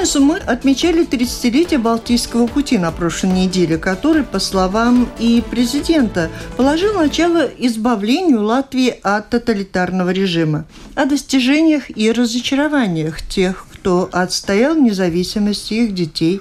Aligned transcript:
Пятницу 0.00 0.24
мы 0.24 0.38
отмечали 0.38 1.06
30-летие 1.06 1.76
Балтийского 1.76 2.46
пути 2.46 2.78
на 2.78 2.90
прошлой 2.90 3.32
неделе, 3.32 3.76
который, 3.76 4.22
по 4.22 4.38
словам 4.38 5.06
и 5.18 5.42
президента, 5.42 6.30
положил 6.56 6.94
начало 6.94 7.40
избавлению 7.58 8.42
Латвии 8.42 8.98
от 9.02 9.28
тоталитарного 9.28 10.08
режима, 10.08 10.64
о 10.94 11.04
достижениях 11.04 11.94
и 11.94 12.12
разочарованиях 12.12 13.20
тех, 13.20 13.66
кто 13.74 14.08
отстоял 14.10 14.74
независимость 14.74 15.70
их 15.70 15.92
детей, 15.92 16.40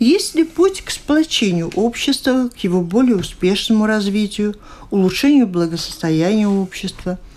есть 0.00 0.34
ли 0.34 0.42
путь 0.42 0.82
к 0.82 0.90
сплочению 0.90 1.70
общества, 1.76 2.48
к 2.48 2.58
его 2.64 2.80
более 2.80 3.14
успешному 3.14 3.86
развитию, 3.86 4.56
улучшению 4.90 5.46
благосостояния 5.46 6.48
общества– 6.48 7.16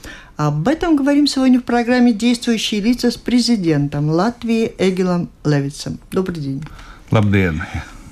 об 0.48 0.68
этом 0.68 0.96
говорим 0.96 1.28
сегодня 1.28 1.60
в 1.60 1.64
программе 1.64 2.14
«Действующие 2.14 2.82
лица» 2.82 3.12
с 3.12 3.16
президентом 3.16 4.10
Латвии 4.10 4.74
Эгилом 4.80 5.30
Левицем. 5.46 6.00
Добрый 6.12 6.38
день. 6.38 6.64
Labdien! 7.12 7.60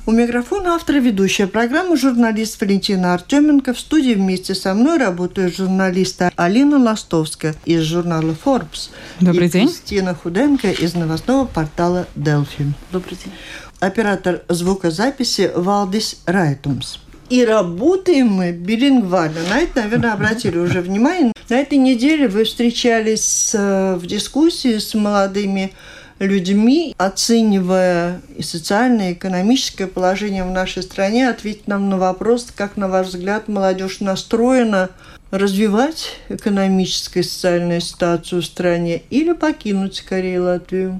У 0.05 0.11
микрофона 0.11 0.75
автор 0.75 0.97
и 0.97 0.99
ведущая 0.99 1.47
программы 1.47 1.97
журналист 1.97 2.61
Валентина 2.61 3.15
Артеменко. 3.15 3.73
В 3.73 3.79
студии 3.79 4.13
вместе 4.13 4.53
со 4.53 4.75
мной 4.75 4.97
работают 4.97 5.55
журналисты 5.55 6.31
Алина 6.35 6.77
Ластовская 6.77 7.55
из 7.65 7.81
журнала 7.81 8.35
Forbes. 8.45 8.89
Добрый 9.19 9.47
и 9.47 9.51
день. 9.51 9.67
Кристина 9.67 10.13
Худенко 10.13 10.69
из 10.69 10.93
новостного 10.93 11.45
портала 11.45 12.07
Delphi. 12.15 12.73
Добрый 12.91 13.17
день. 13.23 13.33
Оператор 13.79 14.41
звукозаписи 14.49 15.51
Валдис 15.55 16.21
Райтумс. 16.27 16.97
И 17.29 17.45
работаем 17.45 18.27
мы 18.27 18.51
билингвально. 18.51 19.41
На 19.49 19.59
это, 19.59 19.83
наверное, 19.83 20.13
обратили 20.13 20.57
уже 20.57 20.81
внимание. 20.81 21.31
На 21.47 21.57
этой 21.57 21.77
неделе 21.77 22.27
вы 22.27 22.43
встречались 22.43 23.51
э, 23.53 23.95
в 23.95 24.05
дискуссии 24.07 24.79
с 24.79 24.95
молодыми 24.95 25.73
людьми, 26.19 26.95
оценивая 26.97 28.21
и 28.35 28.43
социальное, 28.43 29.11
и 29.11 29.13
экономическое 29.13 29.87
положение 29.87 30.43
в 30.43 30.51
нашей 30.51 30.83
стране, 30.83 31.29
ответить 31.29 31.67
нам 31.67 31.89
на 31.89 31.97
вопрос, 31.97 32.47
как, 32.55 32.77
на 32.77 32.87
ваш 32.87 33.07
взгляд, 33.07 33.47
молодежь 33.47 33.99
настроена 33.99 34.89
развивать 35.31 36.17
экономическую 36.29 37.23
и 37.23 37.25
социальную 37.25 37.81
ситуацию 37.81 38.41
в 38.41 38.45
стране 38.45 39.03
или 39.09 39.33
покинуть 39.33 39.95
скорее 39.95 40.41
Латвию? 40.41 40.99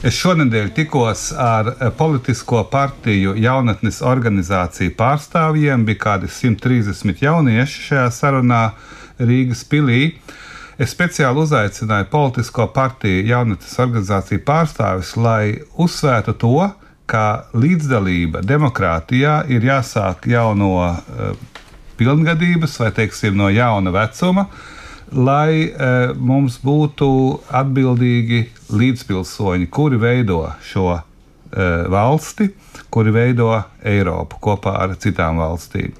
Es 0.00 0.16
šonadēļ 0.16 0.70
tikos 0.76 1.26
ar 1.36 1.72
eh, 1.72 1.90
politisko 1.96 2.62
partiju 2.72 3.34
jaunatnes 3.36 4.00
organizāciju 4.06 4.94
pārstāvjiem. 4.96 5.84
Bija 5.88 6.00
kādi 6.04 6.30
130 6.32 7.20
jaunieši 7.24 7.84
šajā 7.88 8.06
sarunā 8.16 8.62
Rīgas 9.20 9.66
pilī. 9.68 10.14
Es 10.80 10.94
speciāli 10.94 11.42
uzaicināju 11.42 12.08
politisko 12.12 12.70
partiju 12.72 13.26
jaunatnes 13.28 13.76
organizāciju 13.84 14.44
pārstāvis, 14.46 15.12
lai 15.20 15.60
uzsvērtu 15.76 16.36
to, 16.40 16.70
ka 17.10 17.24
līdzdalība 17.52 18.40
demokrātijā 18.46 19.42
ir 19.52 19.66
jāsāk 19.66 20.30
jau 20.30 20.54
no 20.56 20.72
uh, 20.80 21.32
pilngadības 22.00 22.78
vai 22.80 22.92
teiksim, 22.96 23.36
no 23.36 23.50
jauna 23.52 23.92
vecuma. 23.92 24.46
Uh, 24.46 24.79
lai 25.12 25.66
uh, 25.68 26.14
mums 26.16 26.60
būtu 26.62 27.10
atbildīgi 27.50 28.44
līdzpilsoņi, 28.70 29.68
kuri 29.72 30.00
veido 30.00 30.42
šo 30.66 30.88
uh, 30.94 31.02
valsti, 31.90 32.50
kuri 32.90 33.14
veido 33.14 33.52
Eiropu 33.86 34.40
kopā 34.42 34.76
ar 34.84 34.96
citām 35.00 35.40
valstīm. 35.42 35.94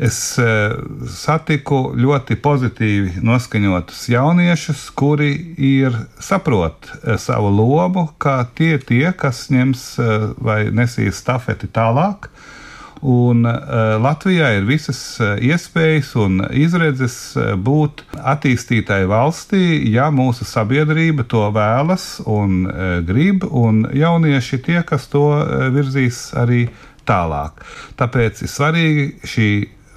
Es 0.00 0.18
uh, 0.40 0.72
satiku 1.12 1.92
ļoti 1.92 2.38
pozitīvi 2.40 3.20
noskaņotus 3.26 4.06
jauniešus, 4.14 4.86
kuri 4.96 5.34
ir 5.56 5.98
saprot 6.18 6.88
uh, 6.94 7.18
savu 7.20 7.52
lomu, 7.52 8.08
kā 8.18 8.40
tie, 8.56 8.78
tie 8.78 9.12
kas 9.12 9.48
ņems 9.52 9.84
uh, 10.00 10.30
vai 10.40 10.62
nesīs 10.72 11.20
stafeti 11.20 11.68
tālāk. 11.70 12.30
Uh, 12.30 12.48
Un 13.00 13.46
uh, 13.48 13.96
Latvijā 13.96 14.50
ir 14.58 14.66
visas 14.68 15.00
uh, 15.22 15.38
iespējas 15.40 16.10
un 16.20 16.42
izredzes 16.52 17.14
uh, 17.38 17.54
būt 17.56 18.02
attīstītai 18.20 19.06
valstī, 19.08 19.62
ja 19.88 20.10
mūsu 20.12 20.44
sabiedrība 20.44 21.24
to 21.24 21.46
vēlas 21.54 22.20
un 22.28 22.66
uh, 22.68 22.98
grib, 23.06 23.46
un 23.48 23.86
jaunieši 23.96 24.60
tie, 24.66 24.78
kas 24.84 25.08
to 25.08 25.24
uh, 25.32 25.70
virzīs 25.72 26.26
arī 26.36 26.66
tālāk. 27.08 27.64
Tāpēc 27.96 28.44
ir 28.44 28.52
svarīgi 28.52 29.06
šī 29.24 29.50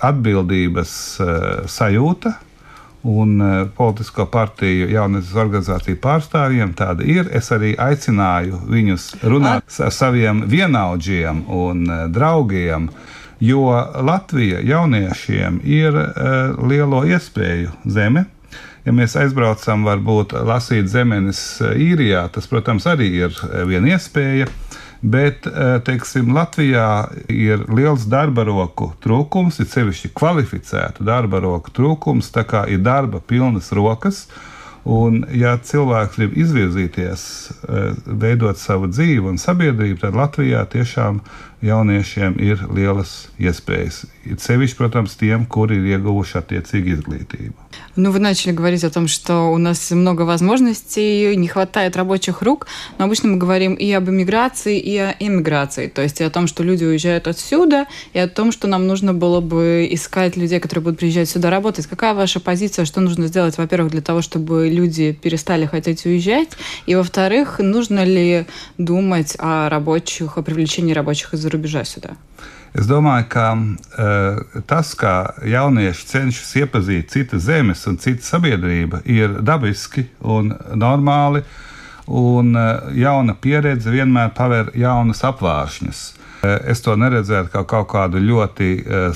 atbildības 0.04 0.94
sajūta, 1.72 2.34
un 3.04 3.42
uh, 3.42 3.68
politisko 3.78 4.26
partiju 4.32 4.88
jaunatnes 4.92 5.34
organizāciju 5.36 6.00
pārstāvjiem 6.04 6.72
tāda 6.78 7.04
ir. 7.08 7.28
Es 7.36 7.52
arī 7.52 7.74
aicināju 7.80 8.62
viņus 8.72 9.10
runāt 9.28 9.80
ar 9.84 9.92
saviem 9.92 10.46
vienaudžiem 10.50 11.44
un 11.52 11.84
uh, 11.90 12.06
draugiem. 12.12 12.90
Jo 13.44 13.66
Latvija 14.08 14.62
jauniešiem 14.64 15.60
ir 15.68 15.98
uh, 16.00 16.54
lielo 16.64 17.04
iespēju 17.04 17.74
zeme, 17.84 18.24
ja 18.86 18.94
mēs 18.96 19.18
aizbraucam, 19.20 19.84
varbūt 19.84 20.38
lasīt 20.48 20.88
zemenes 20.92 21.42
īrijā, 21.62 22.24
tas, 22.32 22.48
protams, 22.48 22.88
arī 22.88 23.10
ir 23.26 23.36
viena 23.68 23.98
iespēja. 23.98 24.48
Bet, 25.04 25.48
eh, 25.48 25.80
teiksim, 25.84 26.30
Latvijā 26.32 26.88
ir 27.28 27.66
liels 27.68 28.06
darba 28.08 28.46
roku 28.48 28.94
trūkums, 29.04 29.60
ir 29.60 29.68
sevišķi 29.68 30.14
kvalificētu 30.16 31.04
darba 31.04 31.42
roku 31.44 31.74
trūkums, 31.76 32.32
tā 32.32 32.46
kā 32.48 32.64
ir 32.72 32.80
darba 32.80 33.20
pilnas 33.20 33.68
rokas. 33.76 34.28
Un, 34.84 35.26
ja 35.32 35.58
cilvēks 35.60 36.16
grib 36.16 36.38
izvirzīties, 36.40 37.26
eh, 37.68 38.00
veidot 38.08 38.60
savu 38.60 38.88
dzīvi 38.88 39.28
un 39.28 39.38
sabiedrību, 39.40 40.00
tad 40.00 40.16
Latvijā 40.16 40.64
tiešām 40.72 41.20
jauniešiem 41.64 42.36
ir 42.44 42.66
lielas 42.76 43.30
iespējas. 43.40 44.04
Ir 44.28 44.40
sevišķi, 44.40 44.78
protams, 44.80 45.16
tiem, 45.20 45.48
kuri 45.48 45.80
ir 45.80 45.98
ieguvuši 45.98 46.40
attiecīgu 46.40 46.98
izglītību. 46.98 47.56
Ну, 47.96 48.12
вы 48.12 48.20
начали 48.20 48.52
говорить 48.52 48.84
о 48.84 48.90
том, 48.90 49.08
что 49.08 49.52
у 49.52 49.58
нас 49.58 49.92
много 49.92 50.24
возможностей, 50.24 51.36
не 51.36 51.48
хватает 51.48 51.96
рабочих 51.96 52.42
рук, 52.42 52.68
но 52.98 53.06
обычно 53.06 53.30
мы 53.30 53.38
говорим 53.38 53.76
и 53.76 53.92
об 53.92 54.10
иммиграции, 54.10 54.80
и 54.80 54.98
о 54.98 55.16
эмиграции, 55.20 55.88
то 55.88 56.02
есть 56.02 56.20
и 56.20 56.24
о 56.24 56.30
том, 56.30 56.48
что 56.48 56.64
люди 56.64 56.84
уезжают 56.84 57.28
отсюда, 57.28 57.86
и 58.14 58.20
о 58.20 58.28
том, 58.28 58.52
что 58.52 58.68
нам 58.68 58.88
нужно 58.88 59.14
было 59.14 59.42
бы 59.42 59.88
искать 59.92 60.38
людей, 60.38 60.60
которые 60.60 60.84
будут 60.84 61.00
приезжать 61.00 61.30
сюда 61.30 61.50
работать. 61.50 61.86
Какая 61.86 62.14
ваша 62.14 62.40
позиция, 62.40 62.86
что 62.86 63.00
нужно 63.00 63.28
сделать, 63.28 63.58
во-первых, 63.58 63.92
для 63.92 64.02
того, 64.02 64.22
чтобы 64.22 64.70
люди 64.70 65.12
перестали 65.14 65.66
хотеть 65.66 66.06
уезжать, 66.06 66.50
и, 66.88 66.96
во-вторых, 66.96 67.60
нужно 67.60 68.04
ли 68.04 68.46
думать 68.78 69.36
о 69.38 69.70
рабочих, 69.70 70.38
о 70.38 70.42
привлечении 70.42 70.94
рабочих 70.94 71.34
из-за 71.34 71.50
rubiežā 71.54 71.86
sēdā? 71.88 72.18
Es 72.74 72.88
domāju, 72.90 73.28
ka 73.30 73.50
uh, 73.54 74.62
tas, 74.66 74.96
kā 74.98 75.14
jaunieši 75.46 76.08
cenšas 76.10 76.56
iepazīt 76.64 77.12
citas 77.14 77.46
zemes 77.46 77.86
un 77.90 78.00
citu 78.02 78.26
sabiedrību, 78.26 79.04
ir 79.06 79.38
dabiski 79.46 80.08
un 80.26 80.56
normāli. 80.74 81.44
Un 82.10 82.50
uh, 82.58 82.90
jauna 82.98 83.38
pieredze 83.40 83.94
vienmēr 83.94 84.34
paver 84.36 84.74
jaunas 84.76 85.22
apvāršņas. 85.30 86.02
Uh, 86.42 86.58
es 86.74 86.82
to 86.84 86.98
neredzētu 86.98 87.54
kā 87.54 87.62
kaut 87.70 87.92
kādu 87.94 88.20
ļoti 88.26 88.72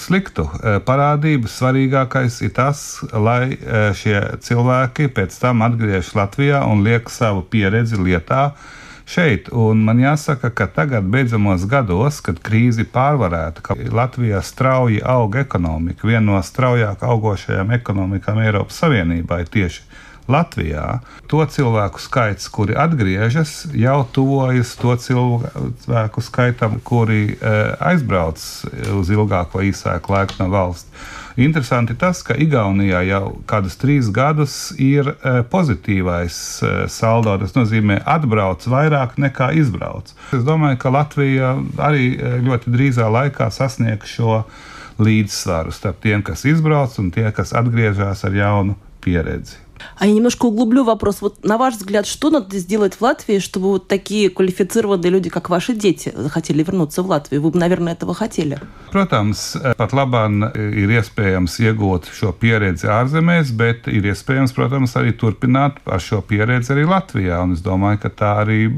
sliktu 0.06 0.46
parādību. 0.86 1.50
Svarīgākais 1.50 2.38
ir 2.46 2.54
tas, 2.56 2.86
lai 3.12 3.58
šie 3.98 4.22
cilvēki 4.46 5.10
pēc 5.18 5.42
tam 5.42 5.66
atgriežas 5.66 6.14
Latvijā 6.16 6.62
un 6.70 6.86
liek 6.86 7.10
savu 7.10 7.42
pieredzi 7.50 7.98
lietā, 7.98 8.52
uh, 8.54 8.77
šeit. 9.08 9.52
Un 9.52 9.84
man 9.88 10.02
jāsaka, 10.02 10.52
ka 10.54 10.68
tagad, 10.68 11.08
beidzamos 11.12 11.66
gados, 11.70 12.20
kad 12.26 12.42
krīze 12.44 12.86
pārvarēta, 12.94 13.64
ka 13.64 13.78
Latvijā 13.78 14.42
strauji 14.44 15.00
aug 15.04 15.40
ekonomika, 15.40 16.08
viena 16.08 16.26
no 16.34 16.42
straujāk 16.44 17.06
augošajām 17.08 17.72
ekonomikām 17.80 18.44
Eiropas 18.44 18.84
Savienībā 18.84 19.42
ir 19.44 19.54
tieši 19.54 19.88
Latvijā 20.28 21.00
to 21.32 21.40
cilvēku 21.48 22.02
skaits, 22.04 22.50
kuri 22.52 22.76
atgriežas, 22.76 23.62
jau 23.72 24.02
tuvojas 24.12 24.74
to 24.80 24.96
cilvēku 25.00 26.24
skaitam, 26.24 26.82
kuri 26.84 27.22
e, 27.32 27.54
aizbrauc 27.80 28.44
uz 29.00 29.14
ilgāku 29.14 29.62
vai 29.62 29.70
īsāku 29.72 30.12
laiku 30.12 30.42
no 30.42 30.50
valsts. 30.52 30.92
Interesanti 31.38 31.94
tas, 31.94 32.24
ka 32.26 32.34
Igaunijā 32.34 33.04
jau 33.06 33.26
kādus 33.46 33.76
trīs 33.78 34.08
gadus 34.10 34.72
ir 34.82 35.12
e, 35.12 35.34
pozitīvais 35.52 36.38
e, 36.66 36.72
saldo. 36.90 37.36
Tas 37.44 37.54
nozīmē, 37.54 38.00
atbrauc 38.10 38.66
vairāk 38.66 39.20
nekā 39.22 39.52
izbrauc. 39.62 40.10
Es 40.34 40.42
domāju, 40.48 40.80
ka 40.82 40.94
Latvija 40.96 41.54
arī 41.90 42.10
e, 42.16 42.34
ļoti 42.48 42.74
drīzā 42.74 43.06
laikā 43.14 43.52
sasniegs 43.54 44.18
šo 44.18 44.42
līdzsvaru 44.98 45.76
starp 45.78 46.02
tiem, 46.02 46.26
kas 46.26 46.48
izbrauc 46.50 46.98
un 46.98 47.14
tie, 47.14 47.30
kas 47.30 47.54
atgriežas 47.54 48.26
ar 48.26 48.34
jaunu 48.34 48.74
pieredzi. 49.06 49.67
А 49.99 50.07
я 50.07 50.15
немножко 50.15 50.47
углублю 50.47 50.85
вопрос. 50.85 51.21
Вот 51.21 51.45
на 51.45 51.59
ваш 51.59 51.75
взгляд, 51.75 52.07
что 52.07 52.31
надо 52.31 52.57
сделать 52.59 52.95
в 52.95 53.03
Латвии, 53.03 53.39
чтобы 53.39 53.69
вот 53.69 53.89
такие 53.89 54.31
квалифицированные 54.31 55.11
люди, 55.11 55.29
как 55.29 55.51
ваши 55.51 55.75
дети, 55.75 56.13
захотели 56.17 56.63
вернуться 56.63 57.03
в 57.03 57.09
Латвию? 57.09 57.43
Вы 57.43 57.51
бы, 57.51 57.59
наверное, 57.59 57.93
этого 57.93 58.15
хотели. 58.15 58.59
Protams, 58.93 59.57
pat 59.79 59.95
labāk 59.95 60.53
ir 60.55 60.91
iespējams 60.99 61.59
iegūt 61.65 62.11
šo 62.15 62.33
pieredzi 62.37 62.91
ārzemēs, 62.93 63.51
bet 63.57 63.89
ir 63.91 64.07
iespējams, 64.13 64.55
protams, 64.55 64.95
arī 65.01 65.15
turpināt 65.19 65.81
ar 65.87 66.03
šo 66.03 66.23
pieredzi 66.23 66.75
arī 66.75 66.87
Latvijā. 66.87 67.43
Un 67.43 67.57
es 67.57 67.65
domāju, 67.65 68.03
ka 68.05 68.11
tā 68.11 68.33
arī 68.45 68.69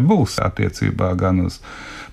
būs 0.00 0.38
attiecībā 0.40 1.12
gan 1.20 1.46
uz 1.46 1.60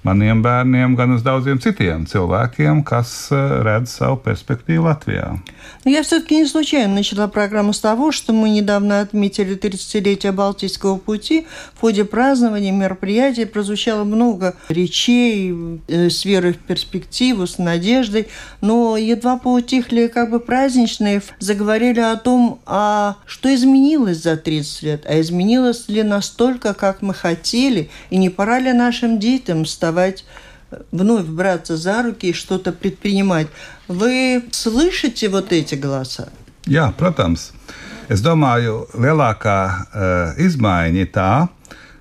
maniem 0.05 0.43
bērniem, 0.43 0.97
gan 0.97 1.15
uz 1.17 1.23
daudziem 1.23 1.59
citiem 1.63 2.07
cilvēkiem, 2.09 2.83
kas 2.87 3.29
redz 3.33 3.93
savu 3.99 4.17
перспективу 4.17 4.85
Латвии. 4.85 5.41
Я 5.85 6.03
все-таки 6.03 6.37
не 6.37 6.47
случайно 6.47 6.95
начала 6.95 7.29
программу 7.29 7.73
с 7.73 7.81
того, 7.81 8.13
что 8.13 8.33
мы 8.33 8.51
недавно 8.51 9.01
отметили 9.01 9.57
30-летие 9.57 10.33
Балтийского 10.33 10.99
пути. 10.99 11.47
В 11.75 11.81
ходе 11.81 12.05
празднования 12.05 12.73
мероприятия 12.73 13.47
прозвучало 13.47 14.05
много 14.05 14.55
речей 14.69 15.55
с 15.89 16.25
верой 16.25 16.53
в 16.53 16.59
перспективу, 16.59 17.47
с 17.47 17.59
надеждой, 17.59 18.29
но 18.61 18.97
едва 18.97 19.37
поутихли 19.37 20.07
как 20.07 20.31
бы 20.31 20.41
праздничные, 20.41 21.23
заговорили 21.39 22.01
о 22.01 22.17
том, 22.17 22.61
а 22.67 23.17
что 23.27 23.55
изменилось 23.55 24.23
за 24.23 24.37
30 24.37 24.83
лет, 24.83 25.05
а 25.07 25.21
изменилось 25.21 25.89
ли 25.89 26.03
настолько, 26.03 26.75
как 26.75 27.03
мы 27.03 27.15
хотели, 27.15 27.91
и 28.11 28.17
не 28.17 28.31
пора 28.31 28.59
ли 28.59 28.73
нашим 28.73 29.19
детям 29.19 29.65
вставать 29.88 30.26
вновь 30.92 31.26
браться 31.26 31.78
за 31.78 32.04
руки 32.04 32.30
и 32.30 32.34
что-то 32.34 32.72
предпринимать. 32.72 33.48
Вы 33.88 34.44
слышите 34.52 35.30
вот 35.30 35.52
эти 35.52 35.76
голоса? 35.76 36.30
Jā, 36.66 36.94
protams. 36.98 37.52
Es 38.08 38.22
domāju, 38.24 38.86
lielākā 39.00 39.60
uh, 39.68 40.32
izmaiņa 40.40 41.02
ir 41.04 41.10
tā, 41.12 41.32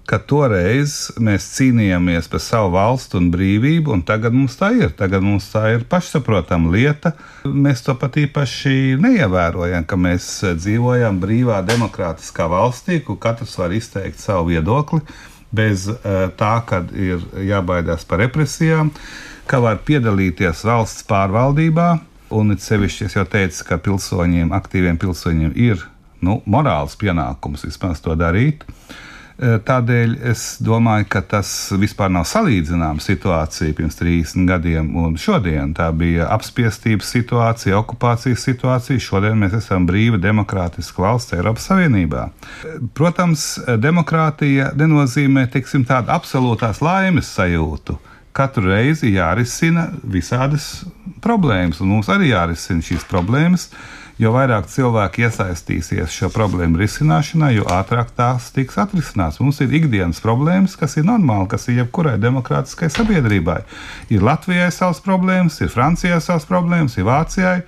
ka 0.06 0.18
toreiz 0.18 1.12
mēs 1.22 1.46
cīnījāmies 1.56 2.28
par 2.30 2.42
savu 2.42 2.72
valstu 2.74 3.20
un 3.20 3.30
brīvību, 3.34 3.92
un 3.94 4.02
tagad 4.06 4.34
mums 4.34 4.58
tā 4.58 4.72
ir. 4.76 4.90
Tagad 4.98 5.22
mums 5.22 5.46
tā 5.52 5.64
ir 5.76 5.86
pašsaprotama 5.90 6.70
lieta. 6.74 7.14
Mēs 7.46 7.84
to 7.86 7.94
pat 7.98 8.18
īpaši 8.22 8.98
neievērojam, 9.02 9.86
ka 9.86 9.98
mēs 9.98 10.28
dzīvojam 10.58 11.22
brīvā, 11.22 11.62
demokrātiskā 11.66 12.48
valstī, 12.50 13.00
kur 13.06 13.18
katrs 13.22 13.54
var 13.58 13.74
izteikt 13.74 14.22
savu 14.22 14.50
viedokli 14.50 15.02
bez 15.51 15.87
uh, 15.91 16.27
tā, 16.37 16.53
ka 16.67 16.81
ir 16.95 17.23
jābaidās 17.47 18.05
par 18.07 18.21
represijām, 18.23 18.91
ka 19.47 19.61
var 19.63 19.79
piedalīties 19.87 20.65
valsts 20.67 21.05
pārvaldībā. 21.07 21.97
Un 22.35 22.51
it 22.51 22.59
sevišķi 22.59 23.05
es 23.07 23.15
jau 23.15 23.23
teicu, 23.23 23.61
ka 23.69 23.77
pilsoņiem, 23.79 24.51
aktīviem 24.55 24.97
pilsoņiem 24.99 25.53
ir 25.55 25.85
nu, 26.19 26.41
morāls 26.49 26.97
pienākums 26.99 27.63
vismaz 27.67 28.01
to 28.03 28.15
darīt. 28.19 28.65
Tādēļ 29.37 30.15
es 30.31 30.43
domāju, 30.65 31.05
ka 31.13 31.19
tas 31.21 31.49
vispār 31.77 32.09
nav 32.09 32.23
salīdzināms 32.25 33.05
situācija 33.05 33.75
pirms 33.77 33.99
30 33.99 34.47
gadiem 34.49 34.87
un 34.97 35.13
šodien. 35.21 35.75
Tā 35.77 35.91
bija 35.93 36.25
apspiestības 36.33 37.11
situācija, 37.13 37.77
okupācijas 37.77 38.47
situācija. 38.47 39.03
Šodien 39.03 39.37
mēs 39.37 39.53
esam 39.59 39.85
brīva, 39.85 40.17
demokrātiska 40.17 41.05
valsts 41.05 41.37
Eiropas 41.37 41.69
Savienībā. 41.69 42.23
Protams, 42.97 43.45
demokrātija 43.77 44.71
nenozīmē 44.77 45.45
teiksim, 45.53 45.85
tādu 45.85 46.09
absolūtās 46.17 46.81
laimes 46.81 47.29
sajūtu. 47.37 47.99
Katru 48.37 48.71
reizi 48.71 49.13
jārisina 49.13 49.87
visādas 50.01 50.87
problēmas, 51.21 51.77
un 51.81 51.93
mums 51.93 52.09
arī 52.13 52.31
jārisina 52.33 52.81
šīs 52.85 53.05
problēmas. 53.09 53.69
Jo 54.17 54.31
vairāk 54.33 54.65
cilvēki 54.73 55.27
iesaistīsies 55.27 56.09
šo 56.09 56.31
problēmu 56.33 56.79
risināšanā, 56.81 57.51
jo 57.53 57.67
ātrāk 57.69 58.09
tās 58.17 58.47
tiks 58.55 58.79
atrisināts. 58.81 59.37
Mums 59.43 59.61
ir 59.61 59.75
ikdienas 59.77 60.23
problēmas, 60.23 60.73
kas 60.79 60.97
ir 60.97 61.05
normāli, 61.05 61.45
kas 61.51 61.67
ir 61.69 61.83
jebkurai 61.83 62.15
demokrātiskai 62.21 62.89
sabiedrībai. 62.95 63.59
Ir 64.09 64.25
Latvijai 64.25 64.71
savas 64.73 65.03
problēmas, 65.05 65.59
ir 65.61 65.69
Francijai 65.69 66.17
savas 66.25 66.49
problēmas, 66.49 66.97
ir 66.97 67.05
Vācijai. 67.05 67.59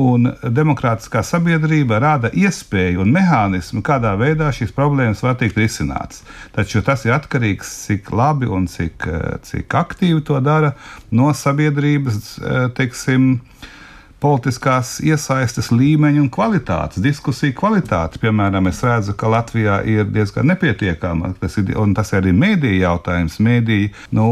Un 0.00 0.24
demokrātiskā 0.42 1.20
sabiedrība 1.20 1.98
rada 2.00 2.30
iespēju 2.32 3.02
un 3.04 3.10
mehānismu, 3.12 3.82
kādā 3.84 4.14
veidā 4.16 4.48
šīs 4.56 4.72
problēmas 4.72 5.20
var 5.22 5.36
tikt 5.38 5.60
risinātas. 5.60 6.22
Taču 6.56 6.80
tas 6.82 7.04
ir 7.04 7.12
atkarīgs, 7.12 7.68
cik 7.86 8.08
labi 8.16 8.48
un 8.48 8.66
cik, 8.72 9.04
cik 9.44 9.76
aktīvi 9.82 10.24
to 10.24 10.40
dara 10.40 10.72
no 11.12 11.28
sabiedrības, 11.36 12.38
teiksim, 12.74 13.34
politiskās 14.22 14.96
iesaistes 15.02 15.72
līmeņa 15.74 16.22
un 16.22 16.30
kvalitātes, 16.32 17.02
diskusiju 17.02 17.56
kvalitāte. 17.58 18.20
Piemēram, 18.22 18.68
es 18.70 18.82
redzu, 18.86 19.16
ka 19.18 19.30
Latvijā 19.32 19.80
ir 19.88 20.06
diezgan 20.14 20.46
nepietiekama. 20.52 21.34
Tas 21.42 21.58
ir, 21.58 21.72
tas 21.96 22.12
ir 22.12 22.20
arī 22.20 22.34
mēdīņu 22.38 22.82
jautājums. 22.84 23.40
Mēdīji 23.42 23.90
nu, 24.14 24.26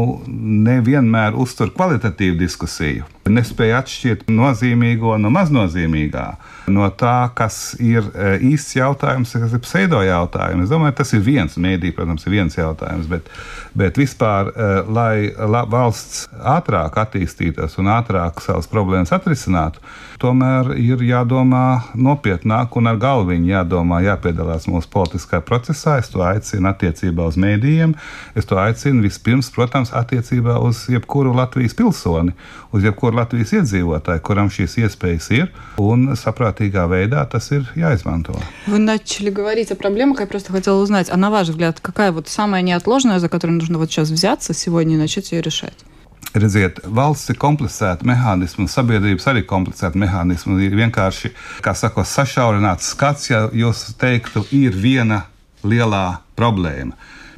nevienmēr 0.67 1.35
uztur 1.39 1.73
kvalitatīvu 1.75 2.39
diskusiju. 2.39 3.09
Nespēja 3.31 3.83
atšķirt 3.83 4.31
nozīmīgo 4.33 5.13
no 5.21 5.29
maznozīmīgā. 5.33 6.25
No 6.71 6.87
tā, 6.97 7.29
kas 7.37 7.75
ir 7.81 8.07
īsts 8.41 8.77
jautājums, 8.79 9.35
kas 9.37 9.53
ir 9.53 9.61
pseido 9.63 10.01
jautājums. 10.05 10.65
Es 10.65 10.73
domāju, 10.73 10.95
tas 11.01 11.13
ir 11.13 11.23
viens 11.25 11.57
mēdī, 11.61 11.91
protams, 11.95 12.25
ir 12.25 12.35
viens 12.37 12.57
jautājums, 12.57 13.09
bet, 13.11 13.29
bet 13.77 13.99
vispār, 14.01 14.49
lai 14.89 15.31
valsts 15.69 16.25
ātrāk 16.39 16.97
attīstītos 17.01 17.77
un 17.81 17.91
ātrāk 17.93 18.41
savas 18.43 18.69
problēmas 18.71 19.13
atrisinātu, 19.15 19.80
tomēr 20.22 20.72
ir 20.80 21.02
jādomā 21.04 21.92
nopietnāk 21.94 22.76
un 22.78 22.90
ar 22.90 22.98
galviņu 23.00 23.50
jādomā, 23.50 24.00
jāpiedalās 24.06 24.68
mūsu 24.70 24.90
politiskajā 24.92 25.42
procesā. 25.46 25.98
Es 26.00 26.10
to 26.12 26.22
aicinu 26.24 26.70
attiecībā 26.70 27.26
uz 27.28 27.38
mēdījiem. 27.40 27.94
Es 28.38 28.48
to 28.48 28.58
aicinu 28.60 29.04
vispirms, 29.04 29.50
protams, 29.54 29.92
attiecībā 29.96 30.58
uz 30.64 30.86
jebkuru 30.92 31.34
Latvijas 31.36 31.76
pilsoni, 31.76 32.36
uz 32.72 32.86
jebkuru 32.86 33.20
Latvijas 33.20 33.54
iedzīvotāju, 33.60 34.24
kuram 34.26 34.52
šīs 34.52 34.78
iespējas 34.84 35.30
ir, 35.36 35.50
un 35.82 36.12
saprātīgā 36.16 36.86
veidā 36.90 37.24
tas 37.30 37.50
ir 37.52 37.68
jāizmanto. 37.76 38.36
Вы 38.66 38.78
начали 38.78 39.30
говорить 39.30 39.70
о 39.70 39.76
проблемах, 39.76 40.20
я 40.20 40.26
просто 40.26 40.52
хотела 40.52 40.80
узнать, 40.82 41.10
а 41.10 41.16
на 41.16 41.30
ваш 41.30 41.48
взгляд, 41.48 41.80
какая 41.80 42.12
вот 42.12 42.28
самая 42.28 42.62
неотложная, 42.62 43.18
за 43.18 43.28
которую 43.28 43.58
нужно 43.58 43.78
вот 43.78 43.90
сейчас 43.90 44.10
взяться 44.10 44.54
сегодня 44.54 44.94
и 44.94 44.98
начать 44.98 45.32
ее 45.32 45.40
решать? 45.40 45.84
Redziet, 46.31 46.79
valsts 46.87 47.33
ir 47.33 47.37
komplicēta 47.41 48.07
mehānisma, 48.07 48.63
un 48.63 48.71
sabiedrības 48.71 49.25
arī 49.27 49.41
komplicēta 49.47 49.99
mehānisma. 49.99 50.55
Ir 50.63 50.77
vienkārši, 50.79 51.33
kā 51.65 51.73
saka, 51.75 52.05
sašaurināts 52.07 52.93
skats, 52.93 53.27
ja 53.33 53.41
jūs 53.51 53.89
teiktu, 53.99 54.45
ir 54.55 54.77
viena 54.79 55.25
lielā 55.67 56.21
problēma. 56.39 56.95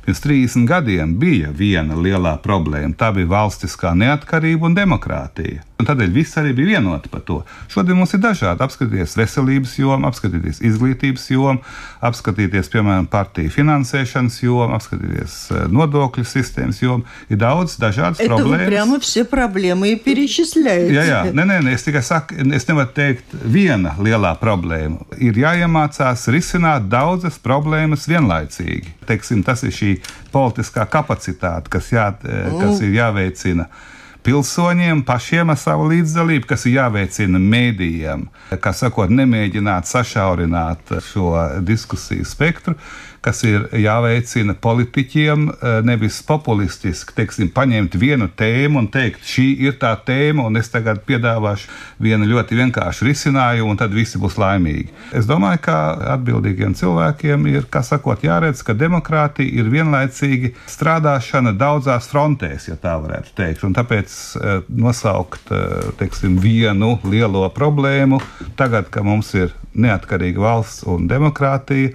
Pirms 0.09 0.21
30 0.25 0.65
gadiem 0.65 1.19
bija 1.21 1.51
viena 1.53 1.93
lielā 1.95 2.39
problēma. 2.41 2.95
Tā 2.97 3.11
bija 3.13 3.29
valstiskā 3.29 3.93
neatkarība 3.93 4.65
un 4.71 4.77
demokrātija. 4.79 5.65
Un 5.79 5.87
tādēļ 5.87 6.09
viss 6.11 6.35
arī 6.41 6.55
bija 6.57 6.79
vienoti 6.81 7.11
par 7.13 7.21
to. 7.23 7.37
Šodien 7.71 7.95
mums 8.01 8.11
ir 8.17 8.23
dažādi. 8.25 8.65
Apskatīties 8.65 9.13
veselības 9.15 9.77
jomu, 9.79 10.09
apskatīties 10.09 10.59
izglītības 10.67 11.29
jomu, 11.31 11.61
apskatīties, 12.03 12.71
piemēram, 12.73 13.07
partiju 13.13 13.53
finansēšanas 13.55 14.41
jomu, 14.43 14.75
apskatīties 14.75 15.37
nodokļu 15.71 16.25
sistēmas 16.27 16.81
jomu. 16.83 17.05
Ir 17.31 17.39
daudz 17.45 17.77
dažādas 17.79 18.19
Это 18.19 18.35
вы 18.35 18.41
problēmas. 18.41 18.67
прямо 18.67 18.99
все 19.01 19.25
проблемы 19.25 19.93
и 19.93 19.97
перечисляете. 19.97 20.95
Jā, 20.95 21.05
jā, 21.05 21.21
nē, 21.31 21.45
nē, 21.47 21.61
nē, 21.69 21.75
es 21.77 21.85
tikai 21.87 22.03
saku, 22.03 22.35
es 22.59 22.67
nevaru 22.67 22.91
teikt, 22.97 23.37
viena 23.45 23.95
lielā 24.01 24.35
problēma. 24.41 25.05
Ir 25.21 25.39
jāiemācās 25.39 26.27
risināt 26.33 26.89
daudzas 26.91 27.39
problēmas 27.39 28.09
vienlaicīgi. 28.09 28.97
Teiksim, 29.07 29.45
tas 29.47 29.63
ir 29.63 29.71
šī 29.73 29.92
politiskā 30.34 30.86
kapacitāte, 30.92 31.72
kas, 31.74 31.92
jā, 31.94 32.10
kas 32.22 32.82
ir 32.86 32.96
jāveicina 32.98 33.68
pilsoņiem 34.24 35.04
pašiem 35.08 35.54
ar 35.54 35.60
savu 35.60 35.90
līdzdalību, 35.92 36.48
kas 36.50 36.68
ir 36.68 36.80
jāveicina 36.80 37.42
mēdījiem, 37.42 38.28
kā 38.64 38.76
sakot, 38.76 39.12
nemēģināt 39.14 39.90
sašaurināt 39.90 40.96
šo 41.12 41.34
diskusiju 41.66 42.28
spektru, 42.28 42.78
kas 43.24 43.40
ir 43.48 43.70
jāveicina 43.80 44.52
politiķiem, 44.60 45.46
nevis 45.88 46.18
populistiski, 46.28 47.14
teiksim, 47.16 47.54
paņemt 47.56 47.96
vienu 47.96 48.28
tēmu 48.28 48.82
un 48.82 48.90
teikt, 48.92 49.24
šī 49.24 49.46
ir 49.64 49.78
tā 49.80 49.94
tēma, 50.08 50.44
un 50.50 50.60
es 50.60 50.68
tagad 50.74 51.00
piedāvāšu 51.08 51.70
vienu 52.04 52.28
ļoti 52.34 52.58
vienkāršu 52.60 53.08
risinājumu, 53.08 53.72
un 53.72 53.80
tad 53.80 53.96
visi 53.96 54.20
būs 54.20 54.36
laimīgi. 54.42 54.92
Es 55.16 55.30
domāju, 55.30 55.62
ka 55.70 55.78
atbildīgiem 56.18 56.76
cilvēkiem 56.76 57.48
ir, 57.54 57.70
kā 57.72 57.80
sakot, 57.88 58.26
jāredz, 58.28 58.60
ka 58.68 58.76
demokrātija 58.76 59.56
ir 59.56 59.72
vienlaicīgi 59.72 60.52
strādāšana 60.76 61.56
daudzās 61.56 62.12
frontēs, 62.12 62.68
ja 62.74 62.76
tā 62.76 62.98
varētu 63.00 63.38
teikt. 63.40 63.64
Un 63.64 63.78
tāpēc 63.80 64.13
eh, 64.38 64.62
nosaukt 64.70 65.52
eh, 65.52 65.90
teiksim, 66.00 66.38
vienu 66.42 66.98
lielo 67.08 67.44
problēmu, 67.54 68.20
tagad, 68.60 68.90
kad 68.94 69.06
mums 69.08 69.34
ir 69.38 69.54
neatkarīga 69.74 70.44
valsts 70.44 70.86
un 70.90 71.08
demokrātija, 71.10 71.94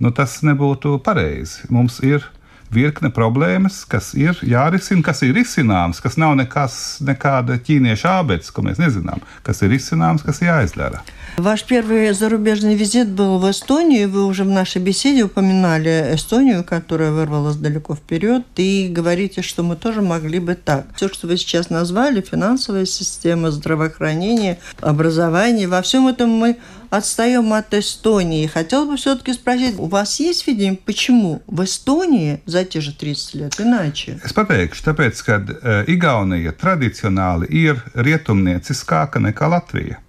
nu, 0.00 0.12
tas 0.16 0.40
nebūtu 0.46 0.98
pareizi. 1.04 1.66
Mums 1.72 2.00
ir 2.06 2.26
virkne 2.70 3.10
problēmas, 3.10 3.84
kas 3.88 4.12
ir 4.14 4.38
jārisina, 4.42 5.02
kas 5.06 5.22
ir 5.26 5.34
risināms, 5.36 6.00
kas 6.02 6.16
nav 6.20 6.36
nekas, 6.38 6.98
nekāda 7.04 7.58
ķīniešu 7.58 8.08
ābeces, 8.10 8.52
ko 8.54 8.64
mēs 8.66 8.80
nezinām, 8.82 9.22
kas 9.46 9.62
ir 9.62 9.74
risināms, 9.74 10.26
kas 10.26 10.42
jāizdara. 10.44 11.02
Ваш 11.36 11.64
первый 11.64 12.12
зарубежный 12.12 12.74
визит 12.74 13.08
был 13.08 13.38
в 13.38 13.50
Эстонию. 13.50 14.10
Вы 14.10 14.26
уже 14.26 14.44
в 14.44 14.48
нашей 14.48 14.82
беседе 14.82 15.22
упоминали 15.22 16.10
Эстонию, 16.14 16.64
которая 16.64 17.12
вырвалась 17.12 17.56
далеко 17.56 17.94
вперед, 17.94 18.42
и 18.56 18.88
говорите, 18.90 19.40
что 19.40 19.62
мы 19.62 19.76
тоже 19.76 20.02
могли 20.02 20.38
бы 20.38 20.54
так. 20.54 20.86
Все, 20.96 21.08
что 21.08 21.28
вы 21.28 21.38
сейчас 21.38 21.70
назвали, 21.70 22.20
финансовая 22.20 22.84
система, 22.84 23.50
здравоохранение, 23.52 24.58
образование, 24.80 25.68
во 25.68 25.80
всем 25.80 26.08
этом 26.08 26.28
мы 26.30 26.58
отстаем 26.89 27.53
от 27.53 27.73
Эстонии. 27.73 28.47
Хотел 28.47 28.85
бы 28.85 28.97
все-таки 28.97 29.33
спросить, 29.33 29.75
у 29.77 29.87
вас 29.87 30.19
есть 30.19 30.47
видение, 30.47 30.77
почему 30.85 31.41
в 31.47 31.63
Эстонии 31.63 32.41
за 32.45 32.65
те 32.65 32.81
же 32.81 32.93
30 32.93 33.33
лет 33.35 33.59
иначе? 33.59 34.19
Es 34.23 34.33
pateikšu, 34.33 34.83
tāpēc, 34.85 35.21
ka 35.25 35.39
uh, 35.41 35.83
Igaunija 35.89 36.53
tradicionāli 36.55 37.49
ir 37.49 37.81
rietumnieciskāka 37.93 39.19
nekā 39.19 39.49
Latvija. 39.51 39.99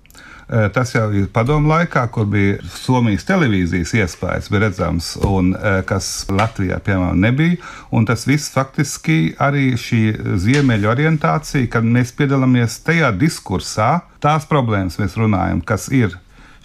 Uh, 0.47 0.69
tas 0.71 0.93
jau 0.95 1.09
ir 1.11 1.27
padomu 1.35 1.73
laikā, 1.73 2.05
kur 2.15 2.29
bija 2.31 2.61
Somijas 2.71 3.27
televīzijas 3.27 3.97
iespējas, 3.99 4.51
bija 4.53 4.69
redzams, 4.69 5.17
un 5.27 5.57
uh, 5.57 5.81
kas 5.87 6.29
Latvijā, 6.31 6.79
piemēram, 6.87 7.19
nebija. 7.19 7.59
Un 7.91 8.07
tas 8.07 8.29
viss 8.29 8.53
faktiski 8.55 9.35
arī 9.43 9.73
šī 9.75 10.39
ziemeļu 10.45 10.93
orientācija, 10.93 11.67
kad 11.73 11.83
mēs 11.83 12.15
piedalāmies 12.15 12.79
tajā 12.87 13.11
diskursā, 13.19 14.07
tās 14.23 14.47
problēmas 14.47 15.01
mēs 15.03 15.19
runājam, 15.19 15.65
kas 15.67 15.91
ir 15.91 16.15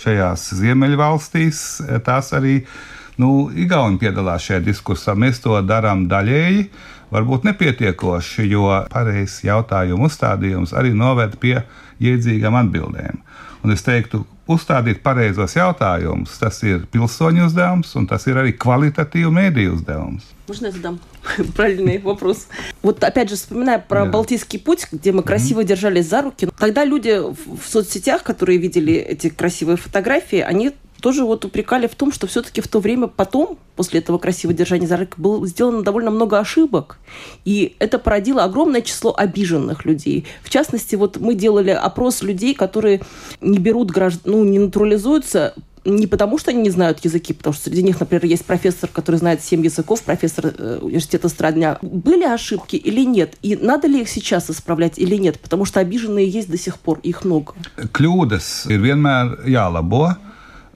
šajās 0.02 0.50
ziemeļvalstīs, 0.60 1.62
tās 2.06 2.32
arī 2.36 2.60
nu, 3.20 3.48
Igauni 3.54 4.00
piedalās 4.00 4.44
šajā 4.48 4.62
diskursā. 4.66 5.16
Mēs 5.16 5.40
to 5.44 5.56
darām 5.64 6.06
daļēji, 6.10 6.66
varbūt 7.14 7.46
nepietiekoši, 7.48 8.48
jo 8.50 8.68
pareizs 8.92 9.42
jautājumu 9.46 10.10
uzstādījums 10.10 10.74
arī 10.76 10.92
noved 10.96 11.38
pie 11.42 11.60
iedzīgām 12.02 12.58
atbildēm. 12.60 13.22
Un 13.66 13.73
es 13.75 13.82
teiktu, 13.82 14.20
uzstādīt 14.46 15.00
pareizos 15.02 15.56
jautājumus, 15.56 16.37
tas 16.38 16.61
ir 16.62 16.85
pilsoņu 16.92 17.49
uzdevums, 17.49 17.88
un 17.99 18.04
tas 18.06 18.23
ir 18.30 18.38
arī 18.38 18.52
kvalitatīvu 18.54 19.32
mēdīju 19.35 19.73
uzdevums. 19.80 20.28
Можно 20.46 20.66
я 20.66 20.73
задам 20.73 21.00
правильный 21.56 21.99
вопрос? 21.99 22.46
Вот 22.82 23.02
опять 23.02 23.28
же, 23.28 23.35
вспоминая 23.35 23.80
про 23.80 24.04
Да. 24.04 24.12
Балтийский 24.12 24.61
путь, 24.61 24.87
где 24.92 25.11
мы 25.11 25.25
красиво 25.25 25.64
держались 25.64 26.08
за 26.08 26.23
руки, 26.23 26.49
тогда 26.56 26.85
люди 26.85 27.18
в 27.18 27.68
соцсетях, 27.68 28.23
которые 28.23 28.58
видели 28.58 28.94
эти 28.94 29.30
красивые 29.30 29.76
фотографии, 29.76 30.38
они 30.38 30.70
тоже 31.00 31.24
вот 31.24 31.44
упрекали 31.44 31.86
в 31.86 31.94
том, 31.94 32.12
что 32.12 32.26
все-таки 32.26 32.60
в 32.60 32.68
то 32.68 32.80
время 32.80 33.06
потом, 33.06 33.58
после 33.76 34.00
этого 34.00 34.18
красивого 34.18 34.56
держания 34.56 34.86
за 34.86 34.96
руки, 34.96 35.14
было 35.16 35.46
сделано 35.46 35.82
довольно 35.82 36.10
много 36.10 36.38
ошибок. 36.38 36.98
И 37.44 37.76
это 37.78 37.98
породило 37.98 38.44
огромное 38.44 38.82
число 38.82 39.14
обиженных 39.16 39.84
людей. 39.84 40.26
В 40.42 40.50
частности, 40.50 40.96
вот 40.96 41.18
мы 41.18 41.34
делали 41.34 41.70
опрос 41.70 42.22
людей, 42.22 42.54
которые 42.54 43.02
не 43.40 43.58
берут 43.58 43.90
граждан, 43.90 44.22
ну, 44.24 44.44
не 44.44 44.58
натурализуются 44.58 45.54
не 45.86 46.06
потому, 46.06 46.38
что 46.38 46.50
они 46.50 46.62
не 46.62 46.70
знают 46.70 47.04
языки, 47.04 47.32
потому 47.32 47.54
что 47.54 47.64
среди 47.64 47.82
них, 47.82 48.00
например, 48.00 48.24
есть 48.26 48.44
профессор, 48.44 48.90
который 48.92 49.16
знает 49.16 49.42
семь 49.42 49.64
языков, 49.64 50.02
профессор 50.02 50.46
э, 50.46 50.78
университета 50.82 51.28
страдня. 51.28 51.78
Были 51.80 52.24
ошибки 52.24 52.76
или 52.76 53.04
нет? 53.04 53.36
И 53.42 53.56
надо 53.56 53.86
ли 53.86 54.00
их 54.02 54.08
сейчас 54.08 54.50
исправлять 54.50 54.98
или 54.98 55.16
нет? 55.16 55.38
Потому 55.40 55.64
что 55.64 55.80
обиженные 55.80 56.28
есть 56.28 56.50
до 56.50 56.58
сих 56.58 56.78
пор, 56.78 56.98
их 57.02 57.24
много. 57.24 57.54
Kļūdas 57.76 58.66
ir 58.68 58.82
vienmēr 58.82 59.46
jālabo, 59.46 60.16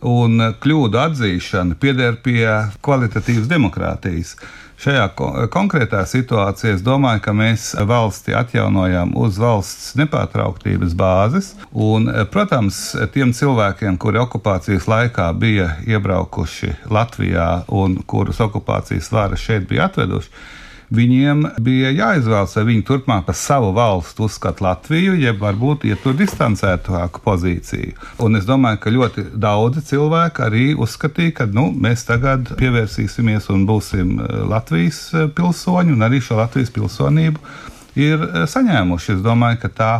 un 0.07 0.40
kļūdu 0.62 0.99
atzīšana 1.00 1.76
pieder 1.80 2.19
pie 2.25 2.47
kvalitatīvas 2.85 3.49
demokrātijas. 3.50 4.37
Šajā 4.80 5.02
ko 5.12 5.26
konkrētā 5.52 6.00
situācijā 6.09 6.78
es 6.78 6.85
domāju, 6.85 7.21
ka 7.26 7.35
mēs 7.37 7.66
valsti 7.85 8.33
atjaunojam 8.33 9.12
uz 9.21 9.37
valsts 9.37 9.90
nepārtrauktības 10.00 10.95
bāzes. 10.97 11.50
Un, 11.76 12.09
protams, 12.33 12.78
tiem 13.12 13.35
cilvēkiem, 13.37 13.99
kuri 14.00 14.23
okupācijas 14.23 14.88
laikā 14.88 15.26
bija 15.37 15.75
iebraukuši 15.85 16.73
Latvijā 16.88 17.50
un 17.69 17.99
kurus 18.09 18.40
okupācijas 18.40 19.12
vara 19.12 19.37
šeit 19.37 19.69
bija 19.69 19.90
atveduši, 19.90 20.33
Viņiem 20.90 21.44
bija 21.62 21.92
jāizvēlas, 21.94 22.56
vai 22.59 22.64
viņi 22.66 22.82
turpmāk 22.88 23.23
par 23.28 23.37
savu 23.38 23.68
valstu 23.76 24.25
uzskata 24.26 24.64
Latviju, 24.64 25.12
jeb 25.23 25.38
varbūt 25.38 25.85
ietur 25.87 26.16
distancētāku 26.18 27.23
pozīciju. 27.23 27.94
Un 28.26 28.35
es 28.35 28.49
domāju, 28.49 28.80
ka 28.82 28.94
ļoti 28.97 29.26
daudzi 29.38 29.85
cilvēki 29.87 30.44
arī 30.49 30.64
uzskatīja, 30.75 31.37
ka 31.38 31.47
nu, 31.47 31.68
mēs 31.70 32.02
tagad 32.09 32.50
pievērsīsimies 32.59 33.47
un 33.54 33.68
būsim 33.70 34.16
eh, 34.18 34.40
Latvijas 34.50 34.99
eh, 35.14 35.28
pilsoņi, 35.30 35.94
un 35.94 36.02
arī 36.09 36.18
šo 36.26 36.40
Latvijas 36.42 36.75
pilsonību 36.75 37.38
ir 37.94 38.26
eh, 38.26 38.42
saņēmuši. 38.50 39.14
Es 39.14 39.23
domāju, 39.23 39.62
ka 39.62 39.70
tā 39.70 39.92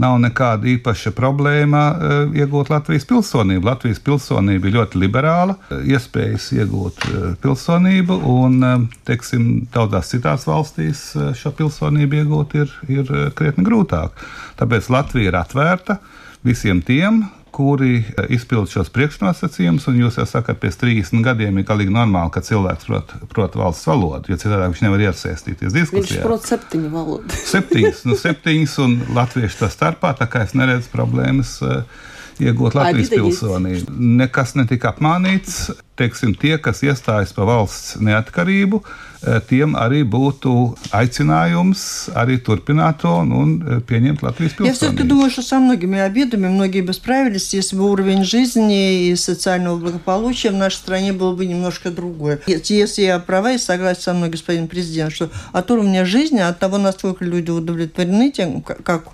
nav 0.00 0.18
nekāda 0.22 0.68
īpaša 0.74 1.12
problēma 1.16 1.82
uh, 1.92 2.36
iegūt 2.36 2.70
Latvijas 2.72 3.06
pilsonību. 3.08 3.66
Latvijas 3.68 4.02
pilsonība 4.04 4.70
ir 4.70 4.76
ļoti 4.78 5.02
liberāla, 5.02 5.56
uh, 5.58 5.82
iespējas 5.86 6.50
iegūt 6.58 7.08
uh, 7.08 7.24
pilsonību, 7.42 8.20
un, 8.34 8.88
teiksim, 9.08 9.48
daudzās 9.74 10.12
citās 10.12 10.46
valstīs 10.48 11.04
šo 11.38 11.52
pilsonību 11.58 12.22
iegūt 12.22 12.56
ir, 12.58 12.72
ir 12.92 13.12
krietni 13.38 13.66
grūtāk. 13.66 14.26
Tāpēc 14.60 14.90
Latvija 14.92 15.32
ir 15.32 15.38
atvērta 15.38 15.98
visiem 16.46 16.80
tiem, 16.84 17.24
kuri 17.58 17.96
e, 17.98 18.26
izpild 18.36 18.70
šos 18.70 18.92
priekšnosacījumus, 18.94 19.88
un 19.90 19.96
jūs 19.98 20.20
jau 20.20 20.26
sakat, 20.30 20.60
pēc 20.62 20.78
30 20.78 21.24
gadiem 21.26 21.58
ir 21.58 21.66
galīgi 21.66 21.94
normāli, 21.94 22.30
ka 22.34 22.42
cilvēks 22.46 22.86
prot, 22.86 23.14
prot 23.32 23.58
valsts 23.58 23.88
valodu, 23.90 24.30
jo 24.30 24.38
citādi 24.38 24.68
viņš 24.68 24.84
nevar 24.84 25.02
iesaistīties 25.08 25.74
diskusijā. 25.74 26.20
Viņš 26.20 26.28
prot 26.28 26.46
septiņu 26.46 26.92
valodu. 26.92 27.40
septiņas, 27.54 28.04
nu 28.06 28.18
septiņas, 28.20 28.76
un 28.84 28.94
latviešu 29.18 29.64
tā 29.64 29.72
starpā, 29.74 30.14
tā 30.20 30.30
kā 30.30 30.46
es 30.46 30.54
neredzu 30.58 30.92
problēmas. 30.94 31.58
Uh, 31.64 32.06
iegūt 32.38 32.76
Latvijas 32.78 33.10
pilsonību. 33.10 33.96
Nekas 34.20 34.52
netika 34.54 34.92
apmānīts. 34.92 35.72
Teiksim, 35.98 36.36
tie, 36.38 36.52
kas 36.62 36.84
iestājas 36.86 37.32
par 37.34 37.48
valsts 37.50 37.96
neatkarību, 37.98 38.78
uh, 38.78 39.07
tiem 39.48 39.74
arī 39.76 40.02
būtu 40.04 40.52
aicinājums 40.94 42.10
arī 42.14 42.38
turpināt 42.38 43.02
to 43.02 43.12
un, 43.22 43.82
pieņemt 43.86 44.22
Latvijas 44.22 44.54
Я 44.60 44.72
все-таки 44.72 45.02
думаю, 45.02 45.30
что 45.30 45.42
со 45.42 45.58
многими 45.58 45.98
обидами 45.98 46.48
многие 46.48 46.82
бы 46.82 46.92
справились, 46.92 47.54
если 47.54 47.76
бы 47.76 47.90
уровень 47.90 48.24
жизни 48.24 49.08
и 49.08 49.16
социального 49.16 49.76
благополучия 49.76 50.50
в 50.50 50.54
нашей 50.54 50.76
стране 50.76 51.12
был 51.12 51.34
бы 51.34 51.46
немножко 51.46 51.90
другой. 51.90 52.38
Если 52.46 53.02
я 53.02 53.18
права 53.18 53.52
и 53.52 53.58
согласен 53.58 54.02
со 54.02 54.14
мной, 54.14 54.30
господин 54.30 54.68
президент, 54.68 55.12
что 55.12 55.30
от 55.52 55.70
уровня 55.70 56.04
жизни, 56.04 56.38
от 56.38 56.58
того, 56.58 56.78
насколько 56.78 57.24
люди 57.24 57.50
удовлетворены 57.50 58.30
тем, 58.30 58.62
как 58.62 59.08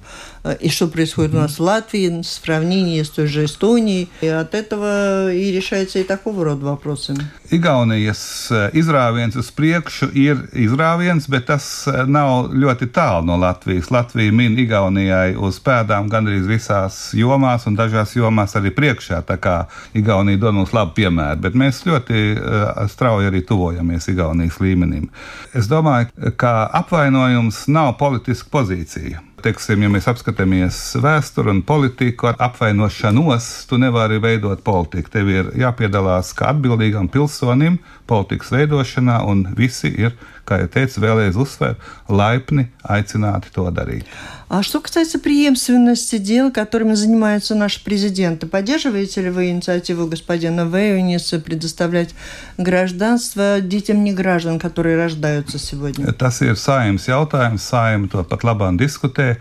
и 0.60 0.70
что 0.70 0.88
происходит 0.88 1.34
у 1.34 1.38
нас 1.38 1.60
в 1.60 1.62
Латвии, 1.62 2.22
в 2.22 2.26
сравнении 2.26 3.02
с 3.02 3.10
той 3.10 3.28
же 3.28 3.46
Эстонией, 3.46 4.10
и 4.22 4.28
от 4.28 4.56
этого 4.56 5.32
и 5.32 5.52
решается 5.52 6.00
и 6.00 6.04
такого 6.04 6.46
рода 6.46 6.66
вопросы. 6.66 7.16
Igaunijas 7.50 8.52
eh, 8.52 8.70
izrāviens 8.78 9.34
uz 9.38 9.50
priekšu 9.50 10.12
ir 10.14 10.44
izrāviens, 10.54 11.26
bet 11.30 11.48
tas 11.50 11.66
eh, 11.90 12.04
nav 12.06 12.52
ļoti 12.54 12.90
tālu 12.94 13.26
no 13.26 13.38
Latvijas. 13.42 13.90
Latvija 13.90 14.34
min 14.36 14.58
Igaunijai 14.60 15.34
uz 15.34 15.58
pēdām 15.66 16.12
gandrīz 16.14 16.46
visās 16.50 17.00
jomās, 17.18 17.66
un 17.66 17.78
dažās 17.80 18.14
jomās 18.16 18.54
arī 18.60 18.74
priekšā. 18.76 19.24
Tā 19.26 19.40
kā 19.42 19.56
Igaunija 19.98 20.42
dod 20.44 20.60
mums 20.60 20.76
labu 20.78 20.94
piemēru, 21.00 21.42
bet 21.42 21.58
mēs 21.58 21.82
ļoti 21.90 22.22
uh, 22.36 22.84
strauji 22.92 23.32
arī 23.32 23.42
tuvojamies 23.50 24.12
Igaunijas 24.14 24.62
līmenim. 24.62 25.10
Es 25.58 25.70
domāju, 25.72 26.12
ka 26.38 26.70
apvainojums 26.84 27.66
nav 27.74 27.96
politiska 27.98 28.54
pozīcija. 28.54 29.26
Teiksim, 29.45 29.83
ja 29.85 29.91
mēs 29.93 30.07
apskatāmies 30.09 30.77
vēsturi 31.05 31.51
un 31.53 31.59
politiku 31.69 32.31
ar 32.31 32.39
apvainošanos, 32.47 33.49
tu 33.69 33.77
nevari 33.77 34.17
veidot 34.17 34.63
politiku. 34.65 35.11
Tev 35.13 35.29
ir 35.29 35.51
jāpiedalās 35.61 36.31
kā 36.39 36.49
atbildīgam 36.55 37.11
pilsonim 37.13 37.77
politikas 38.09 38.55
veidošanā, 38.55 39.19
un 39.29 39.43
visi 39.59 39.91
ir, 40.01 40.17
kā 40.50 40.64
jau 40.64 40.70
teicu, 40.74 41.02
vēlreiz 41.04 41.38
uzsver, 41.38 41.78
laipni 42.10 42.70
aicināti 42.84 43.54
to 43.54 43.70
darīt. 43.72 44.06
А 44.50 44.64
что 44.64 44.82
касается 44.82 45.20
преемственности 45.20 46.18
дел, 46.18 46.52
которыми 46.52 46.96
занимаются 46.96 47.54
наши 47.54 47.84
президенты, 47.84 48.48
поддерживаете 48.48 49.22
ли 49.22 49.30
вы 49.30 49.50
инициативу 49.52 50.08
господина 50.08 50.62
Вейониса 50.66 51.40
предоставлять 51.40 52.16
гражданство 52.58 53.62
детям 53.62 54.04
неграждан, 54.04 54.58
которые 54.58 54.98
рождаются 54.98 55.60
сегодня? 55.60 56.12
Tas 56.14 56.42
ir 56.42 56.56
saimnes 56.56 57.06
jautājums, 57.08 57.62
saima 57.62 58.10
to 58.10 58.24
pat 58.24 58.44
labāk 58.44 58.78
diskutē. 58.78 59.38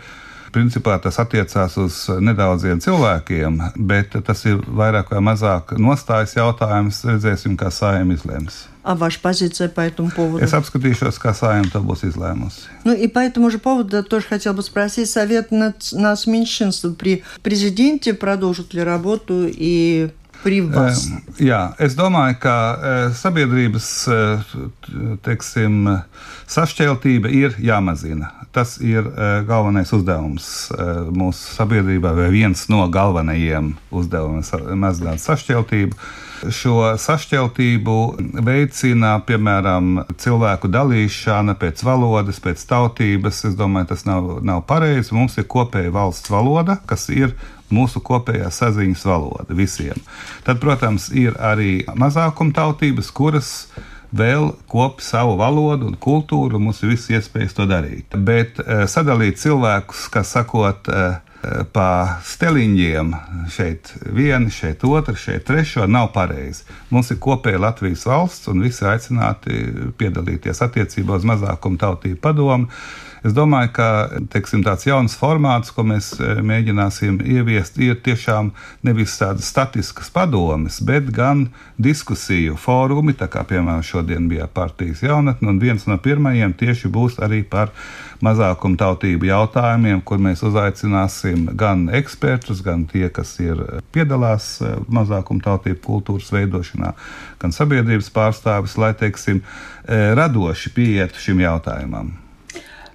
Principā 0.53 0.97
tas 0.97 1.19
attiecās 1.21 1.75
uz 1.77 1.95
nedaudziem 2.09 2.79
cilvēkiem, 2.81 3.59
bet 3.75 4.15
tas 4.25 4.45
ir 4.49 4.57
vairāk 4.65 5.11
vai 5.13 5.21
mazāk 5.21 5.75
nostājas 5.77 6.33
jautājums. 6.37 7.03
Redzēsim, 7.05 7.57
kā 7.57 7.69
saima 7.69 8.17
izlems. 8.17 8.65
А 8.83 8.95
ваша 8.95 9.19
позиция 9.19 9.67
по 9.69 9.81
этому 9.81 10.09
поводу? 10.09 10.43
Es 10.43 10.53
apskatīšos, 10.53 11.19
kā 11.19 11.33
saima 11.35 11.67
to 11.69 11.81
būs 11.83 12.05
izlēmusi. 12.07 12.69
Ну 12.85 12.93
и 12.93 13.07
по 13.07 13.19
этому 13.19 13.49
же 13.51 13.59
поводу 13.59 14.03
тоже 14.03 14.25
хотел 14.27 14.53
бы 14.53 14.63
спросить 14.63 15.09
совет 15.09 15.51
нац- 15.51 15.93
нас 15.93 16.25
меньшинств 16.27 16.85
при 16.97 17.23
президенте 17.43 18.13
продолжит 18.13 18.73
ли 18.73 18.81
работу 18.81 19.47
и 19.47 20.09
Privas. 20.41 21.03
Jā, 21.37 21.75
es 21.77 21.97
domāju, 21.99 22.37
ka 22.39 23.11
sabiedrības 23.11 23.87
teiksim, 25.25 25.99
sašķeltība 26.47 27.27
ir 27.27 27.57
jāmazina. 27.59 28.31
Tas 28.55 28.77
ir 28.79 29.03
galvenais 29.43 29.91
uzdevums 29.91 30.71
mūsu 31.11 31.57
sabiedrībā, 31.57 32.15
vai 32.15 32.29
viens 32.31 32.69
no 32.71 32.87
galvenajiem 32.87 33.75
uzdevumiem - 33.91 34.85
mazināt 34.85 35.19
sašķeltību. 35.19 35.99
Šo 36.52 36.92
sašķeltību 37.00 37.96
veicina, 38.44 39.14
piemēram, 39.26 40.02
cilvēku 40.20 40.68
dalīšana 40.72 41.54
pēc 41.60 41.84
valodas, 41.86 42.40
pēc 42.44 42.64
tautības. 42.68 43.44
Es 43.48 43.56
domāju, 43.58 43.92
tas 43.94 44.04
nav, 44.08 44.28
nav 44.44 44.64
pareizi. 44.68 45.14
Mums 45.16 45.38
ir 45.40 45.48
kopēja 45.50 45.94
valsts 45.94 46.32
valoda, 46.32 46.78
kas 46.90 47.08
ir 47.14 47.36
mūsu 47.74 48.02
kopējā 48.04 48.50
saziņas 48.52 49.06
valoda 49.08 49.56
visiem. 49.56 49.98
Tad, 50.46 50.60
protams, 50.62 51.08
ir 51.16 51.38
arī 51.40 51.82
mazākumtautības, 51.96 53.10
kuras 53.14 53.50
vēl 54.14 54.52
kopi 54.70 55.02
savu 55.02 55.36
valodu 55.40 55.88
un 55.90 55.96
kultūru, 55.98 56.58
un 56.58 56.68
mums 56.68 56.82
ir 56.82 56.92
visas 56.92 57.10
iespējas 57.18 57.56
to 57.56 57.66
darīt. 57.70 58.14
Bet 58.14 58.60
eh, 58.62 58.84
sadalīt 58.90 59.40
cilvēkus, 59.42 60.06
kas 60.14 60.34
sakot, 60.36 60.90
eh, 60.90 61.16
pa 61.72 62.18
steliņiem, 62.24 63.14
šeit 63.52 63.92
viena, 64.14 64.50
šeit 64.52 64.84
otra, 64.88 65.16
šeit 65.18 65.46
trešo, 65.48 65.86
nav 65.90 66.10
pareizi. 66.14 66.64
Mums 66.90 67.12
ir 67.12 67.20
kopēja 67.22 67.62
Latvijas 67.62 68.04
valsts, 68.08 68.48
un 68.52 68.64
visi 68.64 68.86
aicināti 68.88 69.58
piedalīties 69.98 70.62
attiecībā 70.66 71.18
uz 71.20 71.26
mazākumu 71.28 71.80
tautību 71.80 72.20
padomu. 72.24 72.70
Es 73.24 73.32
domāju, 73.32 73.70
ka 73.72 73.86
teiksim, 74.28 74.60
tāds 74.66 74.84
jauns 74.84 75.14
formāts, 75.16 75.70
ko 75.72 75.80
mēs 75.88 76.10
e, 76.20 76.34
mēģināsim 76.44 77.22
ieviest, 77.24 77.78
ir 77.80 77.96
tiešām 78.04 78.50
nevis 78.84 79.14
tādas 79.16 79.46
statiskas 79.48 80.10
padomes, 80.12 80.76
bet 80.84 81.06
gan 81.08 81.46
diskusiju 81.80 82.58
fórumi. 82.60 83.14
Tā 83.16 83.30
kā 83.32 83.40
piemēram 83.48 83.80
šodien 83.80 84.26
bija 84.28 84.44
partijas 84.44 85.00
jaunatne, 85.06 85.54
un 85.54 85.60
viens 85.62 85.86
no 85.88 85.96
pirmajiem 85.96 86.52
tieši 86.52 86.90
būs 86.92 87.16
arī 87.24 87.38
par 87.48 87.72
mazākumu 88.24 88.76
tautību 88.82 89.30
jautājumiem, 89.30 90.02
kur 90.04 90.20
mēs 90.20 90.44
uzaicināsim 90.44 91.46
gan 91.56 91.86
ekspertus, 91.96 92.60
gan 92.66 92.84
tie, 92.90 93.06
kas 93.08 93.32
ir 93.40 93.62
piedalās 93.96 94.58
e, 94.60 94.74
mazākumu 94.92 95.40
tautību 95.46 95.80
kultūras 95.86 96.28
veidošanā, 96.34 96.92
gan 97.40 97.56
sabiedrības 97.56 98.12
pārstāvis, 98.12 98.76
lai 98.76 98.92
teiksim, 99.00 99.40
e, 99.40 100.02
radoši 100.20 100.74
pieietu 100.76 101.24
šim 101.24 101.40
jautājumam. 101.46 102.12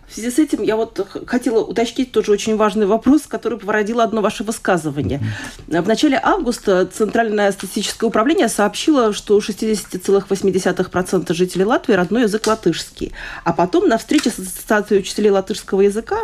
В 0.09 0.13
связи 0.13 0.31
с 0.31 0.39
этим 0.39 0.63
я 0.63 0.75
вот 0.75 1.07
хотела 1.27 1.59
уточнить 1.59 2.11
тоже 2.11 2.31
очень 2.31 2.57
важный 2.57 2.87
вопрос, 2.87 3.27
который 3.27 3.59
породило 3.59 4.03
одно 4.03 4.21
ваше 4.21 4.43
высказывание. 4.43 5.21
В 5.67 5.87
начале 5.87 6.19
августа 6.21 6.87
Центральное 6.87 7.51
статистическое 7.51 8.07
управление 8.07 8.49
сообщило, 8.49 9.13
что 9.13 9.35
у 9.35 9.39
60,8% 9.39 11.33
жителей 11.33 11.65
Латвии 11.65 11.93
родной 11.93 12.23
язык 12.23 12.47
латышский. 12.47 13.11
А 13.43 13.53
потом 13.53 13.87
на 13.87 13.99
встрече 13.99 14.31
с 14.31 14.39
Ассоциацией 14.39 15.01
учителей 15.01 15.29
латышского 15.29 15.81
языка 15.81 16.21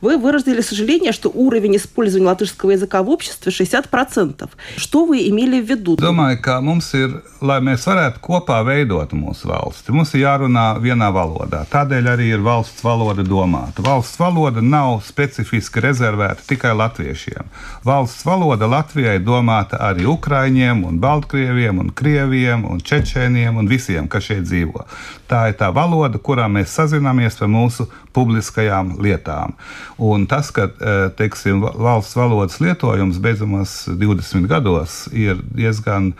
вы 0.00 0.16
выразили 0.16 0.60
сожаление, 0.60 1.10
что 1.10 1.28
уровень 1.28 1.76
использования 1.76 2.28
латышского 2.28 2.70
языка 2.70 3.02
в 3.02 3.10
обществе 3.10 3.50
60%. 3.50 4.48
Что 4.76 5.06
вы 5.06 5.28
имели 5.28 5.60
в 5.60 5.68
виду? 5.68 5.96
Domāju, 5.96 6.38
ka 6.42 6.60
mums 6.62 6.92
ir, 6.94 7.18
lai 7.42 7.58
mēs 7.64 7.86
varētu 7.88 8.20
kopā 8.22 8.60
veidot 8.66 9.10
mūsu 9.16 9.48
valsti, 9.50 9.90
mums 9.94 10.14
ir 10.14 10.22
jārunā 10.22 10.78
vienā 10.78 11.10
valodā. 11.14 11.64
Tādēļ 11.72 12.10
arī 12.14 12.30
ir 12.36 12.44
valsts 12.44 12.84
valoda 12.84 13.23
domāta. 13.26 13.82
Valsts 13.84 14.18
valoda 14.20 14.62
nav 14.62 15.00
specifiski 15.06 15.82
rezervēta 15.84 16.44
tikai 16.48 16.74
latviešiem. 16.76 17.48
Valsts 17.84 18.24
valoda 18.26 18.68
Latvijai 18.70 19.18
domāta 19.24 19.80
arī 19.82 20.06
ukraiņiem, 20.10 20.84
un 20.88 21.00
baltkrieviem, 21.02 21.80
un 21.82 21.90
krieviem, 21.96 22.64
un 22.70 22.80
čečēniem 22.84 23.58
un 23.60 23.70
visiem, 23.70 24.08
kas 24.08 24.28
šeit 24.28 24.46
dzīvo. 24.46 24.84
Tā 25.30 25.48
ir 25.50 25.58
tā 25.60 25.70
valoda, 25.74 26.20
kurā 26.20 26.46
mēs 26.52 26.74
sazināmies 26.76 27.40
par 27.40 27.50
mūsu 27.50 27.88
publiskajām 28.14 28.96
lietām. 29.02 29.56
Un 29.98 30.28
tas, 30.30 30.52
ka 30.54 30.68
eh, 30.68 31.08
teiksim, 31.18 31.64
valsts 31.64 32.16
valodas 32.18 32.60
lietojums 32.62 33.18
beidzamos 33.22 33.84
20 33.88 34.48
gados 34.50 35.04
ir 35.12 35.40
diezgan 35.54 36.12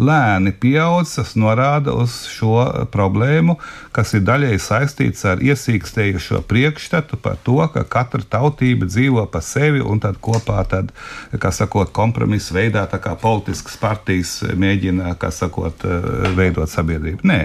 lēni 0.00 0.52
pieaudz, 0.56 1.14
tas 1.18 1.34
norāda 1.38 1.94
uz 1.96 2.22
šo 2.30 2.64
problēmu, 2.92 3.58
kas 3.96 4.14
ir 4.16 4.24
daļēji 4.26 4.62
saistīts 4.64 5.26
ar 5.28 5.42
iesīkstējušo 5.44 6.42
priekšstatu 6.50 7.20
par 7.22 7.38
to, 7.44 7.58
ka 7.74 7.84
katra 7.84 8.24
tautība 8.36 8.88
dzīvo 8.90 9.26
pa 9.32 9.42
sevi 9.44 9.82
un 9.84 10.00
tad 10.02 10.20
kopā, 10.24 10.62
tad, 10.70 10.94
kā 11.36 11.52
sakot, 11.54 11.92
kompromisa 11.96 12.56
veidā, 12.56 12.86
tā 12.90 13.00
kā 13.02 13.16
politiskas 13.20 13.76
partijas 13.80 14.38
mēģina, 14.56 15.14
kā 15.20 15.32
sakot, 15.34 15.84
veidot 16.36 16.70
sabiedrību. 16.70 17.26
Nē, 17.28 17.42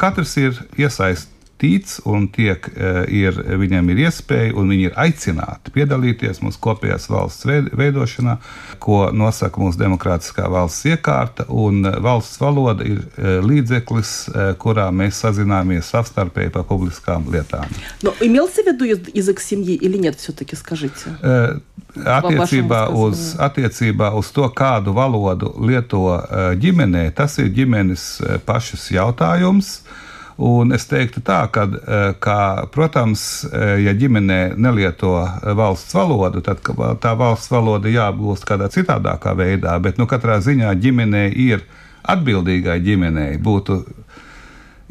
katrs 0.00 0.36
ir 0.42 0.58
iesaistīts 0.78 1.33
tic 1.63 1.99
un 2.03 2.27
tiek, 2.31 2.69
eh, 2.71 3.03
ir, 3.11 3.35
viņiem 3.59 3.89
ir 3.91 4.05
iespēja 4.05 4.55
un 4.55 4.71
viņi 4.71 4.85
ir 4.87 4.93
aicināti 4.95 5.73
piedalīties 5.75 6.39
mūsu 6.39 6.61
kopējās 6.63 7.09
valsts 7.11 7.47
veidošanā, 7.75 8.37
ko 8.79 9.09
nosaka 9.11 9.59
mūsu 9.59 9.81
demokrātiskā 9.81 10.47
valsts 10.51 10.87
iekārta. 10.87 11.47
Valsts 11.99 12.39
valoda 12.39 12.87
ir 12.87 13.03
eh, 13.03 13.41
līdzeklis, 13.43 14.13
eh, 14.29 14.53
kurā 14.61 14.87
mēs 14.95 15.19
sazināmies 15.25 15.91
savstarpēji 15.91 16.55
par 16.55 16.63
publiskām 16.63 17.27
lietām. 17.27 17.67
Но 18.03 18.13
имелся 18.21 18.63
в 18.63 18.67
виду 18.67 18.85
язык 19.13 19.39
семьи 19.41 19.75
или 19.75 19.97
нет, 19.97 20.15
все-таки 20.15 20.55
скажите? 20.55 21.11
Attiecībā 21.95 22.87
uz, 22.93 23.35
attiecībā 23.35 24.13
uz 24.15 24.31
to, 24.31 24.47
kādu 24.55 24.93
valodu 24.93 25.51
lieto 25.59 26.21
ģimenē, 26.55 27.11
tas 27.11 27.39
ir 27.39 27.49
ģimenes 27.49 28.21
pašas 28.45 28.91
jautājums. 28.91 29.81
Un 30.39 30.71
es 30.71 30.85
teiktu 30.87 31.19
tā, 31.25 31.41
ka, 31.51 31.65
e, 31.67 31.97
ka, 32.23 32.37
protams, 32.71 33.43
e, 33.43 33.63
ja 33.83 33.91
ģimenē 33.91 34.55
nelieto 34.55 35.17
valsts 35.43 35.95
valodu, 35.97 36.39
tad 36.45 36.63
tā 37.03 37.11
valsts 37.19 37.51
valoda 37.51 37.91
jāapgūst 37.91 38.47
kādā 38.47 38.69
citādākā 38.71 39.35
veidā, 39.35 39.75
bet 39.83 39.99
nu, 39.99 40.07
katrā 40.07 40.39
ziņā 40.39 40.71
ģimenē 40.79 41.25
ir 41.35 41.65
atbildīgai 42.07 42.79
ģimenei 42.85 43.35
būtu 43.43 43.81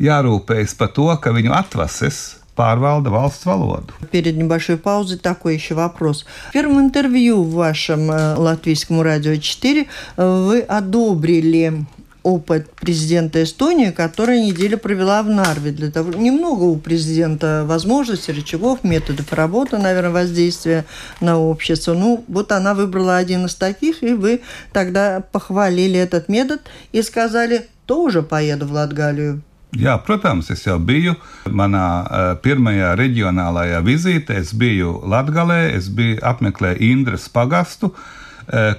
jārūpējas 0.04 0.76
par 0.76 0.92
to, 0.92 1.08
ka 1.16 1.32
viņu 1.32 1.56
atvases 1.56 2.20
pārvalda 2.58 3.08
valsts 3.14 3.46
валоду. 3.46 3.94
Перед 4.10 4.36
небольшой 4.36 4.76
паузой 4.76 5.18
такой 5.18 5.54
еще 5.54 5.74
вопрос. 5.74 6.26
В 6.50 6.52
первом 6.52 6.80
интервью 6.80 7.42
в 7.42 7.54
вашем 7.54 8.10
э, 8.10 8.34
латвийском 8.34 9.00
радио 9.00 9.36
4 9.36 9.86
вы 10.16 10.60
одобрили 10.60 11.86
опыт 12.23 12.71
президента 12.71 13.43
Эстонии, 13.43 13.91
которая 13.91 14.41
неделю 14.41 14.77
провела 14.77 15.21
в 15.23 15.29
Нарве. 15.29 15.71
Для 15.71 15.91
того, 15.91 16.13
немного 16.13 16.63
у 16.63 16.77
президента 16.77 17.63
возможностей, 17.65 18.31
рычагов, 18.31 18.83
методов 18.83 19.31
работы, 19.33 19.77
наверное, 19.77 20.11
воздействия 20.11 20.85
на 21.21 21.37
общество. 21.37 21.93
Ну, 21.93 22.23
вот 22.27 22.51
она 22.51 22.73
выбрала 22.73 23.17
один 23.17 23.45
из 23.45 23.55
таких, 23.55 24.03
и 24.03 24.13
вы 24.13 24.41
тогда 24.71 25.21
похвалили 25.31 25.99
этот 25.99 26.29
метод 26.29 26.61
и 26.91 27.01
сказали, 27.01 27.67
тоже 27.85 28.23
поеду 28.23 28.65
в 28.65 28.71
Латгалию. 28.71 29.41
Jā, 29.73 29.97
protams, 29.97 30.51
es 30.53 30.61
jau 30.67 30.77
biju 30.77 31.15
manā 31.49 31.85
uh, 32.05 32.33
pirmajā 32.43 32.91
reģionālajā 32.99 33.79
vizītē. 33.81 34.37
Es 34.37 34.51
biju 34.53 34.99
Latvijā, 35.09 35.63
es 35.73 35.89
biju 35.89 36.19
apmeklēju 36.21 36.91
Indras 36.91 37.25
pagastu. 37.25 37.89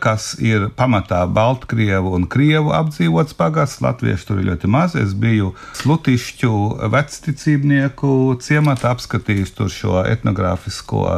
Kas 0.04 0.34
ir 0.42 0.68
pamatā 0.76 1.22
Baltkrievu 1.30 2.14
un 2.18 2.26
Krievu 2.30 2.74
apdzīvots 2.76 3.36
pagasts. 3.38 3.80
Latviešu 3.84 4.28
tur 4.28 4.42
ir 4.42 4.50
ļoti 4.50 4.70
maz. 4.70 4.94
Es 4.98 5.14
biju 5.16 5.54
Slutišķu 5.80 6.52
vecticībnieku 6.92 8.12
ciematā, 8.44 8.94
apskatījis 8.94 9.56
tur 9.56 9.72
šo 9.72 10.04
etnogrāfisko 10.08 11.08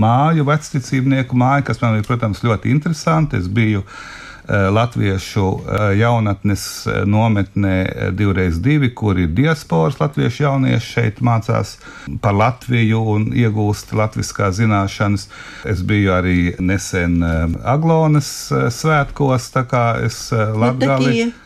māju, 0.00 0.46
vecticībnieku 0.46 1.36
māju, 1.36 1.66
kas 1.68 1.82
man 1.82 1.98
bija, 1.98 2.08
protams, 2.08 2.44
ļoti 2.46 2.70
interesanti. 2.72 3.40
Es 3.40 3.50
biju 3.50 3.82
uh, 3.82 3.94
Eh, 3.94 4.19
Eh, 4.50 4.70
latviešu 4.70 5.60
eh, 5.60 5.98
jaunatnes 5.98 6.86
eh, 6.86 7.04
nometnē 7.06 7.74
divreiz 8.18 8.56
divi, 8.58 8.88
kur 8.94 9.18
ir 9.18 9.28
diasporas 9.30 10.00
latviešu 10.00 10.42
jaunieši 10.42 10.88
šeit 10.94 11.20
mācās 11.22 11.76
par 12.24 12.34
Latviju 12.34 13.04
un 13.12 13.28
iegūst 13.30 13.94
latviskā 13.94 14.50
zināšanas. 14.56 15.28
Es 15.70 15.84
biju 15.86 16.16
arī 16.16 16.38
nesen 16.58 17.20
Aglonas 17.62 18.50
svētkos, 18.74 19.52
tā 19.54 19.62
kā 19.70 19.84
es 20.08 20.18
nu, 20.34 20.58
Latgali. 20.64 21.28
Nu, 21.30 21.38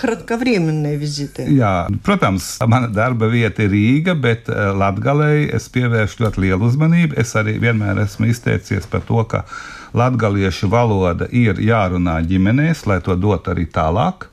kratkovremenē 0.00 0.96
vizīte. 0.98 1.44
Jā, 1.54 1.86
protams, 2.02 2.56
mana 2.66 2.88
darba 2.90 3.28
vieta 3.30 3.62
ir 3.62 3.70
Rīga, 3.70 4.16
bet 4.18 4.50
Latvijai 4.50 5.52
es 5.54 5.70
pievēršu 5.70 6.24
ļoti 6.24 6.48
lielu 6.48 6.66
uzmanību. 6.66 7.20
Es 7.22 7.36
arī 7.38 7.60
vienmēr 7.62 8.02
esmu 8.08 8.32
izteicies 8.32 8.90
par 8.90 9.06
to, 9.06 9.22
ka 9.30 9.44
latgaliešu 9.94 10.68
valoda 10.70 11.26
ir 11.30 11.60
jārunā 11.60 12.20
ģimenēs, 12.26 12.86
lai 12.86 13.00
to 13.04 13.16
dot 13.16 13.48
arī 13.50 13.66
tālāk, 13.66 14.28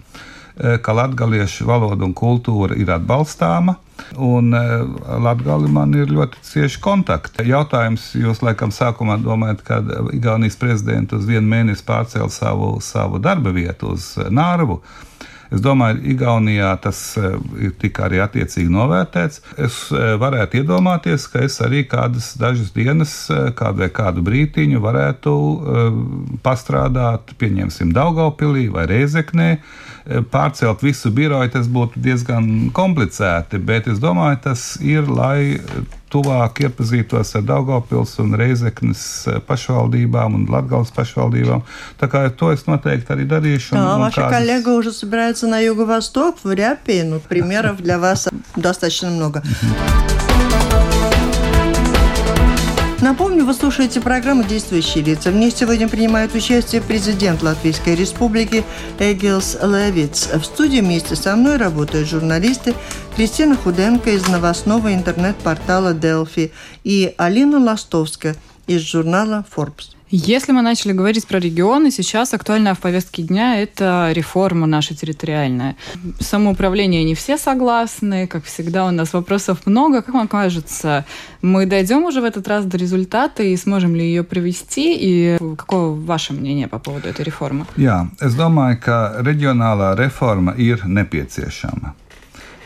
eh, 0.57 0.77
ka 0.77 0.93
latgaliešu 0.93 1.65
valoda 1.65 2.05
un 2.05 2.13
kultūra 2.13 2.77
ir 2.77 2.93
atbalstāma 2.99 3.77
Un 4.17 4.53
Latvijā 5.23 5.57
man 5.71 5.93
ir 5.97 6.11
ļoti 6.13 6.41
cieši 6.45 6.79
kontakti. 6.83 7.45
Jautājums, 7.49 8.09
jūs 8.17 8.41
laikam 8.45 8.71
sākumā 8.73 9.17
domājat, 9.21 9.63
ka 9.67 9.79
Igaunijas 10.15 10.57
prezidents 10.59 11.15
uz 11.17 11.27
vienu 11.27 11.47
mēnesi 11.49 11.85
pārcēla 11.87 12.29
savu, 12.33 12.77
savu 12.83 13.21
darba 13.23 13.53
vietu 13.55 13.93
uz 13.95 14.13
Nārvu. 14.17 14.79
Es 15.53 15.61
domāju, 15.63 16.01
Igaunijā 16.11 16.73
tas 16.83 16.99
eh, 17.19 17.37
ir 17.67 17.73
tik 17.79 18.01
arī 18.03 18.19
attiecīgi 18.23 18.71
novērtēts. 18.73 19.41
Es 19.63 19.79
eh, 19.95 20.15
varētu 20.19 20.61
iedomāties, 20.61 21.27
ka 21.31 21.45
es 21.47 21.59
arī 21.63 21.85
kādas 21.87 22.33
dažas 22.39 22.73
dienas, 22.75 23.15
eh, 23.31 23.49
kādu 23.57 23.85
vai 23.85 23.91
kādu 23.93 24.23
brītiņu 24.27 24.83
varētu 24.83 25.35
pastrādāt, 26.43 27.33
pieņemsim, 27.39 27.93
Daugaupilī 27.95 28.67
vai 28.73 28.87
Reizeknē. 28.89 29.49
Pārcelt 30.32 30.82
visu 30.82 31.10
biroju 31.14 31.54
tas 31.54 31.68
būtu 31.70 32.02
diezgan 32.02 32.70
komplicēti, 32.74 33.60
bet 33.62 33.88
es 33.92 34.00
domāju, 34.02 34.40
tas 34.48 34.64
ir, 34.82 35.06
lai 35.08 35.62
tuvāk 36.12 36.60
iepazītos 36.66 37.32
ar 37.38 37.44
Daugopils 37.48 38.14
un 38.22 38.36
Reizeknas 38.38 39.04
eh, 39.30 39.38
pašvaldībām 39.46 40.36
un 40.36 40.44
Latgales 40.52 40.92
pašvaldībām. 40.96 41.64
Tā 42.00 42.10
kā 42.12 42.26
to 42.36 42.52
es 42.52 42.66
noteikti 42.68 43.14
arī 43.16 43.28
darīšu. 43.30 43.76
Да, 43.76 43.94
un, 43.96 44.06
ваша 44.06 44.26
kādas... 44.26 44.36
коллега 44.36 44.76
уже 44.76 44.92
собирается 44.92 45.46
на 45.46 45.60
юго-восток, 45.60 46.44
в 46.44 46.52
Ряпе, 46.52 47.02
ну, 47.04 47.20
примеров 47.20 47.80
для 47.80 47.98
вас 47.98 48.28
достаточно 48.56 49.10
много. 49.10 49.42
Напомню, 52.99 53.45
вы 53.45 53.53
слушаете 53.53 54.01
программу 54.01 54.43
«Действующие 54.43 55.03
лица». 55.03 55.29
В 55.29 55.35
ней 55.35 55.51
сегодня 55.51 55.87
принимает 55.87 56.33
участие 56.33 56.81
президент 56.81 57.43
Латвийской 57.43 57.93
Республики 57.93 58.65
Эгилс 58.97 59.55
Левиц. 59.61 60.29
В 60.33 60.43
студии 60.43 60.79
вместе 60.79 61.15
со 61.15 61.35
мной 61.35 61.57
работают 61.57 62.09
журналисты 62.09 62.73
Кристина 63.15 63.55
Худенко 63.55 64.09
из 64.09 64.27
новостного 64.27 64.95
интернет-портала 64.95 65.93
«Делфи» 65.93 66.51
и 66.83 67.13
Алина 67.17 67.59
Ластовская 67.59 68.35
из 68.65 68.81
журнала 68.81 69.45
Forbes. 69.55 69.96
Если 70.09 70.53
мы 70.53 70.61
начали 70.61 70.93
говорить 70.93 71.27
про 71.27 71.37
регионы, 71.37 71.91
сейчас 71.91 72.33
актуальная 72.33 72.73
в 72.73 72.79
повестке 72.79 73.23
дня– 73.23 73.61
это 73.61 74.11
реформа 74.13 74.65
наша 74.65 74.95
территориальная. 74.95 75.75
Самоуправление 76.21 77.03
не 77.03 77.13
все 77.13 77.37
согласны, 77.37 78.25
как 78.25 78.45
всегда 78.45 78.85
у 78.85 78.91
нас 78.91 79.11
вопросов 79.11 79.65
много. 79.65 80.01
Как 80.01 80.15
вам 80.15 80.29
кажется, 80.29 81.05
мы 81.41 81.65
дойдем 81.65 82.05
уже 82.05 82.21
в 82.21 82.23
этот 82.23 82.47
раз 82.47 82.63
до 82.63 82.77
результата 82.77 83.43
и 83.43 83.57
сможем 83.57 83.95
ли 83.95 84.01
ее 84.05 84.23
провести? 84.23 84.95
И 84.97 85.37
какое 85.57 85.89
ваше 85.89 86.31
мнение 86.31 86.69
по 86.69 86.79
поводу 86.79 87.09
этой 87.09 87.25
реформы? 87.25 87.65
Jā, 87.75 88.07
es 88.21 88.31
domāju, 88.31 88.79
ka 88.79 89.19
reģionālā 89.19 89.91
reforma 89.99 90.55
ir 90.55 90.87
nepieciešama. 90.87 91.93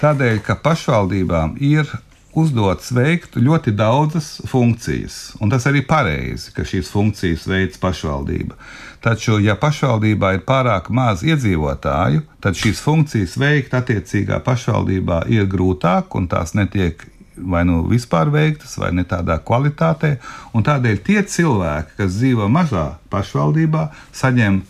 Tādēļ, 0.02 0.40
ka 0.46 0.62
pašvaldībām 0.62 1.58
ir 1.58 1.90
uzdots 2.38 2.92
veikt 2.96 3.36
ļoti 3.36 3.74
daudzas 3.76 4.40
funkcijas, 4.48 5.36
un 5.42 5.52
tas 5.52 5.66
arī 5.70 5.84
pareizi, 5.88 6.54
ka 6.56 6.66
šīs 6.68 6.92
funkcijas 6.94 7.48
veids 7.50 7.82
pašvaldība. 7.82 8.58
Taču, 9.02 9.40
ja 9.42 9.56
pašvaldībā 9.58 10.36
ir 10.38 10.44
pārāk 10.48 10.92
maz 10.94 11.24
iedzīvotāju, 11.26 12.22
tad 12.44 12.58
šīs 12.58 12.84
funkcijas 12.86 13.38
veikt 13.42 13.74
attiecīgā 13.78 14.42
pašvaldībā 14.46 15.24
ir 15.34 15.50
grūtāk, 15.50 16.14
un 16.16 16.30
tās 16.32 16.54
netiek 16.58 17.08
vai 17.42 17.64
nu 17.66 17.82
vispār 17.90 18.30
veiktas, 18.30 18.76
vai 18.78 18.92
ne 18.94 19.06
tādā 19.08 19.40
kvalitātē. 19.42 20.18
Tādēļ 20.54 21.00
tie 21.06 21.24
cilvēki, 21.26 21.98
kas 21.98 22.14
dzīvo 22.20 22.50
mazā 22.52 22.86
pašvaldībā, 23.10 23.88
saņem 24.14 24.62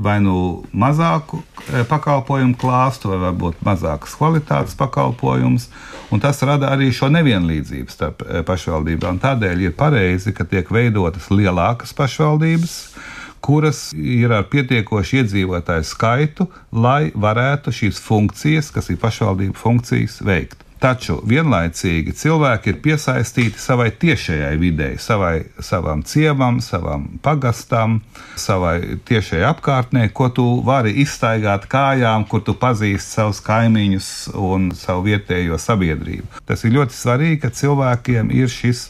vai 0.00 0.16
nu 0.24 0.64
mazāku 0.72 1.42
e, 1.68 1.84
pakalpojumu 1.88 2.56
klāstu, 2.60 3.10
vai 3.12 3.18
varbūt 3.26 3.60
mazākas 3.66 4.16
kvalitātes 4.16 4.76
pakalpojumus, 4.80 5.68
tas 6.22 6.40
rada 6.48 6.72
arī 6.72 6.88
šo 6.94 7.10
nevienlīdzību 7.12 7.92
starp 7.92 8.24
e, 8.24 8.40
pašvaldībām. 8.48 9.20
Tādēļ 9.20 9.66
ir 9.66 9.76
pareizi, 9.76 10.32
ka 10.36 10.48
tiek 10.48 10.72
veidotas 10.72 11.28
lielākas 11.32 11.92
pašvaldības, 11.96 12.78
kuras 13.44 13.90
ir 13.96 14.32
ar 14.36 14.48
pietiekošu 14.52 15.20
iedzīvotāju 15.20 15.86
skaitu, 15.88 16.48
lai 16.72 17.12
varētu 17.14 17.72
šīs 17.74 18.00
funkcijas, 18.04 18.72
kas 18.72 18.90
ir 18.92 19.00
pašvaldību 19.00 19.56
funkcijas, 19.60 20.20
veikt. 20.24 20.69
Taču 20.80 21.18
vienlaicīgi 21.28 22.14
cilvēki 22.16 22.72
ir 22.72 22.78
piesaistīti 22.80 23.60
savai 23.60 23.90
tiešajai 24.00 24.54
videi, 24.60 24.94
savai, 24.96 25.42
savam 25.60 26.00
ciemam, 26.08 26.62
savam 26.64 27.04
pagastam, 27.20 27.98
savai 28.40 28.96
tiešajai 29.04 29.44
apkārtnē, 29.50 30.06
ko 30.16 30.30
tu 30.32 30.46
vari 30.64 30.94
izstaigāt 31.04 31.68
kājām, 31.68 32.24
kur 32.30 32.40
tu 32.46 32.56
pazīsti 32.56 33.18
savus 33.18 33.42
kaimiņus 33.44 34.10
un 34.40 34.70
savu 34.76 35.04
vietējo 35.10 35.60
sabiedrību. 35.60 36.40
Tas 36.48 36.64
ir 36.64 36.78
ļoti 36.78 36.96
svarīgi, 36.96 37.42
ka 37.44 37.52
cilvēkiem 37.60 38.32
ir 38.40 38.48
šis 38.48 38.86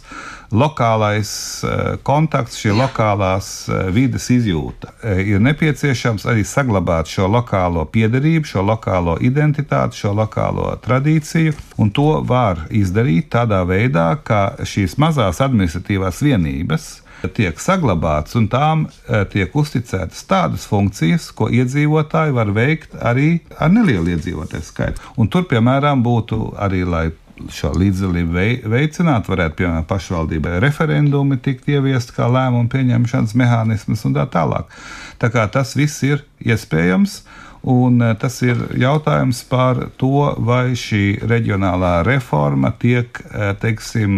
lokālais 0.53 1.31
uh, 1.65 1.97
kontakts, 2.03 2.59
šī 2.61 2.75
lokālās 2.75 3.51
uh, 3.71 3.89
vides 3.95 4.27
izjūta. 4.35 4.95
Uh, 4.99 5.21
ir 5.23 5.43
nepieciešams 5.43 6.27
arī 6.31 6.45
saglabāt 6.47 7.11
šo 7.11 7.29
lokālo 7.31 7.85
piederību, 7.93 8.49
šo 8.51 8.65
lokālo 8.67 9.17
identitāti, 9.23 10.03
šo 10.03 10.15
lokālo 10.19 10.73
tradīciju, 10.83 11.55
un 11.79 11.93
to 11.95 12.19
var 12.27 12.67
izdarīt 12.71 13.31
tādā 13.35 13.63
veidā, 13.69 14.11
ka 14.25 14.59
šīs 14.67 14.99
mazās 14.99 15.41
administratīvās 15.45 16.23
vienības 16.25 16.91
tiek 17.37 17.59
saglabāts, 17.61 18.33
un 18.39 18.47
tām 18.49 18.87
tiek 19.29 19.53
uzticētas 19.57 20.23
tādas 20.25 20.65
funkcijas, 20.65 21.29
ko 21.37 21.51
iedzīvotāji 21.53 22.33
var 22.33 22.53
veikt 22.57 22.97
arī 22.97 23.43
ar 23.61 23.69
nelielu 23.75 24.15
iedzīvotāju 24.15 24.65
skaitu. 24.65 25.05
Un 25.21 25.29
tur, 25.29 25.45
piemēram, 25.51 26.01
būtu 26.01 26.55
arī, 26.57 26.81
lai 26.89 27.11
šo 27.53 27.72
līdzdalību 27.79 28.46
veicināt, 28.70 29.29
varētu, 29.31 29.57
piemēram, 29.61 29.87
pašvaldībai 29.90 30.59
referendumi 30.62 31.40
tikt 31.42 31.68
ieviest 31.72 32.14
kā 32.16 32.29
lēmumu 32.31 32.70
pieņemšanas 32.72 33.37
mehānisms 33.38 34.05
un 34.09 34.16
tā 34.18 34.26
tālāk. 34.31 34.72
Tā 35.20 35.31
kā 35.33 35.46
tas 35.53 35.76
viss 35.79 36.03
ir 36.07 36.24
iespējams. 36.44 37.22
Un 37.61 38.00
eh, 38.00 38.14
tas 38.16 38.38
ir 38.40 38.57
jautājums 38.81 39.42
par 39.50 39.83
to, 40.00 40.31
vai 40.40 40.72
šī 40.79 41.20
reģionālā 41.29 41.98
reforma 42.09 42.72
tiek 42.81 43.20
eh, 43.20 43.50
teiksim, 43.61 44.14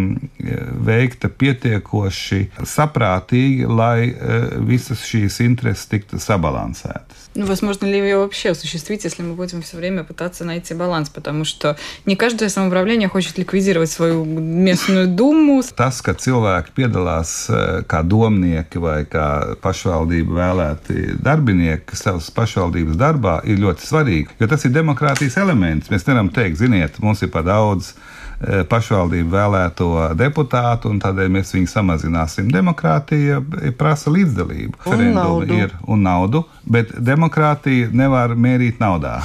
veikta 0.88 1.28
pietiekoši 1.28 2.40
saprātīgi, 2.66 3.66
lai 3.68 4.08
eh, 4.10 4.48
visas 4.64 5.04
šīs 5.06 5.40
intereses 5.44 5.86
tiktu 5.90 6.20
sabalansētas. 6.22 7.28
Ну, 7.34 7.46
возможно 7.46 7.86
ли 7.86 7.98
ее 7.98 8.16
вообще 8.16 8.50
осуществить, 8.50 9.04
если 9.04 9.22
мы 9.22 9.34
будем 9.34 9.62
все 9.62 9.76
время 9.76 10.02
пытаться 10.02 10.44
найти 10.44 10.74
баланс, 10.74 11.08
потому 11.08 11.44
что 11.44 11.76
не 12.06 12.16
каждое 12.16 12.48
самоуправление 12.48 13.08
хочет 13.08 13.38
ликвидировать 13.38 13.90
свою 13.90 14.24
местную 14.24 15.06
думу. 15.06 15.62
Tas, 15.76 16.00
ka 16.02 16.14
cilvēki 16.14 16.74
piedalās 16.74 17.46
kā 17.86 18.02
domnieki 18.02 18.80
vai 18.82 19.04
kā 19.06 19.54
pašvaldību 19.62 20.34
vēlēti 20.34 21.06
darbinieki 21.22 21.98
savas 21.98 22.30
pašvaldības 22.34 22.98
darbā, 22.98 23.38
ir 23.44 23.60
ļoti 23.62 23.86
svarīgi, 23.86 24.38
jo 24.40 24.48
tas 24.50 24.64
ir 24.64 24.74
demokrātijas 24.74 25.38
elements. 25.38 25.92
Mēs 25.92 26.06
nevaram 26.08 26.32
teikt, 26.34 26.58
ziniet, 26.62 26.98
mums 27.02 27.22
ir 27.22 27.30
par 27.30 27.46
daudz 27.46 27.94
Eh, 27.94 28.21
pašvaldību 28.69 29.33
vēlēto 29.33 29.89
deputātu, 30.19 30.91
un 30.91 30.99
tādēļ 31.03 31.31
mēs 31.37 31.53
viņu 31.55 31.71
samazināsim. 31.71 32.51
Demokrātija 32.53 33.41
prasa 33.79 34.13
līdzdalību. 34.13 34.83
Referendumi 34.85 35.59
ir 35.63 35.75
un 35.87 36.05
naudu, 36.05 36.43
bet 36.65 36.93
demokrātija 36.99 37.91
nevar 37.95 38.35
mērīt 38.35 38.81
naudā. 38.83 39.19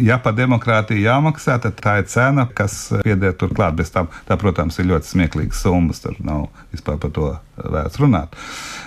Ja 0.00 0.16
par 0.22 0.32
demokrātiju 0.32 1.02
jāmaksā, 1.04 1.58
tad 1.60 1.76
tā 1.82 1.98
ir 2.00 2.06
cena, 2.08 2.46
kas 2.48 2.76
pieder 3.04 3.34
turklāt. 3.36 3.76
Bez 3.76 3.92
tam, 3.92 4.08
tā, 4.28 4.38
protams, 4.40 4.78
ir 4.80 4.88
ļoti 4.88 5.10
smieklīgas 5.10 5.60
summas. 5.66 6.00
Tur 6.00 6.16
nav 6.24 6.46
vispār 6.72 6.96
par 7.02 7.12
to 7.12 7.32
vērts 7.60 8.00
runāt. 8.00 8.38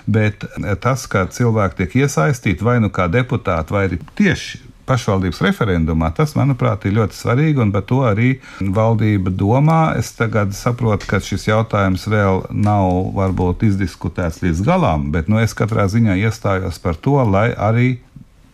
Bet 0.09 0.47
tas, 0.81 1.05
ka 1.11 1.27
cilvēki 1.29 1.83
tiek 1.83 1.99
iesaistīti 2.05 2.65
vai 2.65 2.79
nu 2.81 2.89
kā 2.93 3.05
deputāti, 3.11 3.75
vai 3.75 3.85
arī 3.89 4.01
tieši 4.17 4.63
pašvaldības 4.85 5.41
referendumā. 5.45 6.11
Tas, 6.15 6.35
manuprāt, 6.37 6.85
ir 6.85 6.95
ļoti 6.99 7.17
svarīgi, 7.17 7.61
un 7.63 7.73
par 7.73 7.85
to 7.89 8.01
arī 8.07 8.35
valdība 8.61 9.33
domā. 9.33 9.81
Es 9.99 10.13
tagad 10.17 10.53
saprotu, 10.57 11.09
ka 11.09 11.21
šis 11.23 11.47
jautājums 11.49 12.07
vēl 12.11 12.45
nav 12.53 13.11
varbūt 13.17 13.65
izdiskutēts 13.69 14.41
līdz 14.45 14.63
galam, 14.65 15.09
bet 15.15 15.31
nu, 15.31 15.41
es 15.41 15.57
katrā 15.57 15.87
ziņā 15.91 16.17
iestājos 16.25 16.79
par 16.83 16.99
to, 17.01 17.17
lai 17.25 17.49
arī 17.53 17.95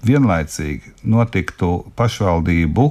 vienlaicīgi 0.07 0.95
notiktu 1.05 1.77
pašvaldību 1.99 2.87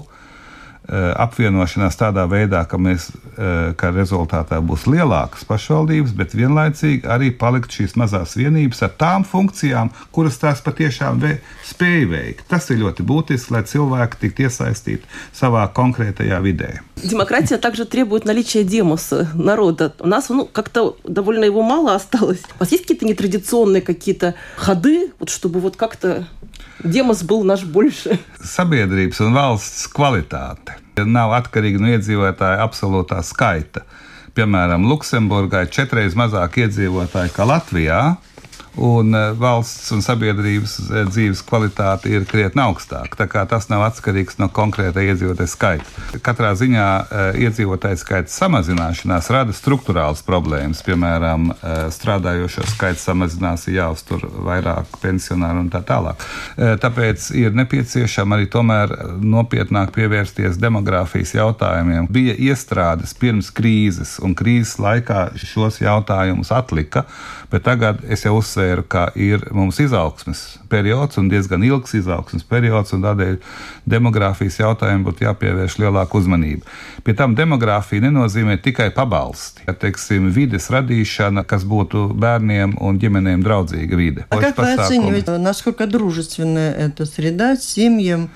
apvienošanās 0.89 1.97
tādā 1.97 2.25
veidā, 2.29 2.61
ka, 2.69 2.77
mēs, 2.77 3.09
eh, 3.37 3.73
ka 3.77 3.89
rezultātā 3.89 4.59
būs 4.61 4.85
lielākas 4.85 5.45
pašvaldības, 5.47 6.13
bet 6.13 6.35
vienlaicīgi 6.37 7.07
arī 7.09 7.31
palikt 7.31 7.73
šīs 7.73 7.95
mazās 7.97 8.35
vienības 8.37 8.83
ar 8.83 8.91
tām 8.99 9.25
funkcijām, 9.25 9.89
kuras 10.11 10.37
tās 10.37 10.61
patiešām 10.61 11.21
spēj 11.65 12.05
veikt. 12.09 12.45
Tas 12.47 12.69
ir 12.69 12.77
ļoti 12.83 13.01
būtiski, 13.01 13.51
lai 13.51 13.63
cilvēki 13.63 14.19
tiktu 14.21 14.45
iesaistīti 14.45 15.03
savā 15.33 15.67
konkrētajā 15.73 16.41
vidē. 16.41 16.79
Демократия 17.03 17.57
также 17.57 17.85
требует 17.85 18.25
наличия 18.25 18.63
демоса, 18.63 19.29
народа. 19.33 19.93
У 19.99 20.07
нас 20.07 20.29
ну, 20.29 20.45
как-то 20.45 20.97
довольно 21.03 21.45
его 21.45 21.61
мало 21.61 21.95
осталось. 21.95 22.41
У 22.55 22.59
вас 22.59 22.71
есть 22.71 22.83
какие-то 22.83 23.05
нетрадиционные 23.05 23.81
какие-то 23.81 24.35
ходы, 24.55 25.11
вот, 25.19 25.29
чтобы 25.29 25.59
вот 25.59 25.75
как-то 25.75 26.27
Diemas 26.80 27.24
bija 27.26 27.48
naš 27.52 27.66
buļš. 27.68 28.04
Sabiedrības 28.54 29.20
un 29.24 29.36
valsts 29.36 29.88
kvalitāte 29.92 30.78
nav 31.06 31.32
atkarīga 31.36 31.80
no 31.80 31.90
iedzīvotāja 31.94 32.60
absolūtā 32.64 33.20
skaita. 33.24 33.84
Piemēram, 34.36 34.84
Luksemburgai 34.88 35.64
ir 35.66 35.72
četreiz 35.74 36.14
mazāk 36.18 36.60
iedzīvotāji 36.62 37.32
nekā 37.32 37.46
Latvijā, 37.48 38.00
un 38.74 39.14
eh, 39.14 39.32
valsts 39.38 39.90
un 39.94 40.02
sabiedrības 40.04 40.76
eh, 40.80 41.04
dzīves 41.10 41.42
kvalitāte 41.46 42.10
ir 42.10 42.26
krietni 42.28 42.62
augstāka. 42.62 43.26
Tas 43.50 43.68
nav 43.70 43.82
atkarīgs 43.88 44.38
no 44.38 44.50
konkrēta 44.54 45.02
iedzīvotāja 45.02 45.50
skaita. 45.50 46.04
Katrā 46.24 46.52
ziņā 46.58 46.86
eh, 46.86 47.40
iedzīvotāju 47.46 48.00
skaita 48.00 48.32
samazināšanās 48.32 49.30
rada 49.34 49.56
struktūrāls 49.56 50.22
problēmas. 50.26 50.84
Piemēram, 50.86 51.50
strādājošo 51.92 52.64
skaits 52.70 53.02
samazinās, 53.06 53.66
jāuztur 53.70 54.24
vairāk 54.46 54.98
pensionāru 55.02 55.64
un 55.64 55.68
tā 55.72 55.80
tālāk. 55.86 56.22
Tāpēc 56.82 57.28
ir 57.38 57.54
nepieciešama 57.56 58.36
arī 58.36 58.48
tomēr 58.50 58.94
nopietnāk 59.20 59.92
pievērsties 59.94 60.58
demogrāfijas 60.60 61.34
jautājumiem. 61.36 62.08
Bija 62.10 62.36
iestrādes 62.50 63.14
pirms 63.18 63.50
krīzes, 63.54 64.16
un 64.24 64.34
krīzes 64.38 64.78
laikā 64.82 65.28
šos 65.40 65.80
jautājumus 65.82 66.52
atlika, 66.54 67.04
bet 67.51 67.63
tagad 67.67 68.03
es 68.09 68.25
jau 68.25 68.37
uzsveru 68.39 68.55
uzsvēru, 68.55 68.85
ka 68.87 69.09
ir 69.15 69.43
mums 69.51 69.79
izaugsmes 69.79 70.57
periods 70.69 71.17
un 71.17 71.29
diezgan 71.29 71.63
ilgs 71.63 71.95
izaugsmes 71.97 72.43
periods, 72.47 72.93
un 72.93 73.03
tādēļ 73.03 73.37
demogrāfijas 73.85 74.59
jautājumiem 74.59 75.05
būtu 75.05 75.25
jāpievērš 75.25 75.77
lielāka 75.81 76.17
uzmanība. 76.17 76.65
Pie 77.03 77.15
tam 77.15 77.35
demogrāfija 77.35 78.05
nenozīmē 78.07 78.57
tikai 78.63 78.91
pabalsti, 78.95 79.65
ja 79.67 79.73
teiksim, 79.73 80.31
vides 80.31 80.69
radīšana, 80.73 81.45
kas 81.45 81.65
būtu 81.65 82.09
bērniem 82.15 82.77
un 82.81 82.99
ģimenēm 82.99 83.43
draudzīga 83.45 83.95
vide. 83.95 84.25
А 84.29 84.37
как 84.37 84.57
вы 84.57 84.73
оцениваете, 84.73 85.37
насколько 85.37 85.87
дружественная 85.87 86.71
эта 86.73 87.05
среда 87.05 87.55
с 87.55 87.65
семьям? 87.65 88.29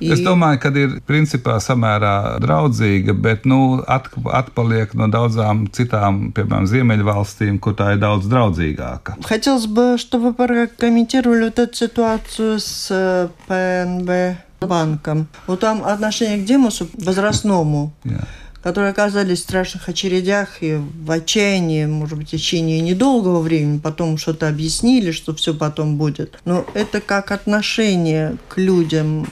I... 0.00 0.12
Es 0.14 0.22
domāju, 0.24 0.60
ka 0.62 0.72
ir 0.78 0.96
principā 1.08 1.58
samērā 1.62 2.38
draudzīga, 2.42 3.14
bet 3.14 3.46
nu, 3.48 3.80
at, 3.88 4.10
atpaliek 4.40 4.94
no 4.98 5.08
daudzām 5.12 5.66
citām, 5.74 6.30
piemēram, 6.36 6.68
Ziemeļvalstīm, 6.70 7.58
kur 7.62 7.76
tā 7.78 7.94
ir 7.94 8.02
daudz 8.02 8.28
draudzīgāka. 8.30 9.16
Хотелось 9.24 9.66
бы, 9.66 9.96
чтобы 9.98 10.30
вы 10.30 10.34
прокомментировали 10.34 11.44
вот 11.50 11.58
эту 11.58 11.76
ситуацию 11.76 12.60
с 12.60 13.30
ПНБ 13.48 14.10
банком. 14.60 15.26
Вот 15.46 15.60
там 15.60 15.84
отношение 15.84 16.38
к 16.38 16.44
Демусу 16.44 16.88
возрастному. 16.94 17.92
Yeah 18.04 18.24
которые 18.62 18.90
оказались 18.90 19.40
в 19.40 19.42
страшных 19.42 19.88
очередях 19.88 20.62
и 20.62 20.74
в 20.76 21.10
отчаянии, 21.10 21.86
может 21.86 22.18
быть, 22.18 22.28
в 22.28 22.30
течение 22.30 22.80
недолгого 22.80 23.40
времени, 23.40 23.78
потом 23.78 24.18
что-то 24.18 24.48
объяснили, 24.48 25.12
что 25.12 25.34
все 25.34 25.54
потом 25.54 25.96
будет. 25.96 26.38
Но 26.44 26.64
это 26.74 27.00
как 27.00 27.30
отношение 27.30 28.36
к 28.48 28.58
людям 28.58 29.26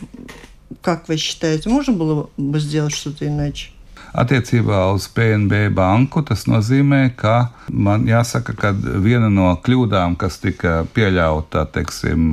Как 0.82 1.08
вы 1.08 1.18
считаете, 1.18 1.70
можно 1.70 1.94
было 1.94 2.30
бы 2.38 2.60
сделать 2.60 2.94
что-то 2.94 3.28
иначе? 3.28 3.70
Attiecībā 4.14 4.92
uz 4.94 5.08
PNB 5.10 5.72
banku 5.74 6.22
tas 6.22 6.44
nozīmē, 6.46 7.16
ka 7.18 7.50
man 7.74 8.04
jāsaka, 8.06 8.54
ka 8.54 8.70
viena 9.02 9.26
no 9.34 9.48
kļūdām, 9.58 10.14
kas 10.22 10.38
tika 10.38 10.84
pieļauta, 10.94 11.64
teiksim, 11.74 12.28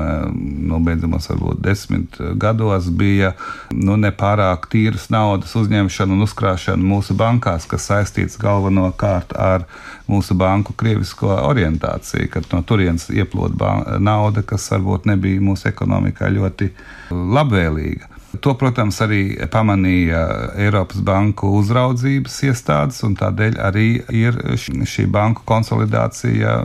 nu, 0.69 0.81
beidzamos 0.85 1.31
varbūt 1.31 1.63
desmit 1.65 2.21
gados, 2.37 2.91
bija 2.93 3.33
nu, 3.73 3.97
nepārāk 3.97 4.69
tīras 4.69 5.09
naudas 5.09 5.57
uzņemšana 5.57 6.19
un 6.19 6.27
uzkrāšana 6.29 6.85
mūsu 6.93 7.17
bankās, 7.17 7.65
kas 7.71 7.89
saistīts 7.89 8.37
galvenokārt 8.37 9.33
ar 9.33 9.65
mūsu 10.05 10.37
banku 10.37 10.77
krievisko 10.77 11.33
orientāciju, 11.49 12.29
kad 12.37 12.53
no 12.53 12.61
turienes 12.61 13.09
ieplūda 13.09 13.97
nauda, 14.05 14.45
kas 14.45 14.69
varbūt 14.75 15.09
nebija 15.09 15.49
mūsu 15.49 15.73
ekonomikā 15.73 16.29
ļoti 16.37 16.75
labvēlīga. 17.09 18.14
To, 18.42 18.56
protams, 18.58 18.98
arī 19.06 19.22
pamanīja 19.52 20.22
Eiropas 20.66 21.02
banku 21.06 21.52
uzraudzības 21.60 22.38
iestādes, 22.50 23.02
un 23.08 23.16
tādēļ 23.20 23.60
arī 23.62 23.88
ir 24.16 24.40
šī 24.58 25.08
banku 25.12 25.46
konsolidācija 25.48 26.58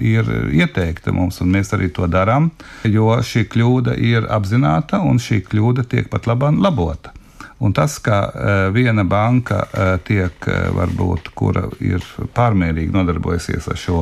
ir 0.00 0.34
ieteikta 0.56 1.14
mums, 1.14 1.40
un 1.44 1.52
mēs 1.54 1.74
arī 1.76 1.90
to 1.94 2.08
darām, 2.10 2.50
jo 2.84 3.12
šī 3.20 3.46
kļūda 3.52 3.96
ir 4.00 4.28
apzināta 4.32 5.02
un 5.04 5.20
šī 5.20 5.42
kļūda 5.48 5.86
tiek 5.90 6.10
pat 6.12 6.30
labāk 6.30 6.60
labota. 6.60 7.12
Un 7.60 7.74
tas, 7.76 7.98
ka 8.00 8.18
uh, 8.24 8.50
viena 8.72 9.04
banka 9.04 9.58
uh, 9.68 9.90
tiek, 10.00 10.32
uh, 10.48 10.70
varbūt, 10.72 11.28
kura 11.36 11.66
ir 11.84 12.04
pārmērīgi 12.32 12.94
nodarbojusies 12.94 13.68
ar 13.68 13.76
šo 13.76 13.98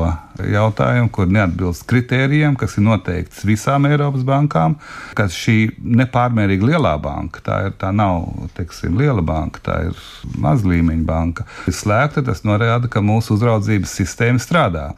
jautājumu, 0.47 1.11
kur 1.11 1.27
neatbilst 1.27 1.83
kritērijiem, 1.90 2.55
kas 2.59 2.79
ir 2.79 2.87
noteikts 2.87 3.42
visām 3.49 3.88
Eiropas 3.90 4.23
bankām, 4.29 4.79
ka 5.18 5.27
šī 5.27 5.73
nepārmērīgi 5.83 6.71
lielā 6.71 6.94
banka, 7.03 7.42
tā, 7.42 7.59
ir, 7.66 7.75
tā 7.83 7.90
nav 7.90 8.29
teiksim, 8.55 8.94
liela 9.01 9.27
banka, 9.27 9.64
tā 9.66 9.81
ir 9.88 10.05
mazlīmeņa 10.38 11.09
banka, 11.09 11.49
ir 11.66 11.75
slēgta, 11.75 12.23
tas 12.31 12.47
norāda, 12.47 12.87
ka 12.87 13.03
mūsu 13.03 13.35
uzraudzības 13.35 13.99
sistēma 13.99 14.42
strādā. 14.42 14.92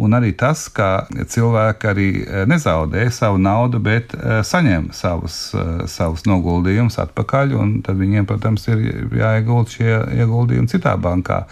Un 0.00 0.16
arī 0.16 0.30
tas, 0.32 0.62
ka 0.72 1.04
cilvēki 1.12 1.88
arī 1.90 2.08
e, 2.22 2.44
nezaudē 2.48 3.02
savu 3.12 3.36
naudu, 3.42 3.82
bet 3.84 4.14
e, 4.16 4.38
saņem 4.46 4.86
savus, 4.96 5.50
e, 5.52 5.64
savus 5.92 6.24
noguldījumus 6.24 6.96
atpakaļ, 7.02 7.52
un 7.60 7.74
tad 7.84 8.00
viņiem, 8.00 8.28
protams, 8.28 8.64
ir 8.72 8.80
jāiegulda 9.18 9.74
šie 9.74 9.90
ieguldījumi 10.22 10.72
citā 10.72 10.94
bankā. 10.96 11.42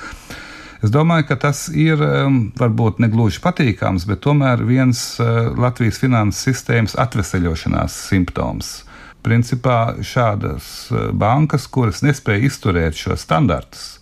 Es 0.81 0.95
domāju, 0.95 1.27
ka 1.29 1.37
tas 1.43 1.67
ir 1.75 2.01
varbūt 2.57 3.03
ne 3.03 3.11
gluži 3.13 3.43
patīkams, 3.45 4.07
bet 4.09 4.23
tomēr 4.25 4.63
viens 4.63 5.03
Latvijas 5.19 5.99
finanses 5.99 6.47
sistēmas 6.47 6.95
atveseļošanās 7.03 7.97
simptoms. 8.13 8.71
Principā 9.27 9.99
šādas 10.07 10.71
bankas, 11.19 11.67
kuras 11.67 12.05
nespēja 12.07 12.47
izturēt 12.47 12.97
šo 12.97 13.19
standartus, 13.19 13.99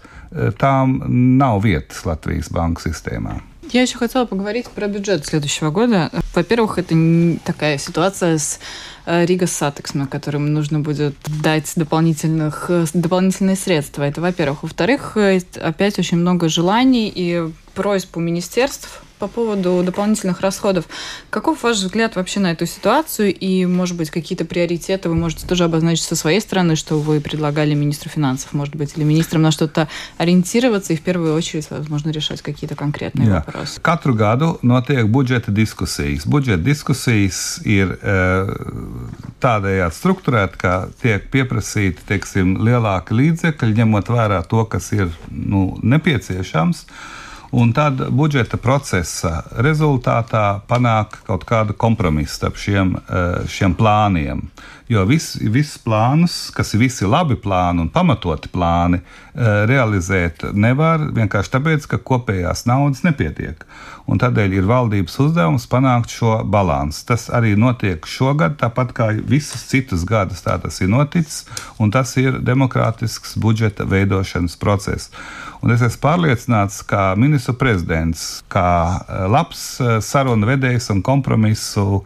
tām 0.60 0.98
nav 1.40 1.64
vietas 1.64 2.04
Latvijas 2.04 2.52
banku 2.52 2.84
sistēmā. 2.84 3.40
Я 3.72 3.82
еще 3.82 3.98
хотела 3.98 4.26
поговорить 4.26 4.68
про 4.68 4.86
бюджет 4.86 5.26
следующего 5.26 5.70
года. 5.70 6.10
Во-первых, 6.34 6.78
это 6.78 6.94
такая 7.44 7.78
ситуация 7.78 8.38
с 8.38 8.60
э, 9.06 9.24
Рига 9.26 9.46
Сатексма, 9.46 10.06
которым 10.06 10.52
нужно 10.52 10.80
будет 10.80 11.14
дать 11.42 11.72
дополнительных, 11.76 12.66
э, 12.68 12.86
дополнительные 12.94 13.56
средства. 13.56 14.04
Это, 14.04 14.20
во-первых. 14.20 14.62
Во-вторых, 14.62 15.16
э, 15.16 15.40
опять 15.60 15.98
очень 15.98 16.18
много 16.18 16.48
желаний 16.48 17.12
и 17.14 17.50
просьб 17.74 18.16
у 18.16 18.20
министерств 18.20 19.02
по 19.18 19.28
поводу 19.28 19.82
дополнительных 19.82 20.40
расходов. 20.40 20.84
Каков 21.30 21.62
ваш 21.62 21.78
взгляд 21.78 22.16
вообще 22.16 22.40
на 22.40 22.52
эту 22.52 22.66
ситуацию 22.66 23.34
и, 23.34 23.66
может 23.66 23.96
быть, 23.96 24.10
какие-то 24.10 24.44
приоритеты 24.44 25.08
вы 25.08 25.14
можете 25.14 25.46
тоже 25.46 25.64
обозначить 25.64 26.04
со 26.04 26.16
своей 26.16 26.40
стороны, 26.40 26.76
что 26.76 26.98
вы 26.98 27.20
предлагали 27.20 27.74
министру 27.74 28.10
финансов, 28.10 28.52
может 28.52 28.76
быть, 28.76 28.96
или 28.96 29.04
министрам 29.04 29.42
на 29.42 29.50
что-то 29.50 29.88
ориентироваться 30.18 30.92
и 30.92 30.96
в 30.96 31.00
первую 31.00 31.34
очередь, 31.34 31.66
возможно, 31.70 32.10
решать 32.10 32.42
какие-то 32.42 32.74
конкретные 32.74 33.28
Jā. 33.28 33.44
вопросы? 33.44 33.80
Katru 33.80 34.14
gadu 34.14 34.58
notiek 34.62 35.08
budžeta 35.08 35.50
diskusijas. 35.50 36.26
Budžeta 36.26 36.62
diskusijas 36.62 37.60
ir 37.64 37.96
uh, 38.02 38.52
tādējādi 39.40 39.94
strukturēta, 39.96 40.56
ka 40.56 40.72
tiek 41.02 41.30
pieprasīti 41.32 42.04
teiksim, 42.08 42.56
lielāki 42.60 43.16
līdzekļi, 43.16 43.76
ņemot 43.82 44.10
vērā 44.12 44.42
to, 44.48 44.64
kas 44.64 44.92
ir 44.92 45.08
nu, 45.30 45.76
nepieciešams. 45.82 46.84
Uh, 46.86 47.25
un 47.56 47.70
tad 47.72 48.02
budžeta 48.12 48.58
procesa 48.60 49.38
rezultātā 49.64 50.60
panāk 50.68 51.22
kaut 51.24 51.46
kādu 51.48 51.72
kompromisu 51.72 52.34
starp 52.34 52.58
šiem, 52.60 52.96
eh, 52.96 53.46
šiem 53.48 53.74
plāniem. 53.74 54.42
Jo 54.88 55.04
visus 55.08 55.40
vis 55.40 55.72
plānus, 55.82 56.52
kas 56.54 56.74
ir 56.74 56.80
visi 56.84 57.08
labi 57.08 57.34
plāni 57.34 57.80
un 57.80 57.88
pamatoti 57.88 58.52
plāni, 58.52 59.00
eh, 59.00 59.64
realizēt 59.66 60.52
nevar 60.52 61.08
vienkārši 61.16 61.50
tāpēc, 61.56 61.88
ka 61.88 61.96
kopējās 61.96 62.66
naudas 62.66 63.02
nepietiek. 63.02 63.64
Un 64.06 64.18
tādēļ 64.18 64.52
ir 64.52 64.62
valdības 64.62 65.16
uzdevums 65.18 65.66
panākt 65.66 66.12
šo 66.12 66.44
balansu. 66.44 67.06
Tas 67.06 67.28
arī 67.28 67.56
notiek 67.56 68.00
šogad, 68.06 68.58
tāpat 68.58 68.92
kā 68.92 69.08
visus 69.26 69.64
citus 69.64 70.04
gadus 70.04 70.42
tā 70.42 70.60
tas 70.62 70.80
ir 70.80 70.88
noticis, 70.88 71.44
un 71.80 71.90
tas 71.90 72.16
ir 72.16 72.32
demokrātisks 72.32 73.34
budžeta 73.36 73.84
veidošanas 73.84 74.56
process. 74.56 75.10
Un 75.64 75.72
es 75.72 75.82
esmu 75.84 76.02
pārliecināts, 76.04 76.82
ka 76.86 77.14
ministru 77.18 77.56
prezidents, 77.58 78.42
kā 78.52 78.68
eh, 78.96 79.26
labs 79.30 79.62
eh, 79.80 79.98
sarunu 80.04 80.48
vedējs 80.48 80.90
un 80.94 81.02
kompromisu, 81.06 82.02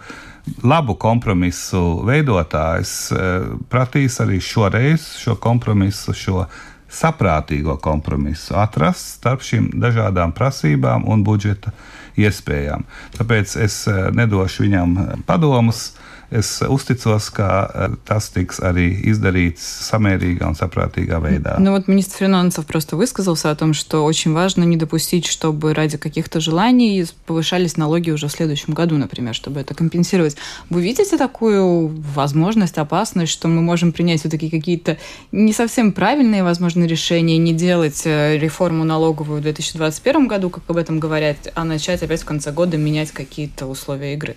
labu 0.67 0.97
kompromisu 1.01 2.03
veidotājs, 2.09 2.93
eh, 3.15 3.49
prasīs 3.73 4.21
arī 4.23 4.41
šoreiz 4.45 5.11
šo 5.21 5.37
kompromisu, 5.43 6.15
šo 6.17 6.45
saprātīgo 6.91 7.77
kompromisu 7.83 8.57
atrast 8.59 9.21
starp 9.21 9.45
šīm 9.47 9.69
dažādām 9.79 10.33
prasībām 10.35 11.07
un 11.07 11.23
budžeta 11.27 11.71
iespējām. 12.19 12.83
Tāpēc 13.15 13.55
es 13.63 13.85
nedošu 14.17 14.65
viņam 14.67 14.97
padomus 15.29 15.93
Es 16.31 16.63
uzticos, 16.63 17.27
ka 17.35 17.91
tas 18.07 18.29
tiks 18.31 18.61
arī 18.63 18.87
izdarīts 19.11 19.65
самерīgā 19.89 20.47
un 20.47 20.55
saprātīgā 20.55 21.19
вейда. 21.19 21.57
Ну 21.59 21.73
вот 21.73 21.89
министр 21.89 22.19
финансов 22.19 22.67
просто 22.67 22.97
высказался 22.97 23.51
о 23.51 23.57
том, 23.57 23.75
что 23.75 24.05
очень 24.05 24.33
важно 24.33 24.63
не 24.63 24.77
допустить, 24.77 25.27
чтобы 25.27 25.75
ради 25.75 25.99
каких-то 25.99 26.39
желаний 26.39 27.05
повышались 27.27 27.77
налоги 27.77 28.13
уже 28.13 28.29
в 28.29 28.31
следующем 28.31 28.75
году, 28.75 28.97
например, 28.97 29.35
чтобы 29.35 29.59
это 29.59 29.75
компенсировать. 29.75 30.37
Вы 30.69 30.83
видите 30.83 31.17
такую 31.17 31.89
возможность, 32.15 32.79
опасность, 32.79 33.33
что 33.33 33.49
мы 33.49 33.61
можем 33.61 33.91
принять 33.91 34.21
все-таки 34.21 34.51
какие-то 34.51 34.99
не 35.33 35.53
совсем 35.53 35.91
правильные, 35.91 36.45
возможно, 36.45 36.85
решения, 36.85 37.39
не 37.39 37.55
делать 37.55 38.07
реформу 38.07 38.85
налоговую 38.85 39.41
в 39.41 39.43
2021 39.43 40.29
году, 40.29 40.51
как 40.51 40.63
об 40.69 40.77
этом 40.77 41.01
говорят, 41.01 41.37
а 41.57 41.65
начать 41.65 42.05
опять 42.05 42.23
в 42.23 42.25
конце 42.25 42.53
года 42.53 42.77
менять 42.77 43.11
какие-то 43.11 43.67
условия 43.67 44.15
игры? 44.15 44.37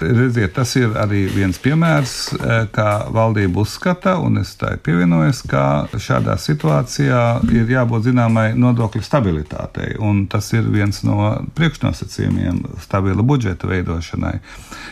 Redziet, 0.00 0.52
tas 0.52 0.76
ir 0.76 0.96
arī 0.96 1.29
viens 1.34 1.58
piemērs, 1.62 2.14
kā 2.74 2.88
valdība 3.14 3.62
uzskata, 3.62 4.16
un 4.22 4.40
es 4.40 4.52
tā 4.60 4.72
pievienojos, 4.82 5.42
ka 5.50 5.62
šādā 5.94 6.36
situācijā 6.40 7.22
ir 7.54 7.70
jābūt 7.70 8.08
zināmai 8.10 8.50
nodokļu 8.58 9.02
stabilitātei. 9.04 9.94
Tas 10.32 10.50
ir 10.56 10.68
viens 10.72 11.02
no 11.06 11.32
priekšnosacījumiem 11.58 12.62
stabila 12.82 13.24
budžeta 13.26 13.70
veidošanai. 13.70 14.36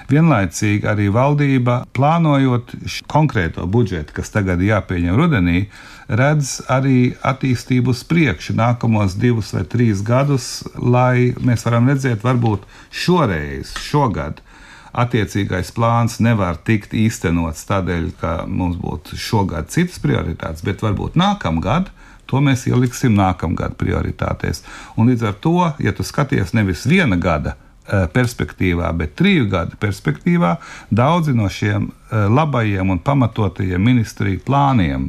Vienlaicīgi 0.08 0.88
arī 0.88 1.10
valdība, 1.12 1.82
plānojot 1.96 2.74
konkrēto 3.10 3.66
budžetu, 3.68 4.16
kas 4.18 4.32
tagad 4.34 4.62
jāpieņem 4.64 5.18
rudenī, 5.18 5.66
redz 6.08 6.58
arī 6.72 7.12
attīstību 7.26 7.92
uz 7.92 8.02
priekšu 8.08 8.56
nākamos 8.56 9.18
divus 9.20 9.52
vai 9.56 9.66
trīs 9.68 10.02
gadus, 10.06 10.64
lai 10.80 11.34
mēs 11.44 11.66
varam 11.68 11.90
redzēt, 11.90 12.24
varbūt 12.24 12.64
šoreiz, 13.04 13.74
šogad 13.84 14.40
attiecīgais 14.92 15.72
plāns 15.76 16.18
nevar 16.24 16.56
tikt 16.64 16.94
īstenots 16.96 17.66
tādēļ, 17.68 18.10
ka 18.20 18.34
mums 18.46 18.78
būtu 18.80 19.18
šogad 19.18 19.70
citas 19.74 20.00
prioritātes, 20.02 20.64
bet 20.64 20.84
varbūt 20.84 21.18
nākamgad. 21.18 21.92
To 22.28 22.42
mēs 22.44 22.66
ieliksim 22.68 23.14
nākamgad 23.16 23.78
prioritātēs. 23.80 24.60
Un 25.00 25.08
līdz 25.08 25.30
ar 25.30 25.38
to, 25.40 25.56
ja 25.80 25.94
tu 25.96 26.04
skaties 26.04 26.52
nevis 26.52 26.84
viena 26.84 27.16
gada 27.16 27.56
perspektīvā, 27.88 28.90
bet 28.92 29.14
triju 29.16 29.46
gadu 29.48 29.78
perspektīvā, 29.80 30.58
daudzi 30.92 31.32
no 31.32 31.48
šiem 31.48 31.88
labajiem 32.12 32.90
un 32.92 33.00
pamatotajiem 33.00 33.80
ministriju 33.80 34.42
plāniem 34.44 35.08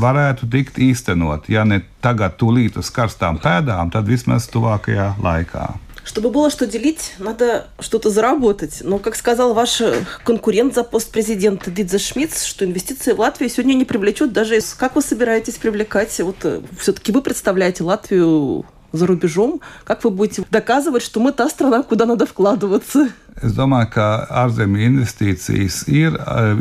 varētu 0.00 0.48
tikt 0.48 0.80
īstenot. 0.80 1.50
Ja 1.52 1.66
ne 1.68 1.82
tagad, 2.00 2.38
tūlīt 2.40 2.78
uz 2.80 2.88
karstām 2.88 3.36
pēdām, 3.42 3.92
tad 3.92 4.08
vismaz 4.08 4.48
tuvākajā 4.48 5.12
laikā. 5.20 5.66
Чтобы 6.04 6.30
было 6.30 6.50
что 6.50 6.66
делить, 6.66 7.12
надо 7.18 7.68
что-то 7.78 8.10
заработать. 8.10 8.78
Но, 8.82 8.98
как 8.98 9.16
сказал 9.16 9.54
ваш 9.54 9.82
конкурент 10.24 10.74
за 10.74 10.82
пост 10.82 11.10
президента 11.10 11.70
Дидзе 11.70 11.98
Шмидц, 11.98 12.44
что 12.44 12.64
инвестиции 12.64 13.12
в 13.12 13.20
Латвию 13.20 13.50
сегодня 13.50 13.74
не 13.74 13.84
привлечут 13.84 14.32
даже... 14.32 14.60
Как 14.76 14.96
вы 14.96 15.02
собираетесь 15.02 15.54
привлекать? 15.54 16.18
Вот 16.20 16.36
все-таки 16.78 17.12
вы 17.12 17.22
представляете 17.22 17.84
Латвию 17.84 18.64
за 18.91 19.07
рубежом, 19.07 19.61
как 19.83 20.03
вы 20.03 20.09
будете 20.09 20.43
доказывать, 20.51 21.03
что 21.03 21.19
мы 21.19 21.31
та 21.31 21.49
страна, 21.49 21.83
куда 21.83 22.05
надо 22.05 22.25
вкладываться? 22.25 23.09
Es 23.43 23.51
domāju, 23.51 23.89
ka 23.91 24.03
ārzemju 24.31 24.79
investīcijas 24.79 25.81
ir, 25.91 26.13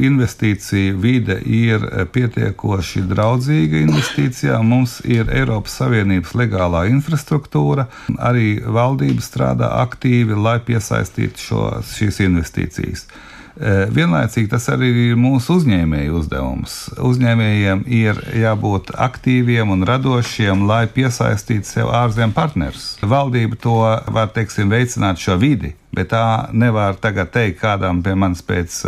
investīcija 0.03 0.97
vide 0.99 1.37
ir 1.47 1.85
pietiekoši 2.11 3.05
draudzīga 3.13 3.79
investīcijām. 3.85 4.67
Mums 4.73 4.97
ir 5.07 5.31
Eiropas 5.31 5.77
Savienības 5.79 6.35
legālā 6.35 6.89
infrastruktūra, 6.91 7.87
arī 8.19 8.57
valdība 8.59 9.23
strādā 9.23 9.71
aktīvi, 9.85 10.35
lai 10.35 10.57
piesaistītu 10.67 11.47
šo, 11.47 11.63
šīs 11.95 12.19
investīcijas. 12.27 13.07
Vienlaicīgi 13.60 14.48
tas 14.54 14.70
arī 14.72 14.90
ir 15.10 15.18
mūsu 15.20 15.58
uzņēmēju 15.60 16.16
uzdevums. 16.22 16.76
Uzņēmējiem 17.04 17.82
ir 17.92 18.22
jābūt 18.40 18.94
aktīviem 18.96 19.74
un 19.76 19.84
radošiem, 19.88 20.64
lai 20.70 20.86
piesaistītu 20.88 21.68
sev 21.68 21.92
ārzemju 21.92 22.36
partnerus. 22.38 22.86
Valdība 23.04 23.60
to 23.60 23.80
var 24.16 24.32
teiksim, 24.36 24.72
veicināt 24.72 25.20
šo 25.20 25.36
vidi, 25.42 25.74
bet 25.92 26.14
tā 26.14 26.48
nevar 26.56 26.96
tagad 27.04 27.34
teikt 27.36 27.60
kādam 27.60 28.00
pie 28.06 28.16
manis 28.16 28.46
pēc 28.48 28.80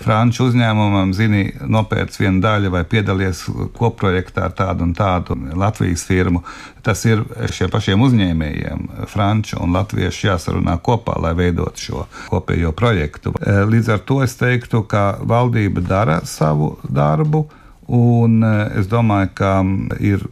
franču 0.00 0.46
uzņēmumam, 0.48 1.12
zini, 1.16 1.44
nopērts 1.68 2.20
vienu 2.20 2.40
daļu 2.44 2.72
vai 2.74 2.82
piedalies 2.88 3.42
kopprojektā 3.76 4.48
ar 4.48 4.56
tādu 4.56 4.86
un 4.88 4.94
tādu 4.96 5.36
Latvijas 5.58 6.04
firmu. 6.08 6.42
Tas 6.84 7.04
ir 7.08 7.22
šiem 7.52 7.70
pašiem 7.72 8.02
uzņēmējiem, 8.06 8.86
franču 9.10 9.60
un 9.60 9.76
latviešu 9.76 10.30
jāsarunā 10.30 10.78
kopā, 10.84 11.18
lai 11.20 11.34
veidotu 11.38 11.86
šo 11.86 12.04
kopējo 12.32 12.72
projektu. 12.76 13.34
Līdz 13.44 13.94
ar 13.96 14.04
to 14.08 14.20
es 14.24 14.36
teiktu, 14.40 14.84
ka 14.88 15.20
valdība 15.20 15.84
dara 15.84 16.20
savu 16.24 16.76
darbu. 16.88 17.46
Un 17.90 18.44
es 18.46 18.86
domāju, 18.86 19.32
ka 19.34 19.54
ir 19.98 20.22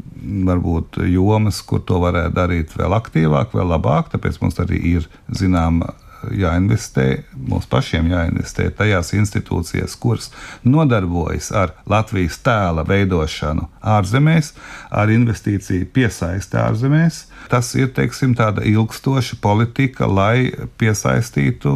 varbūt 0.49 1.01
jomas, 1.11 1.61
kur 1.67 1.83
to 1.83 1.99
varētu 2.03 2.35
darīt 2.37 2.75
vēl 2.79 2.95
aktīvāk, 2.95 3.55
vēl 3.55 3.73
labāk. 3.75 4.13
Tāpēc 4.13 4.39
mums 4.43 4.61
arī 4.63 4.79
ir 4.95 5.09
zināma 5.35 5.93
jāinvestē, 6.32 7.24
mums 7.36 7.68
pašiem 7.70 8.08
jāinvestē 8.12 8.70
tajās 8.78 9.14
institūcijās, 9.18 9.96
kuras 10.00 10.30
nodarbojas 10.64 11.52
ar 11.52 11.74
Latvijas 11.90 12.40
tēla 12.46 12.86
veidošanu 12.88 13.68
ārzemēs, 13.84 14.54
ar 14.92 15.12
investīciju 15.12 15.90
piesaisti 15.94 16.60
ārzemēs. 16.60 17.24
Tas 17.52 17.74
ir 17.76 17.90
teiksim, 17.96 18.34
tāda 18.40 18.64
ilgstoša 18.66 19.38
politika, 19.44 20.08
lai 20.08 20.54
piesaistītu 20.80 21.74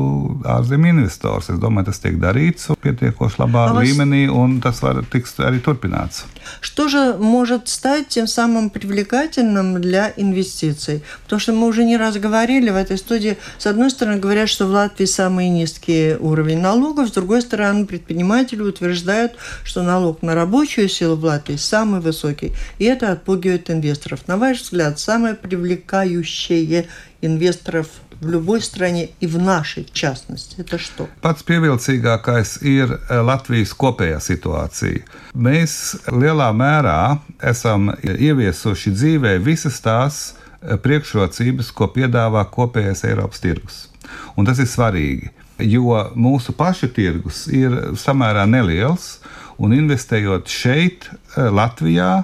ārzemju 0.48 0.94
investors. 0.96 1.52
Es 1.52 1.60
domāju, 1.62 1.90
tas 1.92 2.00
tiek 2.04 2.16
darīts 2.22 2.72
pietiekoši 2.84 3.42
labā 3.44 3.68
а 3.74 3.76
līmenī, 3.82 4.26
un 4.32 4.62
tas 4.64 4.80
var 4.84 5.04
tikt 5.12 5.44
arī 5.44 5.62
turpināts. 5.64 6.26
Что 6.62 6.88
же 6.88 7.18
может 7.20 7.68
стать 7.68 8.08
тем 8.08 8.28
самым 8.28 8.70
привлекательным 8.70 9.82
для 9.82 10.14
инвестиций? 10.16 11.04
Потому 11.24 11.40
что 11.40 11.54
мы 11.54 11.68
уже 11.68 11.84
не 11.84 11.98
раз 11.98 12.16
говорили 12.18 12.70
в 12.70 12.76
этой 12.76 12.98
студии, 12.98 13.38
с 13.58 13.68
одной 13.68 13.90
стороны, 13.90 14.20
говорят, 14.33 14.49
что 14.49 14.67
в 14.67 14.71
Латвии 14.71 15.05
самый 15.05 15.51
низкий 15.51 16.17
уровень 16.19 16.59
налогов, 16.59 17.11
с 17.11 17.13
другой 17.13 17.43
стороны, 17.43 17.85
предприниматели 17.85 18.63
утверждают, 18.63 19.35
что 19.63 19.83
налог 19.83 20.23
на 20.23 20.35
рабочую 20.35 20.89
силу 20.89 21.17
в 21.17 21.25
Латвии 21.25 21.57
самый 21.57 22.01
высокий, 22.01 22.55
и 22.79 22.87
это 22.87 23.13
отпугивает 23.13 23.71
инвесторов. 23.71 24.27
На 24.29 24.39
ваш 24.39 24.63
взгляд, 24.63 24.99
самое 24.99 25.35
привлекающее 25.35 26.87
инвесторов 27.21 27.89
в 28.23 28.31
любой 28.31 28.63
стране 28.63 29.11
и 29.21 29.27
в 29.27 29.39
нашей 29.39 29.85
в 29.85 29.93
частности. 29.93 30.55
Это 30.57 30.79
что? 30.79 31.09
Pats 31.21 31.45
pievilcīgākais 31.45 32.63
ir 32.63 32.97
Latvijas 33.11 33.77
kopējā 33.77 34.17
situācija. 34.17 35.05
Mēs 35.35 35.99
lielā 36.09 36.49
mērā 36.57 37.19
esam 37.43 37.93
ieviesuši 38.01 38.97
dzīvē 38.97 39.37
visas 39.45 39.83
tās 39.85 40.25
priekšrocības, 40.63 41.73
ko 41.77 41.93
piedāvā 41.93 42.47
kopējais 42.49 43.05
Eiropas 43.13 43.45
tirgus. 43.45 43.92
Un 44.37 44.49
tas 44.49 44.61
ir 44.63 44.69
svarīgi, 44.71 45.33
jo 45.69 45.97
mūsu 46.15 46.55
pašu 46.57 46.91
tirgus 46.95 47.47
ir 47.53 47.75
samērā 47.99 48.47
neliels, 48.51 49.19
un 49.63 49.75
investējot 49.77 50.49
šeit, 50.51 51.11
Latvijā, 51.37 52.23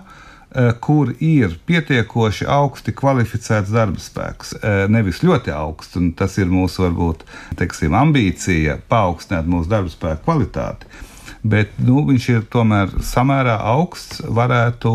Eh, 0.48 0.70
kur 0.80 1.10
ir 1.20 1.58
pietiekoši 1.68 2.46
augsti 2.48 2.94
kvalificēts 2.96 3.68
darba 3.68 4.00
spēks. 4.00 4.54
Eh, 4.56 4.86
nevis 4.88 5.20
ļoti 5.20 5.52
augsts, 5.52 5.98
un 6.00 6.14
tas 6.16 6.38
ir 6.40 6.48
mūsu 6.48 6.86
varbūt 6.86 7.26
teiksim, 7.60 7.92
ambīcija 7.92 8.78
paaugstināt 8.88 9.44
mūsu 9.44 9.68
darba 9.68 9.92
spēku 9.92 10.24
kvalitāti 10.24 10.88
bet 11.43 11.73
nu, 11.83 12.05
viņš 12.07 12.27
ir 12.31 12.43
tomēr 12.51 12.93
samērā 13.03 13.57
augsts. 13.73 14.21
Varētu 14.23 14.93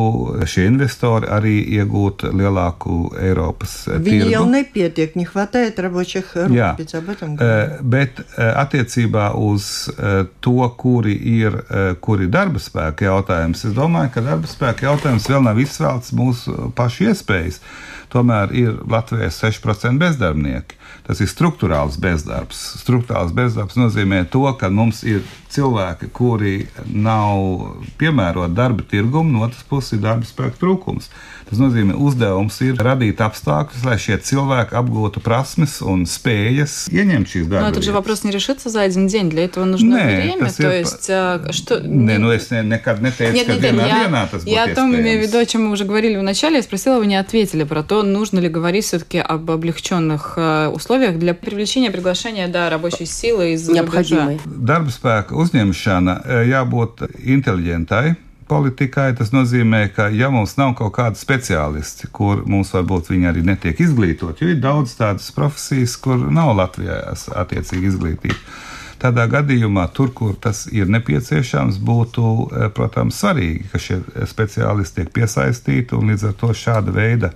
šie 0.49 0.65
investori 0.71 1.29
arī 1.29 1.57
iegūt 1.79 2.25
lielāku 2.33 3.13
Eiropas 3.21 3.75
Viņi 3.89 4.05
tirgu. 4.05 4.25
Viņi 4.25 4.35
jau 4.35 4.45
nepietiek, 4.49 5.17
не 5.17 5.27
хватает 5.29 5.79
рабочих 5.79 6.33
рук, 6.35 6.57
Jā, 6.57 6.75
ведь 6.79 6.95
об 6.95 7.11
этом 7.11 7.37
говорят. 7.37 7.83
Bet 7.83 8.23
attiecībā 8.37 9.35
uz 9.37 9.91
to, 10.41 10.57
kuri 10.77 11.15
ir 11.15 11.61
kuri 12.01 12.31
darba 12.33 12.63
spēka 12.63 13.09
jautājums, 13.11 13.65
es 13.69 13.77
domāju, 13.77 14.15
ka 14.17 14.25
darba 14.25 14.49
spēka 14.49 14.89
jautājums 14.89 15.29
vēl 15.29 15.45
nav 15.45 15.61
izsvelts 15.61 16.15
mūsu 16.17 16.73
pašu 16.77 17.11
iespējas. 17.13 17.61
Tomēr 18.09 18.55
ir 18.57 18.77
Latvijā 18.89 19.29
6% 19.29 20.01
bezdarbnieki. 20.01 20.79
Tas 21.05 21.21
ir 21.21 21.29
struktūrāls 21.29 21.99
bezdarbs. 22.01 22.57
Struktūrāls 22.81 23.35
bezdarbs 23.37 23.77
nozīmē 23.77 24.23
to, 24.33 24.47
ka 24.61 24.71
mums 24.73 25.03
ir 25.05 25.21
cilvēki, 25.53 26.09
kuri 26.17 26.42
nav 26.88 27.76
piemēroti 28.00 28.56
darba 28.58 28.84
tirgumu, 28.90 29.32
no 29.38 29.46
otras 29.48 29.64
puses 29.70 29.98
ir 29.98 30.04
darba 30.04 30.28
spēka 30.28 30.60
trūkums. 30.62 31.10
Tas 31.50 31.60
nozīmē, 31.60 31.94
uzdevums 32.00 32.56
ir 32.66 32.80
radīt 32.80 33.20
apstākļus, 33.22 33.84
lai 33.86 33.98
šie 34.02 34.16
cilvēki 34.26 34.78
apgūtu 34.80 35.22
prasmes 35.24 35.82
un 35.86 36.06
spējas 36.10 36.88
ieņemt 36.94 37.30
šīs 37.30 37.50
darba. 37.52 37.68
Но 37.68 37.70
этот 37.70 37.84
же 37.84 37.92
вопрос 37.92 38.24
не 38.24 38.32
решится 38.32 38.70
за 38.70 38.82
один 38.82 39.08
день. 39.08 39.30
Для 39.30 39.46
этого 39.46 39.66
нужно 39.66 39.96
Nē, 39.96 40.06
время. 40.06 40.52
То 40.52 40.64
ir... 40.64 40.80
есть, 40.80 41.04
что... 41.56 41.80
Не, 41.82 42.18
ну, 42.18 42.32
если 42.32 42.62
nekad 42.62 43.02
neteicu, 43.02 43.34
нет, 43.34 43.48
ka 43.48 43.54
нет, 43.54 43.64
vienā 43.64 43.88
я, 43.88 44.08
dienā 44.08 44.28
tas 44.32 44.44
Я 44.46 44.64
о 44.64 44.76
том 44.76 44.96
имею 44.96 45.20
в 45.20 45.28
виду, 45.28 45.38
о 45.38 45.46
чем 45.46 45.66
мы 45.66 45.72
уже 45.72 45.86
говорили 45.86 46.18
в 46.18 46.24
начале. 46.24 46.58
Я 46.58 46.64
спросила, 46.64 46.98
вы 46.98 47.08
не 47.08 47.16
ответили 47.16 47.64
про 47.64 47.84
то, 47.84 48.04
нужно 48.04 48.40
ли 48.40 48.50
говорить 48.50 48.86
все-таки 48.86 49.20
об 49.20 49.52
облегченных 49.52 50.34
э, 50.38 50.68
условиях 50.70 51.20
для 51.20 51.34
привлечения, 51.34 51.92
приглашения 51.92 52.48
да, 52.48 52.70
рабочей 52.70 53.06
силы 53.06 53.54
из 53.54 53.68
Необходимой. 53.70 54.40
Darba 54.46 54.92
spēka 54.94 55.36
uzņemšana 55.36 56.23
jābūt 56.26 57.08
inteliģentai. 57.20 58.16
Politikai 58.50 59.14
tas 59.18 59.32
nozīmē, 59.34 59.86
ka 59.96 60.10
ja 60.12 60.28
mums 60.34 60.58
nav 60.60 60.74
kaut 60.78 60.94
kāda 60.98 61.18
speciālisti, 61.18 62.10
kur 62.14 62.44
mums 62.50 62.74
varbūt 62.76 63.10
viņi 63.14 63.30
arī 63.32 63.44
netiek 63.48 63.80
izglītoti, 63.86 64.44
jo 64.44 64.52
ir 64.54 64.60
daudz 64.62 64.98
tādas 65.00 65.32
profesijas, 65.34 65.96
kur 65.98 66.28
nav 66.28 66.52
Latvijā 66.60 67.00
attiecīgi 67.40 67.90
izglītība. 67.94 68.40
Tādā 69.04 69.26
gadījumā, 69.28 69.90
tur, 69.92 70.14
kur 70.16 70.38
tas 70.40 70.62
ir 70.72 70.88
nepieciešams, 70.88 71.76
būtu, 71.84 72.28
eh, 72.56 72.70
protams, 72.72 73.18
svarīgi, 73.20 73.66
ka 73.72 73.82
šie 73.82 73.98
speciālisti 74.32 75.02
tiek 75.02 75.10
piesaistīti, 75.18 75.98
un 75.98 76.14
līdz 76.14 76.30
ar 76.30 76.38
to 76.40 76.54
šāda 76.56 76.94
veida 76.96 77.34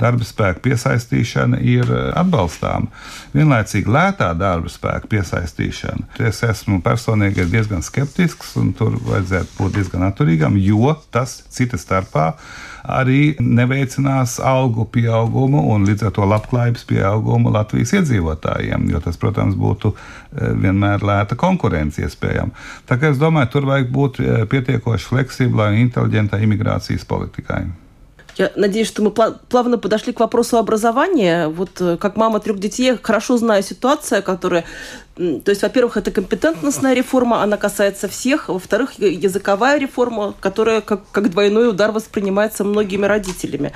darba 0.00 0.24
spēka 0.24 0.62
piesaistīšana 0.64 1.60
ir 1.60 1.84
eh, 1.92 2.08
atbalstāma. 2.16 2.88
Vienlaicīgi 3.36 3.92
lētā 3.92 4.30
darba 4.38 4.72
spēka 4.72 5.12
piesaistīšana. 5.12 6.08
Es 6.24 6.40
esmu 6.46 6.80
personīgi 6.80 7.44
diezgan 7.52 7.84
skeptisks, 7.84 8.56
un 8.56 8.72
tur 8.72 8.96
vajadzētu 8.96 9.60
būt 9.60 9.76
diezgan 9.76 10.08
atturīgam, 10.08 10.56
jo 10.56 10.96
tas 11.12 11.42
cita 11.52 11.76
starpā 11.76 12.30
arī 12.83 13.35
neveicinās 13.39 14.37
algu 14.39 14.85
pieaugumu 14.91 15.63
un 15.73 15.87
līdz 15.89 16.07
ar 16.07 16.15
to 16.17 16.27
labklājības 16.29 16.85
pieaugumu 16.89 17.53
Latvijas 17.55 17.95
iedzīvotājiem, 17.99 18.89
jo 18.93 19.01
tas, 19.05 19.17
protams, 19.21 19.57
būtu 19.59 19.93
eh, 19.95 20.51
vienmēr 20.65 21.05
lēta 21.05 21.37
konkurence 21.39 22.03
iespējama. 22.05 22.53
Tā 22.89 22.99
kā 23.01 23.13
es 23.13 23.21
domāju, 23.21 23.53
tur 23.55 23.71
vajag 23.71 23.89
būt 23.95 24.21
eh, 24.21 24.45
pietiekoši 24.51 25.11
fleksiblai 25.13 25.73
un 25.73 25.81
inteliģentai 25.87 26.43
imigrācijas 26.45 27.07
politikai. 27.09 27.65
Я 28.37 28.51
надеюсь, 28.57 28.87
что 28.87 29.01
мы 29.01 29.11
плавно 29.11 29.77
подошли 29.77 30.11
к 30.11 30.19
вопросу 30.19 30.57
образования. 30.57 31.47
Вот 31.47 31.79
э, 31.79 31.95
как 31.95 32.17
мама 32.17 32.41
трех 32.41 32.59
детей, 32.59 32.97
хорошо 33.01 33.37
знаю 33.37 33.63
ситуацию, 33.63 34.21
которая 34.23 34.65
то 35.44 35.50
есть, 35.50 35.60
во-первых, 35.60 35.98
это 35.98 36.10
компетентностная 36.10 36.94
реформа, 36.94 37.42
она 37.42 37.58
касается 37.58 38.08
всех. 38.08 38.48
Во-вторых, 38.48 38.98
языковая 38.98 39.78
реформа, 39.78 40.34
которая 40.40 40.80
как, 40.80 41.02
как 41.10 41.30
двойной 41.30 41.68
удар 41.68 41.92
воспринимается 41.92 42.64
многими 42.64 43.04
родителями. 43.04 43.72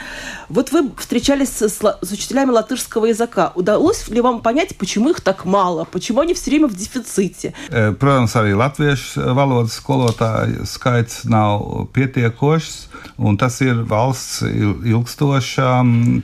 Вот 0.49 0.72
вы 0.72 0.90
встречались 0.97 1.51
с, 1.51 1.68
с 1.68 2.12
учителями 2.12 2.51
латышского 2.51 3.07
языка. 3.07 3.53
Удалось 3.55 4.09
ли 4.09 4.20
вам 4.22 4.40
понять, 4.40 4.76
почему 4.78 5.11
их 5.11 5.20
так 5.20 5.45
мало? 5.45 5.84
Почему 5.84 6.20
они 6.20 6.32
все 6.32 6.51
время 6.51 6.66
в 6.66 6.74
дефиците? 6.74 7.53
Protams, 7.70 8.32
arī 8.38 8.55
latviešu 8.57 9.34
valodas 9.34 9.76
skolotāju 9.76 10.64
skaits 10.64 11.24
nav 11.28 11.88
pietiekošs, 11.92 12.88
un 13.18 13.36
tas 13.36 13.61
ir 13.61 13.82
valsts 13.88 14.42
ilgstoša 14.45 15.68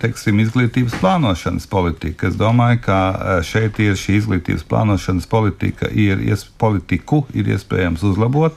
teiksim, 0.01 0.41
izglītības 0.41 0.97
plānošanas 1.03 1.67
politika. 1.69 2.31
Es 2.31 2.39
domāju, 2.41 2.81
ka 2.87 2.99
šeit 3.45 3.81
ir 3.83 3.99
šī 3.99 4.21
izglītības 4.21 4.65
plānošana 4.71 5.10
likumdošanas 5.11 5.27
politika 5.27 5.89
ir, 5.91 6.21
politiku 6.59 7.27
ir 7.35 7.49
iespējams 7.49 8.03
uzlabot 8.03 8.55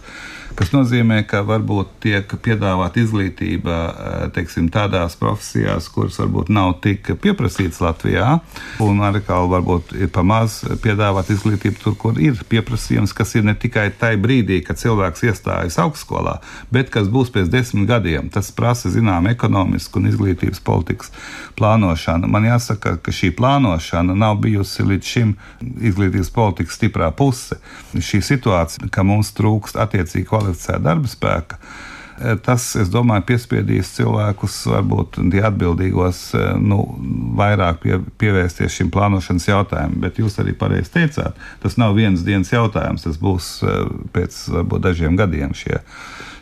kas 0.58 0.74
nozīmē, 0.74 1.22
ka 1.30 1.42
varbūt 1.48 1.92
tiek 2.04 2.34
piedāvāta 2.46 3.02
izglītība 3.04 3.76
eh, 3.76 4.26
teiksim, 4.36 4.70
tādās 4.74 5.16
profesijās, 5.20 5.90
kuras 5.94 6.20
varbūt 6.22 6.52
nav 6.54 6.76
tik 6.84 7.14
pieprasītas 7.24 7.82
Latvijā, 7.84 8.40
un 8.84 9.02
arī 9.06 9.22
varbūt 9.24 9.94
ir 9.98 10.10
pamaz 10.14 10.62
piedāvāt 10.84 11.32
izglītību 11.34 11.80
tur, 11.82 11.96
kur 12.00 12.20
ir 12.22 12.40
pieprasījums, 12.50 13.14
kas 13.16 13.36
ir 13.38 13.46
ne 13.48 13.56
tikai 13.56 13.90
tajā 14.00 14.20
brīdī, 14.22 14.60
kad 14.66 14.80
cilvēks 14.82 15.26
iestājas 15.30 15.80
augstskolā, 15.82 16.40
bet 16.74 16.92
kas 16.94 17.10
būs 17.14 17.32
pēc 17.34 17.50
desmit 17.54 17.88
gadiem. 17.90 18.30
Tas 18.34 18.52
prasa 18.52 18.92
zinām 18.94 19.30
ekonomisku 19.32 20.02
un 20.02 20.10
izglītības 20.12 20.62
politikas 20.64 21.14
plānošanu. 21.58 22.30
Man 22.32 22.48
jāsaka, 22.48 22.98
ka 23.04 23.14
šī 23.14 23.32
plānošana 23.38 24.16
nav 24.18 24.40
bijusi 24.44 24.86
līdz 24.88 25.14
šim 25.14 25.36
izglītības 25.62 26.32
politikas 26.34 26.78
stiprā 26.80 27.12
puse. 27.16 27.60
Šī 27.94 28.22
situācija, 28.26 28.90
ka 28.94 29.06
mums 29.08 29.32
trūkst 29.38 29.78
attiecīgi 29.80 30.28
kvalificēta 30.44 30.84
darba 30.92 31.12
spēka. 31.12 31.60
E, 32.14 32.36
tas, 32.46 32.66
es 32.78 32.92
domāju, 32.94 33.26
piespiedīs 33.32 33.90
cilvēkus, 33.96 34.58
varbūt 34.70 35.18
atbildīgos, 35.44 36.20
e, 36.38 36.44
nu, 36.62 36.84
vairāk 37.40 37.82
pie, 37.82 37.98
pievērsties 38.22 38.78
šim 38.78 38.92
plānošanas 38.94 39.50
jautājumam. 39.50 39.98
Bet 40.04 40.22
jūs 40.22 40.38
arī 40.44 40.54
pareizi 40.58 40.94
teicāt, 40.94 41.40
tas 41.64 41.80
nav 41.82 41.98
viens 41.98 42.22
dienas 42.26 42.54
jautājums, 42.54 43.08
tas 43.08 43.18
būs 43.22 43.50
e, 43.66 43.80
pēc 44.14 44.40
varbūt 44.60 44.86
dažiem 44.86 45.18
gadiem 45.18 45.58
šie, 45.58 45.82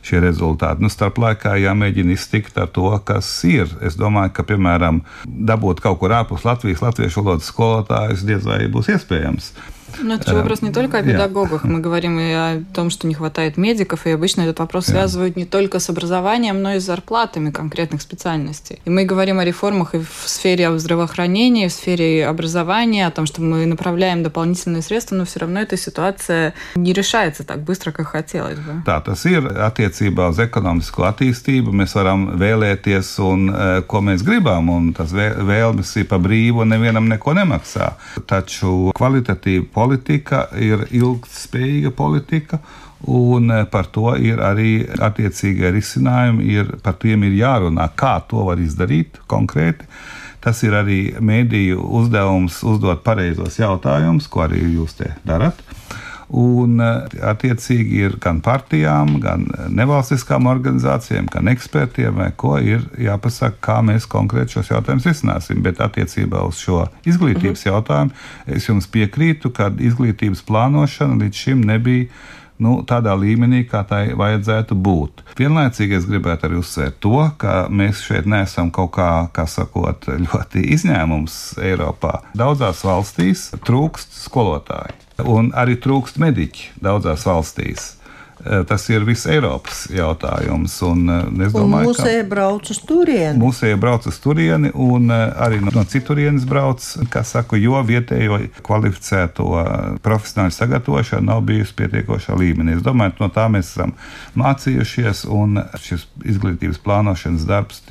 šie 0.05 0.19
rezultāti. 0.23 0.83
Nu, 0.83 0.91
starp 0.91 1.21
laikā 1.23 1.55
jāmēģina 1.61 2.17
iztikt 2.17 2.59
ar 2.59 2.67
to, 2.75 2.91
kas 3.07 3.29
ir. 3.47 3.71
Es 3.85 3.95
domāju, 3.99 4.35
ka, 4.35 4.45
piemēram, 4.51 5.05
dabūt 5.23 5.83
kaut 5.85 6.01
kur 6.03 6.19
ārpus 6.19 6.43
Latvijas 6.47 6.83
latviešu 6.83 7.23
valodas 7.23 7.47
skolotājus 7.53 8.25
diez 8.27 8.43
vai 8.49 8.65
būs 8.71 8.91
iespējams. 8.97 9.53
Ну, 9.99 10.13
это 10.13 10.29
же 10.29 10.35
вопрос 10.35 10.61
не 10.61 10.71
только 10.71 10.99
о 10.99 11.03
педагогах. 11.03 11.63
Мы 11.63 11.79
говорим 11.79 12.19
и 12.19 12.31
о 12.31 12.63
том, 12.73 12.89
что 12.89 13.07
не 13.07 13.13
хватает 13.13 13.57
медиков, 13.57 14.05
и 14.07 14.11
обычно 14.11 14.41
этот 14.41 14.59
вопрос 14.59 14.85
связывают 14.85 15.35
не 15.35 15.45
только 15.45 15.79
с 15.79 15.89
образованием, 15.89 16.61
но 16.61 16.73
и 16.75 16.79
с 16.79 16.83
зарплатами 16.83 17.51
конкретных 17.51 18.01
специальностей. 18.01 18.79
И 18.85 18.89
мы 18.89 19.05
говорим 19.05 19.39
о 19.39 19.45
реформах 19.45 19.95
и 19.95 19.99
в 19.99 20.23
сфере 20.27 20.77
здравоохранения, 20.77 21.65
и 21.65 21.69
в 21.69 21.73
сфере 21.73 22.27
образования, 22.27 23.07
о 23.07 23.11
том, 23.11 23.25
что 23.25 23.41
мы 23.41 23.65
направляем 23.65 24.23
дополнительные 24.23 24.81
средства, 24.81 25.15
но 25.15 25.25
все 25.25 25.39
равно 25.39 25.61
эта 25.61 25.77
ситуация 25.77 26.53
не 26.75 26.93
решается 26.93 27.43
так 27.43 27.61
быстро, 27.61 27.91
как 27.91 28.07
хотелось 28.07 28.59
бы. 28.59 28.81
Tā 28.85 28.97
tas 29.03 29.23
ir 29.29 29.45
attiecībā 29.45 30.29
uz 30.31 30.39
ekonomisko 30.41 31.05
attīstību. 31.09 31.73
Mēs 31.75 31.95
varam 31.97 32.27
vēlēties, 32.39 33.11
un, 33.25 33.47
ko 33.87 34.01
mēs 34.05 34.23
gribam, 34.25 34.69
un 34.73 34.91
tas 34.97 35.13
vēlmes 35.13 35.95
ir 36.01 36.07
pa 36.09 36.19
brīvu, 36.21 36.63
un 36.63 36.73
nevienam 36.73 37.09
neko 37.11 37.35
nemaksā. 37.37 37.91
Taču 38.29 38.91
kvalitatīva 38.97 39.67
politika 39.81 40.45
ir 40.61 40.85
ilgspējīga 40.93 41.91
politika. 41.97 42.61
Un 43.09 43.49
eh, 43.49 43.65
par 43.65 43.89
to 43.89 44.13
ir 44.21 44.41
arī 44.45 44.85
attiecīgie 45.01 45.71
risinājumi, 45.73 46.49
ir, 46.53 46.75
par 46.85 46.99
tiem 47.01 47.25
ir 47.25 47.39
jārunā, 47.39 47.89
kā 47.97 48.19
to 48.29 48.45
var 48.51 48.61
izdarīt 48.61 49.17
konkrēti. 49.31 49.87
Tas 50.41 50.61
ir 50.65 50.73
arī 50.77 51.01
mēdīju 51.21 51.81
uzdevums 52.01 52.61
uzdot 52.65 53.03
pareizos 53.05 53.59
jautājumus, 53.61 54.29
ko 54.29 54.45
arī 54.47 54.63
jūs 54.77 54.97
te 54.97 55.11
darat. 55.25 55.57
Un, 56.31 56.79
eh, 56.79 57.17
attiecīgi, 57.27 57.97
ir 58.05 58.13
gan 58.23 58.39
partijām, 58.43 59.17
gan 59.19 59.43
nevalstiskām 59.67 60.47
organizācijām, 60.47 61.27
gan 61.31 61.51
ekspertiem, 61.51 62.21
ko 62.39 62.55
ir 62.57 62.85
jāpasaka, 62.95 63.59
kā 63.59 63.79
mēs 63.83 64.07
konkrēti 64.07 64.55
šos 64.55 64.71
jautājumus 64.71 65.09
risināsim. 65.09 65.59
Bet 65.65 65.83
attiecībā 65.83 66.45
uz 66.47 66.61
šo 66.63 66.85
izglītības 67.03 67.65
mhm. 67.65 67.73
jautājumu 67.73 68.11
es 68.47 68.69
jums 68.69 68.87
piekrītu, 68.87 69.51
ka 69.55 69.73
izglītības 69.75 70.45
plānošana 70.47 71.19
līdz 71.25 71.43
šim 71.45 71.65
nebija 71.67 72.07
nu, 72.61 72.79
tādā 72.87 73.15
līmenī, 73.17 73.63
kā 73.69 73.83
tai 73.87 74.03
vajadzētu 74.17 74.77
būt. 74.77 75.25
Vienlaicīgi 75.39 75.97
es 75.97 76.07
gribētu 76.09 76.47
arī 76.47 76.59
uzsvērt 76.61 76.99
to, 77.03 77.17
ka 77.41 77.65
mēs 77.73 78.03
šeit 78.05 78.29
neesam 78.29 78.71
kaut 78.73 78.93
kā, 78.97 79.11
kā 79.35 79.47
sakot, 79.49 80.09
ļoti 80.27 80.65
izņēmums 80.77 81.39
Eiropā. 81.61 82.19
Daudzās 82.37 82.85
valstīs 82.87 83.49
trūkst 83.65 84.19
skolotāju 84.25 84.99
un 85.27 85.51
arī 85.57 85.75
trūkst 85.81 86.17
mediķi 86.21 86.71
daudzās 86.81 87.25
valstīs. 87.27 87.91
Eh, 88.44 88.64
tas 88.68 88.84
ir 88.92 89.00
viss 89.02 89.24
Eiropas 89.26 89.86
jautājums. 89.90 90.74
Un, 90.84 91.08
eh, 91.08 91.46
es 91.46 91.54
domāju, 91.54 91.88
un 91.88 91.88
mūsēji 91.88 92.26
brauc 92.28 92.68
uz 92.70 92.78
turieni. 92.84 93.40
Mūsēji 93.40 93.78
brauc 93.80 94.06
uz 94.06 94.18
turieni 94.20 94.70
un 94.74 95.10
eh, 95.10 95.32
arī 95.46 95.62
no, 95.64 95.72
no 95.72 95.84
citurienes 95.88 96.44
brauc, 96.44 96.84
kā 97.10 97.24
saku, 97.24 97.56
jo 97.56 97.80
vietējo 97.80 98.38
kvalificēto 98.66 99.48
profesionāļu 100.04 100.52
sagatavošana 100.52 101.26
nav 101.32 101.42
bijusi 101.48 101.74
pietiekošā 101.80 102.36
līmenī. 102.36 102.76
Es 102.76 102.84
domāju, 102.84 103.16
no 103.24 103.32
tā 103.32 103.48
mēs 103.48 103.72
esam 103.72 103.96
mācījušies 104.36 105.24
un 105.32 105.64
šis 105.80 106.04
izglītības 106.36 106.82
plānošanas 106.84 107.48
darbs 107.48 107.82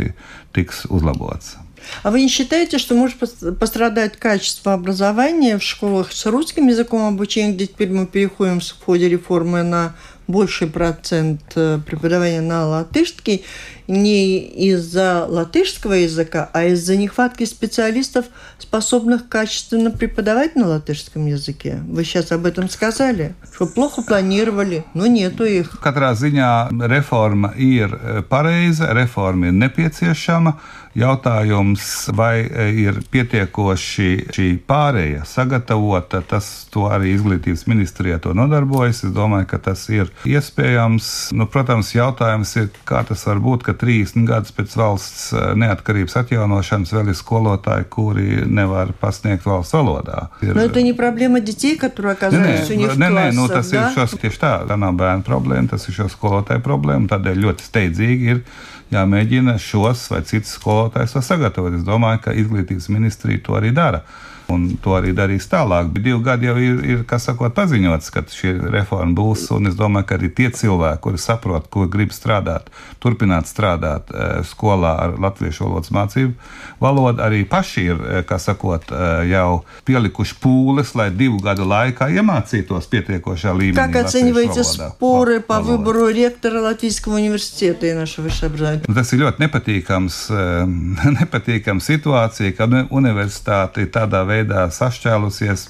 tiks 0.53 0.85
uzlabots. 0.87 1.57
А 2.03 2.11
вы 2.11 2.21
не 2.21 2.29
считаете, 2.29 2.77
что 2.77 2.95
может 2.95 3.17
пострадать 3.59 4.17
качество 4.17 4.73
образования 4.73 5.57
в 5.57 5.63
школах 5.63 6.11
с 6.11 6.25
русским 6.25 6.67
языком 6.67 7.07
обучения, 7.07 7.53
где 7.53 7.67
теперь 7.67 7.91
мы 7.91 8.07
переходим 8.07 8.59
в 8.59 8.83
ходе 8.83 9.07
реформы 9.09 9.63
на 9.63 9.93
больший 10.30 10.68
процент 10.68 11.40
э, 11.56 11.78
преподавания 11.84 12.40
на 12.40 12.66
латышский 12.66 13.44
не 13.86 14.38
из-за 14.38 15.26
латышского 15.28 15.94
языка, 15.94 16.48
а 16.52 16.64
из-за 16.64 16.96
нехватки 16.96 17.44
специалистов, 17.44 18.26
способных 18.58 19.28
качественно 19.28 19.90
преподавать 19.90 20.54
на 20.54 20.68
латышском 20.68 21.26
языке. 21.26 21.80
Вы 21.88 22.04
сейчас 22.04 22.30
об 22.30 22.46
этом 22.46 22.68
сказали, 22.70 23.34
что 23.52 23.66
плохо 23.66 24.02
планировали, 24.02 24.84
но 24.94 25.06
нету 25.06 25.44
их. 25.44 25.80
Katrā 25.82 26.12
ziņā 26.14 26.70
reforma 26.70 27.52
ir 27.56 27.90
pareiza, 28.28 28.92
reforma 28.94 29.50
ir. 29.50 30.54
Jautājums, 30.95 32.07
vai 32.15 32.45
e, 32.47 32.69
ir 32.85 33.01
pietiekoši 33.11 34.09
šī 34.31 34.45
pārēja 34.63 35.25
sagatavota, 35.27 36.21
tas 36.23 36.47
arī 36.87 37.11
izglītības 37.15 37.65
ministrijā 37.67 38.19
to 38.23 38.31
nodarbojas. 38.35 39.01
Es 39.03 39.11
domāju, 39.15 39.49
ka 39.51 39.59
tas 39.65 39.83
ir 39.91 40.11
iespējams. 40.23 41.09
Nu, 41.35 41.49
protams, 41.51 41.91
jautājums 41.97 42.53
ir, 42.61 42.69
kā 42.87 43.03
tas 43.07 43.25
var 43.27 43.41
būt, 43.43 43.65
ka 43.67 43.75
30 43.79 44.23
gadus 44.29 44.55
pēc 44.55 44.75
valsts 44.79 45.25
neatkarības 45.59 46.15
atjaunošanas 46.21 46.93
vēl 46.95 47.11
ir 47.11 47.19
skolotāji, 47.19 47.89
kuri 47.91 48.45
nevar 48.47 48.93
pasniegt 48.99 49.43
valsts 49.47 49.75
valodā. 49.75 50.29
Ir, 50.41 50.55
Но 50.55 50.61
это 50.61 50.81
не 50.81 50.93
проблема 50.93 51.41
детей, 51.41 51.75
которые 51.75 52.13
оказались 52.13 52.69
Nē, 52.69 52.73
у 52.73 52.77
них 52.77 52.87
nē, 52.87 52.93
в 52.95 52.99
nē, 52.99 53.09
nē, 53.09 53.31
nu, 53.33 53.47
классах, 53.47 53.55
tas 53.57 53.69
да? 53.71 53.81
ir 53.81 53.95
šos, 53.95 54.15
tieši 54.21 54.39
tā, 54.39 54.53
tā 54.67 54.79
nav 54.79 54.95
bērnu 54.95 55.27
problēma, 55.27 55.67
tas 55.67 55.87
ir 55.89 55.93
šo 55.99 56.07
skolotāju 56.07 56.63
problēma. 56.63 57.09
Tādēļ 57.11 57.43
ļoti 57.43 57.67
steidzīgi 57.67 58.31
ir 58.31 58.41
jāmēģina 58.90 59.56
šos 59.62 60.08
vai 60.12 60.22
citus 60.26 60.56
skolotājus 60.58 61.16
sagatavot. 61.26 61.76
Es 61.78 61.86
domāju, 61.86 62.24
ka 62.26 62.34
izglītības 62.36 62.90
ministrija 62.92 63.42
to 63.46 63.56
arī 63.58 63.72
dara 63.76 64.02
Un 64.49 64.77
to 64.77 64.91
arī 64.93 65.09
darīs 65.17 65.47
tālāk. 65.49 65.87
Bet 65.89 66.03
divi 66.05 66.19
gadi 66.21 66.45
jau 66.45 66.53
ir, 66.61 66.75
ir 66.85 66.99
kā 67.09 67.17
sakot, 67.17 67.49
paziņots, 67.57 68.11
ka 68.13 68.21
šī 68.29 68.51
reforma 68.69 69.15
būs. 69.17 69.47
Un 69.55 69.65
es 69.71 69.73
domāju, 69.73 70.05
ka 70.05 70.19
arī 70.19 70.29
tie 70.37 70.51
cilvēki, 70.53 70.99
kuri 71.01 71.17
saprot, 71.17 71.65
ko 71.73 71.87
grib 71.89 72.11
strādāt, 72.13 72.69
turpināt 73.01 73.49
strādāt 73.49 74.11
eh, 74.13 74.43
skolā 74.45 74.91
ar 75.01 75.15
latviešu 75.17 75.65
valodas 75.65 75.89
mācību 75.89 76.35
valodu, 76.79 77.23
arī 77.25 77.41
paši 77.49 77.85
ir, 77.89 77.97
eh, 78.05 78.21
kā 78.21 78.37
sakot, 78.37 78.85
eh, 78.93 79.25
jau 79.33 79.63
pielikuši 79.89 80.37
pūles, 80.43 80.93
lai 80.93 81.09
divu 81.09 81.41
gadu 81.41 81.65
laikā 81.65 82.11
iemācītos 82.13 82.85
pietiekošā 82.93 83.49
līmenī. 83.49 83.75
Как 83.81 83.95
latviešu 83.95 84.05
оцениваете 84.05 84.61
valodā, 84.61 84.91
споры 84.93 85.39
val- 85.39 85.41
по 85.41 85.53
valodā. 85.55 85.65
выбору 85.65 86.07
ректора 86.13 86.61
Латвийского 86.61 87.15
университета 87.15 87.87
и 87.87 87.93
нашего 87.93 88.25
высшего 88.29 88.53
образования? 88.53 88.83
Nu, 88.87 88.93
Tas 88.93 89.11
ir 89.11 89.25
ļoti 89.25 89.41
nepatīkams, 89.41 90.15
eh, 90.29 90.65
nepatīkams 91.17 91.81
situācija, 91.81 92.55
ka 92.55 92.63
uni- 92.69 92.87
universitāte 92.91 93.81
ir 93.81 93.87
tādā 93.89 94.21
veidā 94.21 94.33
sašķēlusies. 94.48 95.66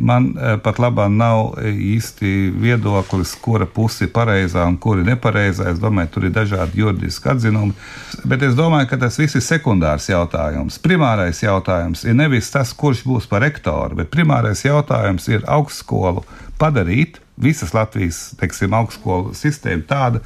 Man 0.00 0.30
eh, 0.32 0.56
pat 0.64 0.80
labā 0.80 1.06
nav 1.12 1.58
īsti 1.60 2.50
viedoklis, 2.60 3.34
kura 3.42 3.66
puse 3.68 4.06
ir 4.06 4.12
pareizā 4.14 4.64
un 4.68 4.78
kura 4.80 5.04
nepareizā. 5.04 5.68
Es 5.72 5.80
domāju, 5.82 6.12
tur 6.14 6.28
ir 6.28 6.34
dažādi 6.36 6.80
juridiski 6.80 7.32
atzinumi. 7.34 7.76
Bet 8.24 8.44
es 8.46 8.56
domāju, 8.58 8.88
ka 8.90 9.00
tas 9.04 9.18
viss 9.20 9.36
ir 9.36 9.44
sekundārs 9.44 10.08
jautājums. 10.08 10.80
Primārais 10.80 11.42
jautājums 11.44 12.06
ir 12.08 12.16
nevis 12.16 12.50
tas, 12.52 12.72
kurš 12.72 13.04
būs 13.08 13.28
par 13.30 13.44
rektoru, 13.44 14.00
bet 14.00 14.12
primārais 14.14 14.64
jautājums 14.64 15.28
ir 15.28 15.44
augstskolu 15.48 16.24
padarīt 16.60 17.20
visas 17.40 17.72
Latvijas 17.72 18.34
teiksim, 18.40 18.74
augstskolu 18.76 19.32
sistēmu 19.36 19.86
tāda, 19.88 20.20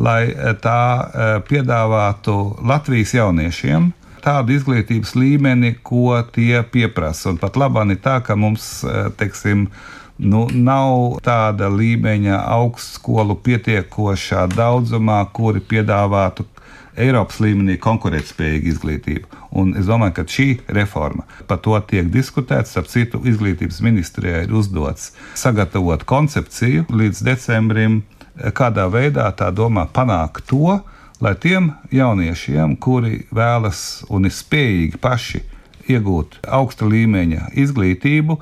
lai 0.00 0.32
eh, 0.32 0.52
tā 0.60 0.80
piedāvātu 1.48 2.36
Latvijas 2.64 3.16
jauniešiem 3.16 3.92
tādu 4.24 4.54
izglītības 4.56 5.14
līmeni, 5.18 5.74
ko 5.82 6.18
tie 6.34 6.62
pieprasa. 6.62 7.30
Un 7.32 7.40
pat 7.40 7.58
labāk 7.60 7.94
ir 7.94 8.00
tā, 8.04 8.20
ka 8.24 8.36
mums, 8.36 8.84
eh, 8.84 9.10
teiksim, 9.16 9.68
nu, 10.18 10.46
nav 10.52 11.20
tāda 11.24 11.70
līmeņa 11.72 12.42
augstskolu 12.58 13.36
pietiekošā 13.36 14.46
daudzumā, 14.54 15.24
kuri 15.32 15.60
piedāvātu 15.60 16.46
Eiropas 17.00 17.38
līmenī 17.40 17.78
konkurētspējīgu 17.80 18.68
izglītību. 18.74 19.26
Un 19.56 19.74
es 19.78 19.86
domāju, 19.88 20.14
ka 20.18 20.24
šī 20.28 20.48
reforma 20.68 21.24
par 21.46 21.60
to 21.64 21.78
tiek 21.88 22.10
diskutēts. 22.12 22.76
Ap 22.76 22.90
citu, 22.90 23.22
izglītības 23.24 23.80
ministrijai 23.80 24.44
ir 24.44 24.52
uzdots 24.52 25.12
sagatavot 25.38 26.04
koncepciju 26.04 26.88
līdz 26.90 27.22
decembrim, 27.24 28.02
kādā 28.36 28.88
veidā 28.90 29.28
tā 29.36 29.50
domā 29.54 29.86
panākt 29.92 30.48
to, 30.50 30.80
lai 31.20 31.34
tiem 31.36 31.72
jauniešiem, 31.92 32.76
kuri 32.80 33.24
vēlas 33.34 34.02
un 34.08 34.28
ir 34.28 34.34
spējīgi 34.34 35.00
paši 35.00 35.44
iegūt 35.90 36.40
augsta 36.48 36.86
līmeņa 36.88 37.50
izglītību, 37.60 38.36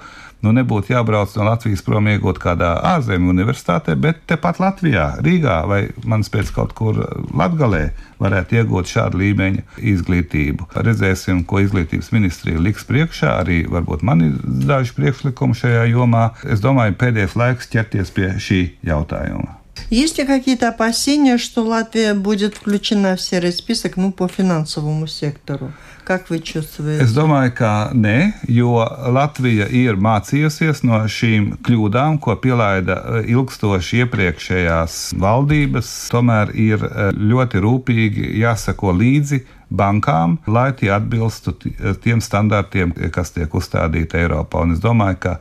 nu 0.44 0.52
nebūtu 0.54 0.92
jābrauc 0.92 1.32
no 1.34 1.46
Latvijas 1.48 1.82
prom 1.82 2.06
iegūt 2.12 2.38
kādā 2.42 2.74
ārzemju 2.92 3.32
universitātē, 3.32 3.96
bet 3.98 4.20
tepat 4.30 4.60
Latvijā, 4.62 5.08
Rīgā 5.24 5.56
vai 5.70 5.80
manas 6.06 6.30
pēc 6.30 6.52
kaut 6.54 6.74
kur 6.78 7.00
Latgalē 7.34 7.88
varētu 8.22 8.60
iegūt 8.60 8.92
šādu 8.92 9.22
līmeņa 9.22 9.64
izglītību. 9.94 10.70
Redzēsim, 10.76 11.42
ko 11.48 11.62
izglītības 11.64 12.12
ministrija 12.14 12.62
liks 12.62 12.86
priekšā. 12.88 13.38
Arī 13.42 13.62
varbūt 13.70 14.04
man 14.06 14.26
ir 14.28 14.38
daži 14.68 14.94
priekšlikumi 14.98 15.58
šajā 15.58 15.86
jomā. 15.94 16.28
Es 16.46 16.62
domāju, 16.62 16.98
pēdējais 17.00 17.38
laiks 17.38 17.72
ķerties 17.74 18.14
pie 18.14 18.34
šī 18.42 18.62
jautājuma. 18.86 19.58
Есть 19.89 20.17
ли 20.17 20.25
какие-то 20.25 20.69
опасения, 20.69 21.37
что 21.37 21.63
Латвия 21.63 22.13
будет 22.13 22.55
включена 22.55 23.15
в 23.15 23.21
серый 23.21 23.51
список 23.51 23.97
ну, 23.97 24.11
по 24.11 24.27
финансовому 24.27 25.07
сектору? 25.07 25.71
Как 26.03 26.29
вы 26.29 26.39
чувствуете? 26.39 27.03
Es 27.03 27.13
domāju, 27.15 27.53
ka 27.55 27.91
nē, 27.95 28.33
jo 28.51 28.75
Latvija 28.83 29.69
ir 29.71 29.95
mācījusies 29.95 30.81
no 30.83 30.99
šīm 31.07 31.53
kļūdām, 31.63 32.17
ko 32.19 32.35
pielaida 32.35 32.97
eh, 32.99 33.29
ilgstoši 33.31 34.01
iepriekšējās 34.03 34.97
valdības. 35.15 35.91
Tomēr 36.11 36.51
ir 36.59 36.83
eh, 36.83 37.11
ļoti 37.15 37.61
rūpīgi 37.63 38.33
jāsako 38.41 38.91
līdzi 38.99 39.45
bankām, 39.71 40.41
lai 40.47 40.73
tie 40.75 40.91
atbilstu 40.91 41.55
t- 41.55 41.71
tiem 42.03 42.19
standartiem, 42.19 42.91
kas 43.13 43.31
tiek 43.31 43.55
uzstādīti 43.55 44.19
Eiropā. 44.25 44.65
Un 44.67 44.75
es 44.75 44.83
domāju, 44.83 45.21
ka 45.23 45.37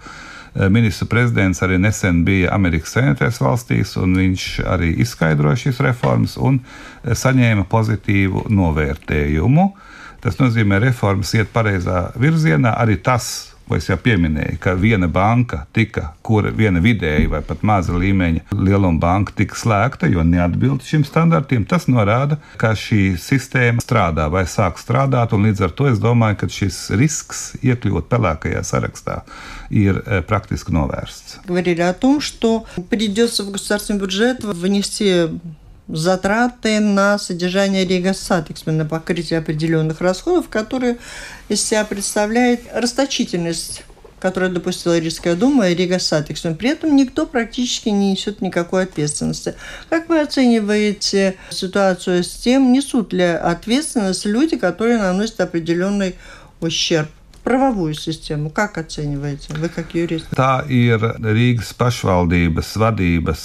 eh, 0.55 0.69
ministru 0.69 1.07
prezidents 1.11 1.61
arī 1.65 1.79
nesen 1.81 2.23
bija 2.27 2.53
Amerikas 2.55 2.95
Savienotajās 2.95 3.41
valstīs, 3.41 3.95
un 4.01 4.15
viņš 4.17 4.47
arī 4.67 4.93
izskaidroja 5.03 5.59
šīs 5.65 5.81
reformas 5.85 6.37
un 6.37 6.61
eh, 6.61 7.13
saņēma 7.15 7.67
pozitīvu 7.71 8.47
novērtējumu. 8.53 9.69
Tas 10.23 10.39
nozīmē, 10.41 10.79
ka 10.79 10.87
reformas 10.87 11.33
iet 11.37 11.51
pareizā 11.53 12.07
virzienā. 12.17 12.73
Arī 12.81 12.97
tas, 12.97 13.56
ko 13.72 13.78
es 13.78 13.86
jau 13.88 13.96
pieminēju, 13.96 14.58
ka 14.60 14.74
viena 14.76 15.08
banka 15.08 15.62
tika, 15.72 16.10
kura 16.26 16.50
viena 16.52 16.82
vidēja 16.84 17.30
vai 17.32 17.40
pat 17.46 17.62
maza 17.64 17.94
līmeņa 17.96 18.52
lieluma 18.52 19.00
banka 19.00 19.32
tika 19.38 19.56
slēgta, 19.56 20.10
jo 20.12 20.24
neatbild 20.28 20.84
šim 20.84 21.06
standartiem, 21.08 21.64
tas 21.68 21.88
norāda, 21.88 22.36
ka 22.60 22.74
šī 22.76 23.14
sistēma 23.16 23.80
strādā 23.80 24.28
vai 24.32 24.44
sāk 24.50 24.76
strādāt. 24.82 25.32
Līdz 25.32 25.64
ar 25.64 25.72
to 25.78 25.88
es 25.88 26.02
domāju, 26.02 26.42
ka 26.42 26.50
šis 26.52 26.82
risks 27.00 27.40
iekļūt 27.64 28.10
pelēkajā 28.12 28.60
sarakstā 28.68 29.22
ir 29.72 30.02
eh, 30.04 30.20
praktiski 30.20 30.74
novērsts. 30.76 31.40
Говорили 31.46 31.80
о 31.80 31.94
том, 31.94 32.20
что 32.20 32.66
придется 32.90 33.44
в 33.44 33.50
государственный 33.50 34.00
бюджет 34.00 34.44
внести 34.44 35.28
затраты 35.87 36.79
на 36.79 37.17
содержание 37.17 37.85
Рига 37.85 38.13
Сатекс, 38.13 38.65
на 38.65 38.85
покрытие 38.85 39.39
определенных 39.39 40.01
расходов, 40.01 40.49
которые 40.49 40.97
из 41.49 41.63
себя 41.63 41.85
представляет 41.85 42.61
расточительность 42.73 43.83
которую 44.19 44.51
допустила 44.51 44.97
Рижская 44.97 45.35
дума 45.35 45.69
и 45.69 45.75
Рига 45.75 45.99
Сатекс. 45.99 46.43
Но 46.43 46.55
при 46.55 46.71
этом 46.71 46.95
никто 46.95 47.27
практически 47.27 47.89
не 47.89 48.13
несет 48.13 48.41
никакой 48.41 48.83
ответственности. 48.83 49.53
Как 49.89 50.09
вы 50.09 50.19
оцениваете 50.21 51.35
ситуацию 51.51 52.23
с 52.23 52.29
тем, 52.29 52.71
несут 52.71 53.13
ли 53.13 53.23
ответственность 53.23 54.25
люди, 54.25 54.57
которые 54.57 54.97
наносят 54.97 55.39
определенный 55.41 56.15
ущерб? 56.61 57.09
правовую 57.47 57.93
систēmu. 57.95 58.51
Kā 58.51 58.67
оцениваете? 58.75 59.53
Вы 59.55 59.69
как 59.69 59.95
юрист? 59.95 60.27
Tā 60.35 60.67
ir 60.67 60.99
Rīgas 60.99 61.71
pašvaldības 61.79 62.75
vadības 62.75 63.43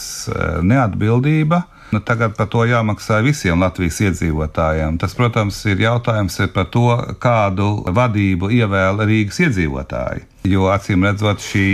neatbildība. 0.66 1.62
Nu, 1.92 2.00
tagad 2.00 2.32
par 2.38 2.48
to 2.48 2.62
jāmaksā 2.64 3.18
visiem 3.20 3.60
Latvijas 3.60 3.98
iedzīvotājiem. 4.00 4.96
Tas, 5.02 5.12
protams, 5.12 5.58
ir 5.68 5.82
jautājums 5.84 6.38
ir 6.40 6.48
par 6.54 6.70
to, 6.72 6.86
kādu 7.20 7.66
vadību 7.92 8.48
ievēl 8.56 9.02
Rīgas 9.10 9.42
iedzīvotāji. 9.44 10.24
Jo 10.48 10.70
acīm 10.72 11.04
redzot, 11.06 11.38
šī 11.44 11.66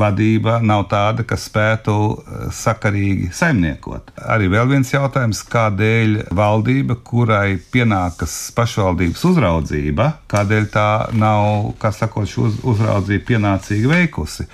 vadība 0.00 0.56
nav 0.64 0.86
tāda, 0.90 1.22
kas 1.28 1.44
spētu 1.50 1.92
eh, 2.16 2.48
sakarīgi 2.56 3.28
saimniekot. 3.36 4.10
Arī 4.24 4.48
vēl 4.56 4.72
viens 4.72 4.90
jautājums, 4.94 5.44
kādēļ 5.52 6.16
valdība, 6.34 6.96
kurai 7.04 7.58
pienākas 7.72 8.38
pašvaldības 8.56 9.22
uzraudzība, 9.30 10.08
kādēļ 10.32 10.66
tā 10.74 10.88
nav, 11.12 11.74
kā 11.78 11.92
sakot, 11.94 12.24
uz- 12.40 12.58
uzraudzību 12.64 13.28
pienācīgi 13.34 13.92
veikusi. 13.92 14.48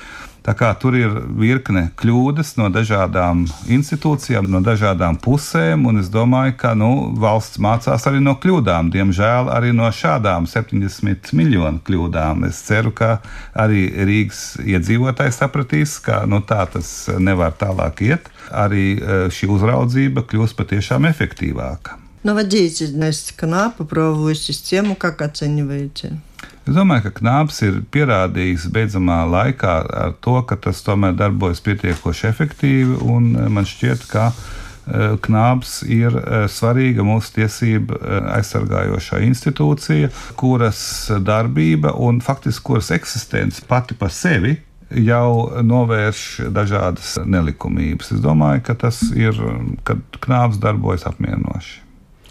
Tā 0.46 0.56
kā 0.58 0.70
tur 0.80 0.96
ir 0.98 1.12
virkne 1.38 1.90
kļūdas 2.00 2.56
no 2.58 2.70
dažādām 2.74 3.44
institūcijām, 3.70 4.48
no 4.50 4.62
dažādām 4.66 5.20
pusēm, 5.22 5.84
un 5.92 6.00
es 6.02 6.10
domāju, 6.10 6.56
ka 6.62 6.72
nu, 6.80 7.12
valsts 7.20 7.60
mācās 7.62 8.08
arī 8.10 8.22
no 8.24 8.34
kļūdām. 8.40 8.90
Diemžēl 8.96 9.52
arī 9.54 9.74
no 9.76 9.92
šādām 9.94 10.48
70 10.50 11.34
miljonu 11.38 11.84
kļūdām. 11.86 12.48
Es 12.50 12.64
ceru, 12.66 12.96
ka 12.96 13.20
arī 13.54 13.90
Rīgas 14.10 14.44
iedzīvotāji 14.64 15.36
sapratīs, 15.36 16.00
ka 16.02 16.24
nu, 16.26 16.42
tā 16.42 16.64
tas 16.72 17.10
nevar 17.20 17.54
tālāk 17.60 18.06
iet. 18.08 18.34
Arī 18.50 18.86
eh, 18.98 19.26
šī 19.30 19.52
uzraudzība 19.54 20.26
kļūs 20.26 20.56
patiešām 20.58 21.06
efektīvāka. 21.12 22.00
Но 22.22 22.34
вот 22.34 22.50
деятельность 22.50 23.32
КНАПа, 23.38 23.86
правовую 23.86 24.36
систему, 24.36 24.96
как 24.96 25.22
оцениваете? 25.22 26.20
Es 26.65 26.73
domāju, 26.73 27.11
ka 27.11 27.19
Knāps 27.19 27.59
ir 27.67 27.83
pierādījis 27.93 28.71
beidzamā 28.73 29.19
laikā 29.29 29.73
ar 29.85 30.15
to, 30.25 30.39
ka 30.49 30.57
tas 30.57 30.81
tomēr 30.87 31.13
darbojas 31.19 31.61
pietiekoši 31.65 32.31
efektīvi, 32.31 32.97
un 33.05 33.35
eh, 33.37 33.51
man 33.53 33.69
šķiet, 33.69 34.07
ka 34.09 34.31
eh, 34.31 35.19
Knāps 35.27 35.83
ir 35.85 36.17
eh, 36.17 36.47
svarīga 36.49 37.05
mūsu 37.05 37.35
tiesību 37.37 37.99
eh, 38.01 38.31
aizsargājošā 38.39 39.21
institūcija, 39.29 40.09
kuras 40.41 40.81
darbība 41.21 41.93
un 42.01 42.25
faktiski 42.25 42.65
kuras 42.73 42.89
eksistence 42.97 43.61
pati 43.69 44.01
par 44.01 44.15
sevi 44.17 44.57
jau 45.05 45.61
novērš 45.61 46.49
dažādas 46.55 47.19
nelikumības. 47.29 48.15
Es 48.17 48.25
domāju, 48.25 48.65
ka 48.65 48.81
tas 48.87 49.05
ir, 49.13 49.37
kad 49.85 50.01
Knāps 50.25 50.65
darbojas 50.65 51.05
apmierinoši 51.13 51.84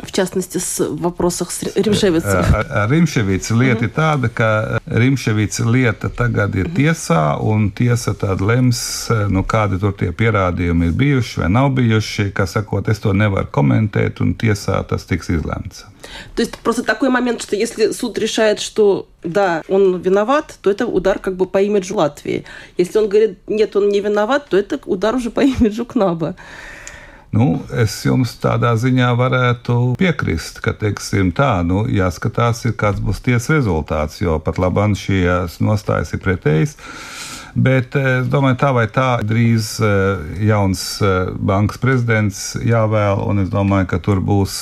в 0.02 0.12
частности, 0.12 0.58
с 0.58 0.86
вопросах 0.88 1.50
с 1.50 1.62
Римшевицем? 1.62 2.44
Rimševica 2.88 3.54
lieta 3.54 3.84
ir 3.84 3.90
tāda, 3.90 4.28
ka 4.30 4.78
Rimševica 4.86 5.66
lieta 5.66 6.08
tagad 6.08 6.54
ir 6.54 6.70
tiesā, 6.70 7.34
un 7.42 7.70
tiesa 7.74 8.14
tad 8.14 8.40
lems, 8.40 9.10
nu, 9.28 9.42
kādi 9.42 9.80
tur 9.82 9.92
tie 9.98 10.12
pierādījumi 10.14 10.90
ir 10.90 10.94
bijuši 10.94 11.42
vai 11.42 11.50
nav 11.50 11.72
bijuši. 11.74 12.30
Kā 12.30 12.46
sakot, 12.46 12.88
es 12.88 13.02
to 13.02 13.12
nevaru 13.12 13.50
komentēt, 13.50 14.22
un 14.22 14.36
tiesā 14.38 14.78
tas 14.86 15.06
tiks 15.08 15.32
izlemts. 15.34 15.84
То 16.34 16.42
есть 16.42 16.56
просто 16.58 16.84
такой 16.84 17.10
момент, 17.10 17.42
что 17.42 17.56
если 17.56 17.90
суд 17.90 18.18
решает, 18.18 18.60
что 18.60 19.08
да, 19.22 19.62
он 19.68 20.00
виноват, 20.00 20.58
то 20.62 20.70
это 20.70 20.86
удар 20.86 21.18
как 21.18 21.36
бы 21.36 21.46
по 21.46 21.60
имиджу 21.60 21.96
Латвии. 21.96 22.44
Если 22.78 22.98
он 22.98 23.08
говорит, 23.08 23.38
нет, 23.46 23.76
он 23.76 23.88
не 23.88 24.00
виноват, 24.00 24.48
то 24.48 24.56
это 24.56 24.78
удар 24.86 25.16
уже 25.16 25.30
по 25.30 25.40
имиджу 25.40 25.84
КНАБа. 25.84 26.36
Nu, 27.33 27.63
es 27.81 27.95
jums 28.05 28.35
tādā 28.37 28.75
ziņā 28.77 29.09
varētu 29.17 29.95
piekrist, 29.97 30.59
ka, 30.61 30.75
teiksim, 30.77 31.31
tā, 31.33 31.63
nu, 31.65 31.87
jāskatās, 31.89 32.61
ir, 32.67 32.75
kāds 32.77 33.01
būs 33.01 33.23
tiesas 33.25 33.49
rezultāts, 33.55 34.21
jo 34.21 34.37
pat 34.37 34.61
labāk 34.61 34.93
šīs 34.99 35.57
nostājas 35.65 36.13
ir 36.13 36.21
pretējas. 36.21 36.77
Bet 37.53 37.93
eh, 37.95 38.21
es 38.21 38.29
domāju, 38.33 38.57
tā 38.57 38.69
vai 38.73 38.85
tā 38.89 39.07
drīz 39.21 39.75
eh, 39.85 40.21
jauns 40.47 40.83
eh, 41.05 41.29
bankas 41.37 41.77
prezidents 41.77 42.39
jāvēl, 42.57 43.21
un 43.29 43.43
es 43.43 43.51
domāju, 43.53 43.91
ka 43.91 43.99
tur 44.01 44.21
būs 44.25 44.55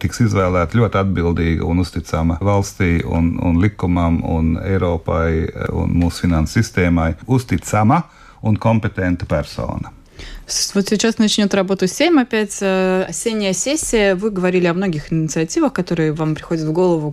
tiks 0.00 0.22
izvēlēta 0.24 0.80
ļoti 0.80 1.00
atbildīga 1.02 1.66
un 1.68 1.84
uzticama 1.84 2.38
valstī 2.40 3.02
un, 3.04 3.34
un 3.44 3.60
likumam 3.60 4.22
un 4.24 4.56
Eiropai 4.64 5.44
un 5.76 5.92
mūsu 6.00 6.24
finanses 6.24 6.56
sistēmai 6.56 7.12
uzticama 7.28 8.00
un 8.48 8.56
kompetenta 8.56 9.28
persona. 9.28 9.92
Вот 10.74 10.88
сейчас 10.88 11.18
начнет 11.18 11.52
работу 11.54 11.86
7, 11.86 12.20
опять 12.20 12.58
э, 12.60 13.04
осенняя 13.08 13.52
сессия. 13.52 14.14
Вы 14.14 14.30
говорили 14.30 14.66
о 14.66 14.74
многих 14.74 15.12
инициативах, 15.12 15.72
которые 15.72 16.12
вам 16.12 16.34
приходят 16.34 16.64
в 16.64 16.72
голову, 16.72 17.12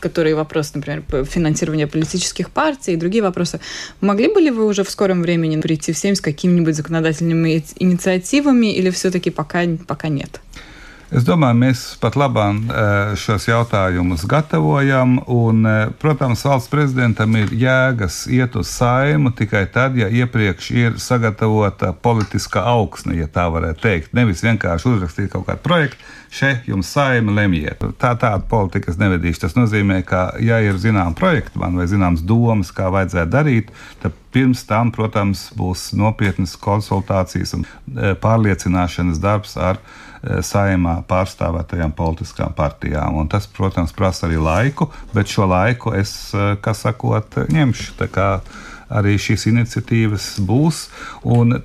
которые 0.00 0.34
вопросы, 0.34 0.72
например, 0.74 1.02
финансирования 1.24 1.86
политических 1.86 2.50
партий 2.50 2.92
и 2.92 2.96
другие 2.96 3.22
вопросы. 3.22 3.60
Могли 4.00 4.28
бы 4.28 4.40
ли 4.40 4.50
вы 4.50 4.66
уже 4.66 4.82
в 4.82 4.90
скором 4.90 5.22
времени 5.22 5.60
прийти 5.60 5.92
в 5.92 5.98
7 5.98 6.14
с 6.14 6.20
какими-нибудь 6.20 6.74
законодательными 6.74 7.64
инициативами 7.78 8.74
или 8.74 8.90
все-таки 8.90 9.30
пока, 9.30 9.62
пока 9.86 10.08
нет? 10.08 10.40
Es 11.12 11.24
domāju, 11.26 11.58
mēs 11.60 11.80
pat 12.00 12.16
labāk 12.16 12.70
šos 13.20 13.44
jautājumus 13.48 14.24
gatavojam. 14.30 15.18
Un, 15.30 15.66
protams, 16.00 16.44
valsts 16.48 16.72
prezidentam 16.72 17.36
ir 17.36 17.52
jēgas 17.52 18.22
iet 18.32 18.56
uz 18.56 18.72
saimu 18.72 19.34
tikai 19.36 19.66
tad, 19.74 19.98
ja 20.00 20.08
iepriekš 20.08 20.70
ir 20.72 20.98
sagatavota 21.02 21.92
politiskā 21.92 22.64
augsne, 22.72 23.18
ja 23.20 23.28
tā 23.28 23.46
varētu 23.52 23.84
teikt. 23.84 24.14
Nevis 24.16 24.42
vienkārši 24.46 24.90
uzrakstīt 24.94 25.30
kaut 25.34 25.46
kādu 25.50 25.64
projektu, 25.66 26.00
šeit 26.34 26.66
jums 26.70 26.90
saima 26.90 27.36
lemjiet. 27.36 27.84
Tā 28.00 28.14
tāda 28.16 28.40
politika 28.48 28.90
es 28.90 28.98
nevedīšu. 28.98 29.44
Tas 29.44 29.58
nozīmē, 29.58 30.00
ka, 30.08 30.26
ja 30.42 30.58
ir 30.64 30.80
zināms 30.80 31.18
projekts 31.20 31.60
man 31.60 31.76
vai 31.78 31.86
zināms 31.90 32.24
domas, 32.26 32.72
kā 32.74 32.88
vajadzētu 32.94 33.34
darīt, 33.34 33.74
tad 34.02 34.16
pirms 34.34 34.64
tam, 34.66 34.90
protams, 34.94 35.46
būs 35.56 35.92
nopietnas 35.96 36.56
konsultācijas 36.60 37.54
un 37.56 37.68
pārliecināšanas 38.20 39.22
darbs 39.22 39.54
ar 39.56 39.78
Eh, 40.24 40.38
saimā 40.40 41.02
pārstāvētajām 41.04 41.92
politiskām 41.92 42.54
partijām. 42.56 43.18
Un 43.20 43.28
tas, 43.28 43.44
protams, 43.50 43.92
prasa 43.92 44.24
arī 44.24 44.38
laiku, 44.40 44.86
bet 45.12 45.28
šo 45.28 45.44
laiku 45.50 45.92
es, 45.98 46.32
eh, 46.32 46.54
kā 46.64 46.72
sakot, 46.72 47.36
ņemšu 47.52 47.96
arī 48.92 49.14
šīs 49.20 49.46
iniciatīvas 49.50 50.26
būs, 50.44 50.80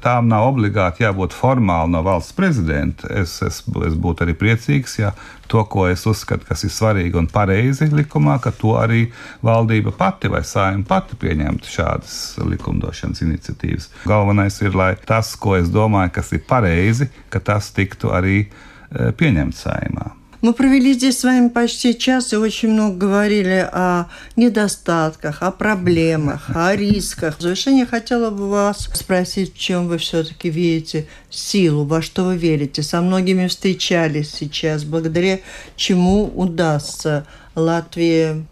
tām 0.03 0.30
nav 0.32 0.47
obligāti 0.53 1.03
jābūt 1.03 1.36
formāli 1.36 1.93
no 1.93 2.03
valsts 2.05 2.36
prezidenta. 2.38 3.09
Es, 3.22 3.39
es, 3.45 3.61
es 3.65 3.97
būtu 3.99 4.26
arī 4.26 4.36
priecīgs, 4.38 4.99
ja 5.01 5.13
to, 5.49 5.63
ko 5.65 5.88
es 5.89 6.05
uzskatu, 6.09 6.45
kas 6.49 6.63
ir 6.67 6.74
svarīgi 6.74 7.17
un 7.20 7.30
pareizi 7.32 7.89
likumā, 7.91 8.38
ka 8.43 8.53
to 8.55 8.76
arī 8.80 9.07
valdība 9.45 9.93
pati 9.97 10.32
vai 10.32 10.43
saima 10.45 10.86
pati 10.88 11.17
pieņemtu 11.20 11.74
šādas 11.74 12.20
likumdošanas 12.45 13.26
iniciatīvas. 13.26 13.89
Galvenais 14.09 14.61
ir, 14.61 14.78
lai 14.78 14.93
tas, 15.05 15.34
ko 15.36 15.57
es 15.57 15.72
domāju, 15.74 16.13
kas 16.20 16.34
ir 16.38 16.45
pareizi, 16.49 17.09
ka 17.34 17.41
tas 17.41 17.74
tiktu 17.76 18.13
arī 18.13 18.39
eh, 18.45 19.11
pieņemts 19.17 19.65
saimā. 19.67 20.18
Мы 20.41 20.53
провели 20.53 20.93
здесь 20.93 21.19
с 21.19 21.25
вами 21.25 21.49
почти 21.49 21.97
час 21.97 22.31
и 22.31 22.37
очень 22.37 22.69
много 22.69 22.95
говорили 22.95 23.67
о 23.73 24.05
недостатках, 24.37 25.43
о 25.43 25.51
проблемах, 25.51 26.49
о 26.55 26.73
рисках. 26.73 27.37
В 27.37 27.41
завершение 27.41 27.85
хотела 27.85 28.29
бы 28.29 28.49
вас 28.49 28.89
спросить, 28.93 29.53
в 29.53 29.59
чем 29.59 29.89
вы 29.89 29.97
все-таки 29.97 30.49
видите 30.49 31.07
силу, 31.29 31.83
во 31.83 32.01
что 32.01 32.23
вы 32.23 32.37
верите. 32.37 32.83
Со 32.83 33.01
многими 33.01 33.47
встречались 33.47 34.31
сейчас, 34.31 34.85
благодаря 34.85 35.39
чему 35.75 36.31
удастся 36.33 37.25
Латвии 37.59 38.44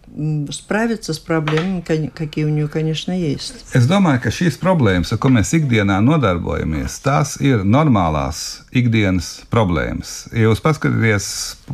sправиться 0.53 1.13
с 1.13 1.19
проблēmām, 1.19 1.83
какие 1.83 2.45
у 2.45 2.51
нее, 2.51 2.69
конечно, 2.69 3.11
есть. 3.11 3.65
Es 3.75 3.89
domāju, 3.89 4.21
ka 4.23 4.31
šīs 4.31 4.61
problēmas, 4.61 5.11
ar 5.11 5.19
ko 5.19 5.33
mēs 5.33 5.51
ikdienā 5.59 5.99
nodarbojamies, 6.05 7.01
tās 7.03 7.35
ir 7.41 7.65
normālās 7.65 8.63
ikdienas 8.71 9.43
problēmas. 9.51 10.29
Ja 10.31 10.47
jūs 10.47 10.63
paskatieties 10.63 11.27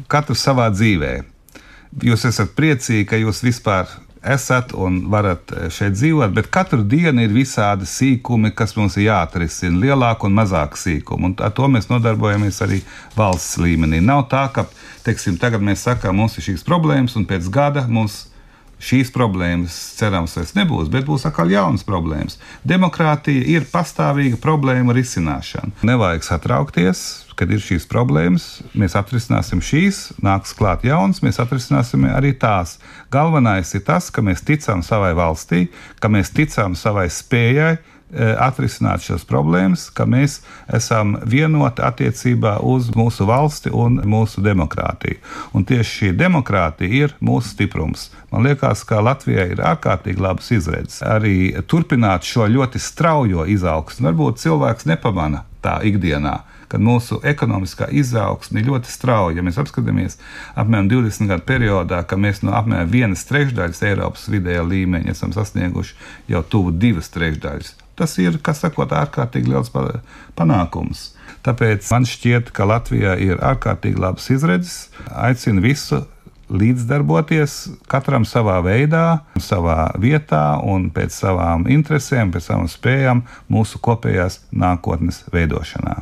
katru 0.08 0.38
savā 0.38 0.70
dzīvē, 0.72 1.12
jūs 2.08 2.24
esat 2.30 2.54
priecīgi, 2.56 3.04
ka 3.10 3.20
jūs 3.20 3.42
vispār 3.44 3.90
esat 4.22 4.72
un 4.74 5.02
varat 5.10 5.52
šeit 5.72 5.94
dzīvot, 5.96 6.32
bet 6.34 6.50
katru 6.52 6.82
dienu 6.86 7.22
ir 7.24 7.34
visādi 7.34 7.86
sīkumi, 7.88 8.52
kas 8.56 8.74
mums 8.76 8.96
ir 8.98 9.08
jāatrisina, 9.08 9.78
lielāki 9.84 10.28
un 10.28 10.36
mazāki 10.38 10.80
sīkumi. 10.80 11.30
Un 11.30 11.36
ar 11.44 11.52
to 11.54 11.68
mēs 11.70 11.90
nodarbojamies 11.90 12.62
arī 12.66 12.80
valsts 13.16 13.58
līmenī. 13.62 14.00
Nav 14.04 14.26
tā, 14.32 14.46
ka 14.54 14.66
teiksim, 15.05 15.39
tagad 15.41 15.63
mēs 15.65 15.83
sakām, 15.87 16.17
mums 16.19 16.37
ir 16.37 16.51
šīs 16.51 16.65
problēmas, 16.67 17.17
un 17.19 17.27
pēc 17.29 17.49
gada 17.53 17.85
mums 17.89 18.25
šīs 18.83 19.11
problēmas, 19.15 19.75
cerams, 19.97 20.33
vairs 20.35 20.55
nebūs, 20.57 20.89
bet 20.91 21.05
būs 21.07 21.23
atkal 21.29 21.51
jaunas 21.53 21.85
problēmas. 21.87 22.35
Demokrātija 22.67 23.45
ir 23.55 23.67
pastāvīga 23.71 24.39
problēma 24.43 24.95
risināšana. 24.95 25.71
Nevajag 25.87 26.25
satraukties, 26.27 27.03
kad 27.39 27.51
ir 27.53 27.63
šīs 27.63 27.87
problēmas. 27.89 28.47
Mēs 28.77 28.97
atrisināsim 28.99 29.63
šīs, 29.63 30.03
nāks 30.23 30.53
klāt 30.57 30.83
jaunas, 30.87 31.23
mēs 31.23 31.39
atrisināsim 31.41 32.05
arī 32.11 32.33
tās. 32.39 32.77
Galvenais 33.13 33.71
ir 33.77 33.85
tas, 33.87 34.11
ka 34.13 34.25
mēs 34.25 34.43
ticam 34.45 34.83
savai 34.85 35.13
valstī, 35.17 35.67
ka 36.03 36.11
mēs 36.11 36.33
ticam 36.35 36.75
savai 36.79 37.07
spējai 37.13 37.77
atrisināt 38.13 39.03
šīs 39.05 39.25
problēmas, 39.29 39.87
ka 39.93 40.05
mēs 40.09 40.39
esam 40.73 41.17
vienoti 41.25 41.83
attiecībā 41.85 42.57
uz 42.61 42.91
mūsu 42.97 43.27
valsti 43.29 43.73
un 43.73 44.01
mūsu 44.09 44.43
demokrātiju. 44.45 45.19
Un 45.53 45.65
tieši 45.67 45.97
šī 45.99 46.13
demokrātija 46.19 47.07
ir 47.07 47.17
mūsu 47.21 47.53
stiprums. 47.55 48.09
Man 48.31 48.47
liekas, 48.47 48.85
ka 48.87 49.01
Latvijai 49.03 49.51
ir 49.53 49.63
ārkārtīgi 49.73 50.23
labas 50.23 50.51
izredzes 50.55 51.03
arī 51.05 51.53
turpināt 51.67 52.25
šo 52.27 52.47
ļoti 52.49 52.81
straujo 52.81 53.47
izaugsmu. 53.49 54.09
Varbūt 54.09 54.41
cilvēks 54.43 54.89
nepamana 54.89 55.45
tā 55.63 55.79
ikdienā 55.87 56.41
kad 56.73 56.81
mūsu 56.81 57.19
ekonomiskā 57.21 57.85
izaugsme 57.93 58.63
ir 58.63 58.71
ļoti 58.71 58.89
strauja. 58.89 59.37
Ja 59.37 59.43
mēs 59.45 59.59
apskatāmies 59.61 60.17
apmēram 60.57 60.89
20 60.89 61.29
gadu 61.29 61.45
periodā, 61.45 62.01
ka 62.01 62.17
mēs 62.17 62.41
no 62.41 62.55
apmēram 62.57 62.89
vienas 62.89 63.27
trešdaļas 63.29 63.83
Eiropas 63.91 64.25
vidējā 64.33 64.65
līmeņa 64.71 65.13
esam 65.13 65.37
sasnieguši 65.37 65.93
jau 66.33 66.41
tuvu 66.49 66.73
divas 66.73 67.13
trešdaļas. 67.13 67.82
Tas 67.99 68.15
ir, 68.21 68.39
kas 68.41 68.63
sakot, 68.63 68.93
ārkārtīgi 68.95 69.53
liels 69.53 69.69
panākums. 70.37 71.11
Tāpēc 71.45 71.89
man 71.91 72.07
šķiet, 72.07 72.49
ka 72.55 72.65
Latvijā 72.69 73.17
ir 73.21 73.41
ārkārtīgi 73.43 74.01
labas 74.01 74.29
izredzes. 74.33 74.87
Aicinu 75.11 75.61
visu 75.65 76.01
līdzdarboties, 76.53 77.57
katram 77.89 78.25
savā 78.27 78.59
veidā, 78.65 79.23
savā 79.41 79.91
vietā 79.99 80.59
un 80.63 80.89
pēc 80.93 81.15
savām 81.23 81.67
interesēm, 81.71 82.33
pēc 82.33 82.49
savām 82.49 82.71
spējām 82.71 83.23
mūsu 83.51 83.81
kopējās 83.83 84.41
nākotnes 84.51 85.23
veidošanā. 85.33 86.01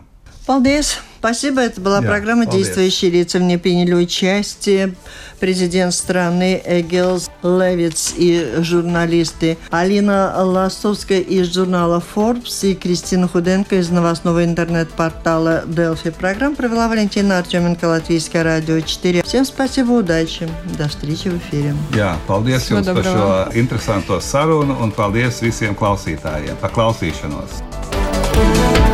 Paldies! 0.51 0.97
Спасибо. 1.19 1.61
Это 1.61 1.79
была 1.79 2.01
Я, 2.01 2.07
программа 2.09 2.43
молодец. 2.43 2.65
«Действующие 2.65 3.09
лица». 3.11 3.37
В 3.37 3.41
ней 3.43 3.57
приняли 3.57 3.93
участие 3.93 4.95
президент 5.39 5.93
страны 5.93 6.61
Эгелс 6.65 7.29
Левиц 7.41 8.13
и 8.17 8.55
журналисты 8.57 9.57
Алина 9.69 10.33
Ластовская 10.43 11.21
из 11.21 11.53
журнала 11.53 12.03
Forbes 12.03 12.69
и 12.69 12.75
Кристина 12.75 13.29
Худенко 13.29 13.77
из 13.77 13.89
новостного 13.91 14.43
интернет-портала 14.43 15.63
Delphi. 15.65 16.11
Программу 16.11 16.57
провела 16.57 16.89
Валентина 16.89 17.37
Артеменко, 17.37 17.85
Латвийское 17.85 18.43
радио 18.43 18.81
4. 18.81 19.23
Всем 19.23 19.45
спасибо, 19.45 19.91
удачи. 19.91 20.49
До 20.77 20.89
встречи 20.89 21.29
в 21.29 21.37
эфире. 21.37 21.73
Jā, 21.93 22.17
paldies 22.27 22.59
Всего 22.59 22.79
jums 22.79 22.85
доброго. 22.85 23.03
par 23.03 23.53
šo 23.53 23.57
interesanto 23.57 24.19
sarunu 24.19 24.83
un 24.83 24.91
paldies 24.91 25.39
visiem 25.41 25.75
klausītājiem 25.75 26.57
par 26.59 26.73
klausīšanos. 26.73 28.90